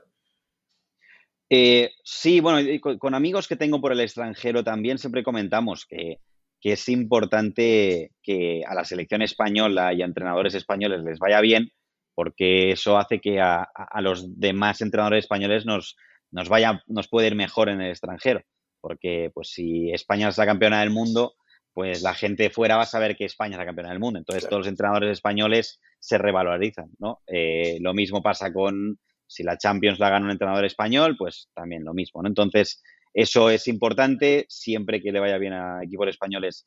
Eh, 1.47 1.91
sí, 2.03 2.39
bueno, 2.39 2.67
con, 2.97 3.13
amigos 3.13 3.47
que 3.47 3.55
tengo 3.55 3.79
por 3.79 3.91
el 3.91 3.99
extranjero 3.99 4.63
también 4.63 4.97
siempre 4.97 5.23
comentamos 5.23 5.85
que, 5.85 6.17
es 6.59 6.89
importante 6.89 8.13
que 8.23 8.63
a 8.67 8.73
la 8.73 8.83
selección 8.83 9.21
española 9.21 9.93
y 9.93 10.01
a 10.01 10.05
entrenadores 10.05 10.55
españoles 10.55 11.03
les 11.03 11.19
vaya 11.19 11.41
bien, 11.41 11.69
porque 12.15 12.71
eso 12.71 12.97
hace 12.97 13.21
que 13.21 13.39
a, 13.39 13.69
los 14.01 14.39
demás 14.39 14.81
entrenadores 14.81 15.25
españoles 15.25 15.67
nos, 15.67 15.97
nos, 16.31 16.49
vaya, 16.49 16.81
nos 16.87 17.07
puede 17.09 17.27
ir 17.27 17.35
mejor 17.35 17.69
en 17.69 17.81
el 17.81 17.91
extranjero. 17.91 18.41
Porque 18.81 19.29
pues 19.35 19.49
si 19.49 19.91
España 19.91 20.29
es 20.29 20.39
la 20.39 20.47
campeona 20.47 20.79
del 20.79 20.89
mundo, 20.89 21.35
pues 21.75 22.01
la 22.01 22.13
gente 22.13 22.49
fuera 22.49 22.77
va 22.77 22.83
a 22.83 22.87
saber 22.87 23.17
que 23.17 23.25
España 23.25 23.55
es 23.55 23.57
la 23.57 23.65
campeona 23.65 23.89
del 23.89 23.99
mundo. 23.99 24.17
Entonces 24.17 24.47
todos 24.47 24.61
los 24.61 24.67
entrenadores 24.69 25.11
españoles 25.11 25.81
se 25.99 26.17
revalorizan, 26.17 26.89
¿no? 26.99 27.21
Eh, 27.27 27.79
lo 27.81 27.93
mismo 27.93 28.23
pasa 28.23 28.53
con 28.53 28.97
si 29.27 29.43
la 29.43 29.57
Champions 29.57 29.99
la 29.99 30.09
gana 30.09 30.25
un 30.25 30.31
entrenador 30.31 30.63
español, 30.63 31.17
pues 31.17 31.49
también 31.53 31.83
lo 31.83 31.93
mismo, 31.93 32.21
¿no? 32.21 32.29
Entonces 32.29 32.81
eso 33.13 33.49
es 33.49 33.67
importante 33.67 34.45
siempre 34.47 35.01
que 35.01 35.11
le 35.11 35.19
vaya 35.19 35.37
bien 35.37 35.51
a 35.51 35.83
equipos 35.83 36.07
españoles 36.07 36.65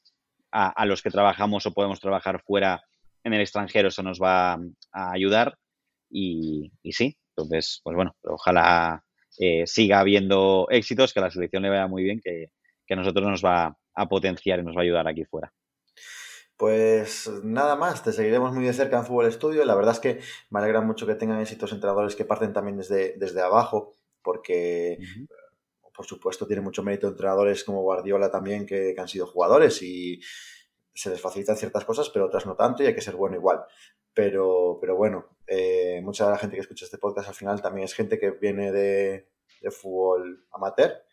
a, 0.53 0.85
los 0.85 1.01
que 1.01 1.11
trabajamos 1.11 1.65
o 1.65 1.73
podemos 1.73 2.01
trabajar 2.01 2.43
fuera 2.43 2.83
en 3.25 3.33
el 3.33 3.41
extranjero, 3.41 3.89
eso 3.89 4.03
nos 4.03 4.21
va 4.21 4.55
a 4.93 5.13
ayudar 5.13 5.57
y, 6.11 6.71
sí, 6.91 7.17
entonces, 7.35 7.81
pues 7.83 7.97
bueno, 7.97 8.15
ojalá 8.25 9.03
eh, 9.39 9.67
siga 9.67 10.01
habiendo 10.01 10.67
éxitos, 10.71 11.15
que 11.15 11.21
a 11.21 11.23
la 11.23 11.31
selección 11.31 11.63
le 11.63 11.71
vaya 11.71 11.87
muy 11.87 12.03
bien, 12.03 12.21
que, 12.23 12.51
que 12.87 12.95
a 12.95 12.97
nosotros 12.97 13.27
nos 13.27 13.45
va 13.45 13.77
a 13.99 14.09
potenciar 14.09 14.61
y 14.61 14.63
nos 14.63 14.77
va 14.77 14.81
a 14.81 14.85
ayudar 14.85 15.09
aquí 15.09 15.25
fuera. 15.25 15.53
Pues 16.59 17.31
nada 17.45 17.77
más, 17.77 18.03
te 18.03 18.13
seguiremos 18.13 18.53
muy 18.53 18.65
de 18.65 18.73
cerca 18.73 18.99
en 18.99 19.05
Fútbol 19.05 19.27
Estudio. 19.27 19.65
La 19.65 19.77
verdad 19.77 19.95
es 19.95 20.01
que 20.01 20.21
me 20.51 20.59
alegra 20.59 20.81
mucho 20.81 21.07
que 21.07 21.15
tengan 21.15 21.41
éxitos 21.41 21.73
entrenadores 21.73 22.17
que 22.17 22.25
parten 22.25 22.53
también 22.53 22.77
desde, 22.77 23.15
desde 23.17 23.41
abajo, 23.41 23.95
porque 24.23 24.99
por 25.95 26.05
supuesto 26.05 26.49
tiene 26.49 26.63
mucho 26.63 26.83
mérito 26.83 27.07
entrenadores 27.07 27.63
como 27.63 27.83
Guardiola 27.83 28.31
también 28.31 28.67
que, 28.67 28.95
han 28.99 29.07
sido 29.07 29.27
jugadores 29.27 29.83
y 29.83 30.21
se 30.93 31.11
les 31.11 31.21
facilitan 31.21 31.57
ciertas 31.57 31.85
cosas, 31.85 32.11
pero 32.11 32.27
otras 32.27 32.45
no 32.45 32.57
tanto 32.57 32.83
y 32.83 32.87
hay 32.87 32.95
que 32.95 33.03
ser 33.03 33.15
bueno 33.15 33.37
igual. 33.37 33.65
Pero, 34.13 34.79
pero 34.81 34.97
bueno, 34.97 35.39
eh, 35.47 36.01
mucha 36.03 36.25
de 36.25 36.33
la 36.33 36.39
gente 36.39 36.57
que 36.57 36.63
escucha 36.63 36.87
este 36.87 36.99
podcast 36.99 37.29
al 37.29 37.35
final 37.37 37.63
también 37.63 37.85
es 37.85 37.95
gente 37.95 38.19
que 38.19 38.33
viene 38.33 38.73
de, 38.73 39.29
de 39.61 39.71
fútbol 39.71 40.45
amateur 40.51 41.05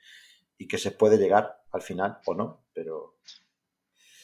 y 0.57 0.67
que 0.67 0.79
se 0.79 0.89
puede 0.89 1.19
llegar 1.19 1.63
al 1.71 1.83
final 1.83 2.17
o 2.25 2.33
no, 2.33 2.64
pero... 2.75 3.15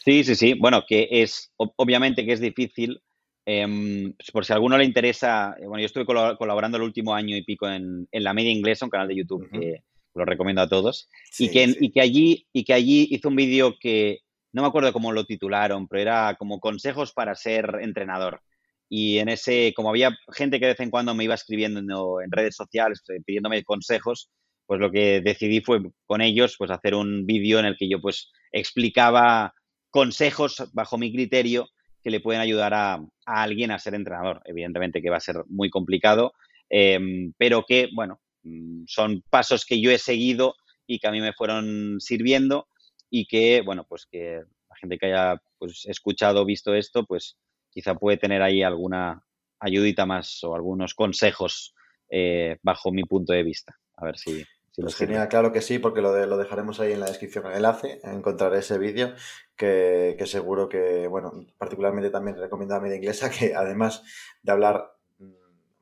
Sí, 0.04 0.24
sí, 0.24 0.36
sí. 0.36 0.54
Bueno, 0.54 0.84
que 0.88 1.08
es, 1.10 1.54
obviamente 1.56 2.26
que 2.26 2.34
es 2.34 2.40
difícil. 2.40 3.02
Pues 3.44 4.32
por 4.32 4.46
si 4.46 4.54
a 4.54 4.56
alguno 4.56 4.78
le 4.78 4.86
interesa, 4.86 5.56
eh, 5.60 5.66
bueno, 5.66 5.80
yo 5.80 5.88
estuve 5.88 6.06
colaborando 6.06 6.78
el 6.78 6.84
último 6.84 7.16
año 7.16 7.36
y 7.36 7.44
pico 7.44 7.68
en, 7.68 8.08
la 8.12 8.34
media 8.34 8.52
inglesa, 8.52 8.86
un 8.86 8.92
canal 8.92 9.08
de 9.08 9.16
YouTube 9.16 9.50
que 9.52 9.84
lo 10.14 10.26
recomiendo 10.26 10.62
a 10.62 10.70
todos, 10.70 11.10
y, 11.40 11.50
que, 11.50 11.74
y, 11.80 11.92
que 11.92 12.02
allí, 12.02 12.48
y 12.52 12.64
que 12.64 12.74
allí 12.74 13.08
hizo 13.12 13.30
un 13.30 13.36
vídeo 13.36 13.76
que 13.80 14.20
no 14.54 14.62
me 14.62 14.68
acuerdo 14.68 14.92
cómo 14.94 15.12
lo 15.12 15.26
titularon, 15.26 15.88
pero 15.88 16.02
era 16.02 16.36
como 16.38 16.60
consejos 16.60 17.14
para 17.14 17.36
ser 17.36 17.80
entrenador. 17.82 18.42
Y 18.90 19.20
en 19.20 19.30
ese, 19.30 19.74
como 19.74 19.90
había 19.90 20.18
gente 20.34 20.60
que 20.60 20.66
de 20.66 20.74
vez 20.74 20.80
en 20.82 20.90
cuando 20.90 21.16
me 21.16 21.24
iba 21.24 21.36
escribiendo 21.36 22.20
en 22.20 22.32
redes 22.32 22.56
sociales, 22.56 23.02
eh, 23.10 23.22
pidiéndome 23.26 23.64
consejos, 23.64 24.30
pues 24.66 24.80
lo 24.80 24.92
que 24.92 25.22
decidí 25.22 25.62
fue 25.62 25.82
con 26.06 26.22
ellos 26.22 26.56
pues 26.58 26.72
hacer 26.72 26.96
un 26.96 27.26
vídeo 27.26 27.60
en 27.60 27.66
el 27.66 27.78
que 27.78 27.90
yo 27.90 28.00
pues 28.00 28.32
explicaba 28.52 29.54
consejos 29.90 30.64
bajo 30.74 30.98
mi 30.98 31.12
criterio 31.12 31.68
que 32.02 32.10
le 32.10 32.20
pueden 32.20 32.42
ayudar 32.42 32.74
a, 32.74 33.00
alguien 33.26 33.72
a 33.72 33.80
ser 33.80 33.94
entrenador. 33.94 34.42
Evidentemente 34.46 35.02
que 35.02 35.10
va 35.10 35.18
a 35.18 35.22
ser 35.22 35.44
muy 35.48 35.70
complicado, 35.70 36.34
em, 36.70 37.34
pero 37.38 37.64
que, 37.68 37.90
bueno, 37.94 38.20
mm, 38.44 38.84
son 38.88 39.24
pasos 39.30 39.66
que 39.66 39.80
yo 39.80 39.92
he 39.92 39.98
seguido 39.98 40.56
y 40.88 41.00
que 41.00 41.08
a 41.08 41.12
mí 41.12 41.22
me 41.22 41.34
fueron 41.34 41.98
sirviendo 42.00 42.68
y 43.10 43.28
que, 43.28 43.62
bueno, 43.62 43.86
pues 43.88 44.08
que 44.10 44.42
la 44.70 44.76
gente 44.78 44.98
que 44.98 45.08
haya 45.08 45.42
pues, 45.60 45.86
escuchado 45.86 46.42
o 46.42 46.46
visto 46.46 46.74
esto, 46.74 47.06
pues 47.06 47.38
quizá 47.70 47.96
puede 47.96 48.18
tener 48.18 48.42
ahí 48.42 48.64
alguna 48.64 49.24
ayudita 49.60 50.06
más 50.06 50.44
o 50.44 50.56
algunos 50.56 50.96
consejos 50.96 51.76
eh, 52.10 52.58
bajo 52.64 52.92
mi 52.92 53.04
punto 53.04 53.34
de 53.34 53.44
vista. 53.44 53.78
A 54.02 54.06
ver 54.06 54.18
si, 54.18 54.46
pues 54.76 54.96
genial, 54.96 55.28
claro 55.28 55.52
que 55.52 55.62
sí, 55.62 55.80
porque 55.80 56.02
lo, 56.02 56.14
de, 56.14 56.28
lo 56.28 56.38
dejaremos 56.38 56.80
ahí 56.80 56.94
en 56.94 57.02
la 57.02 57.08
descripción, 57.08 57.46
el 57.46 57.58
enlace, 57.58 58.00
encontraré 58.04 58.60
ese 58.60 58.78
vídeo 58.78 59.14
que, 59.56 60.18
seguro 60.26 60.70
que, 60.70 61.08
bueno, 61.08 61.46
particularmente 61.58 62.10
también 62.10 62.38
recomiendo 62.38 62.76
a 62.76 62.80
media 62.80 62.96
inglesa, 62.96 63.30
que 63.30 63.54
además 63.54 64.04
de 64.42 64.52
hablar 64.52 64.96
mm, 65.20 65.34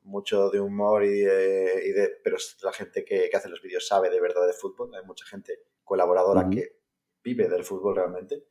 mucho 0.02 0.50
de 0.50 0.60
humor 0.60 1.04
y 1.04 1.20
de, 1.20 2.18
pero 2.24 2.36
la 2.62 2.72
gente 2.72 3.04
que, 3.04 3.30
hace 3.32 3.48
los 3.48 3.62
vídeos 3.62 3.86
sabe 3.86 4.10
de 4.10 4.20
verdad 4.20 4.46
de 4.46 4.52
fútbol, 4.52 4.94
hay 4.94 5.04
mucha 5.06 5.24
gente 5.24 5.60
colaboradora 5.84 6.48
que 6.50 6.76
vive 7.22 7.48
del 7.48 7.64
fútbol 7.64 7.96
realmente 7.96 8.44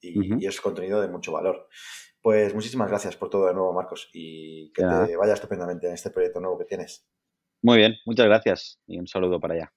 y, 0.00 0.46
es 0.46 0.60
contenido 0.60 1.00
de 1.00 1.08
mucho 1.08 1.32
valor. 1.32 1.68
Pues 2.22 2.54
muchísimas 2.54 2.88
gracias 2.88 3.16
por 3.16 3.30
todo 3.30 3.46
de 3.46 3.54
nuevo, 3.54 3.72
Marcos, 3.72 4.10
y 4.12 4.72
que 4.72 4.82
te 4.82 5.16
vaya 5.16 5.32
estupendamente 5.32 5.86
en 5.86 5.94
este 5.94 6.10
proyecto 6.10 6.38
nuevo 6.40 6.58
que 6.58 6.66
tienes. 6.66 7.08
Muy 7.62 7.76
bien, 7.78 7.96
muchas 8.06 8.26
gracias 8.26 8.78
y 8.86 8.98
un 8.98 9.06
saludo 9.06 9.38
para 9.40 9.54
allá. 9.54 9.72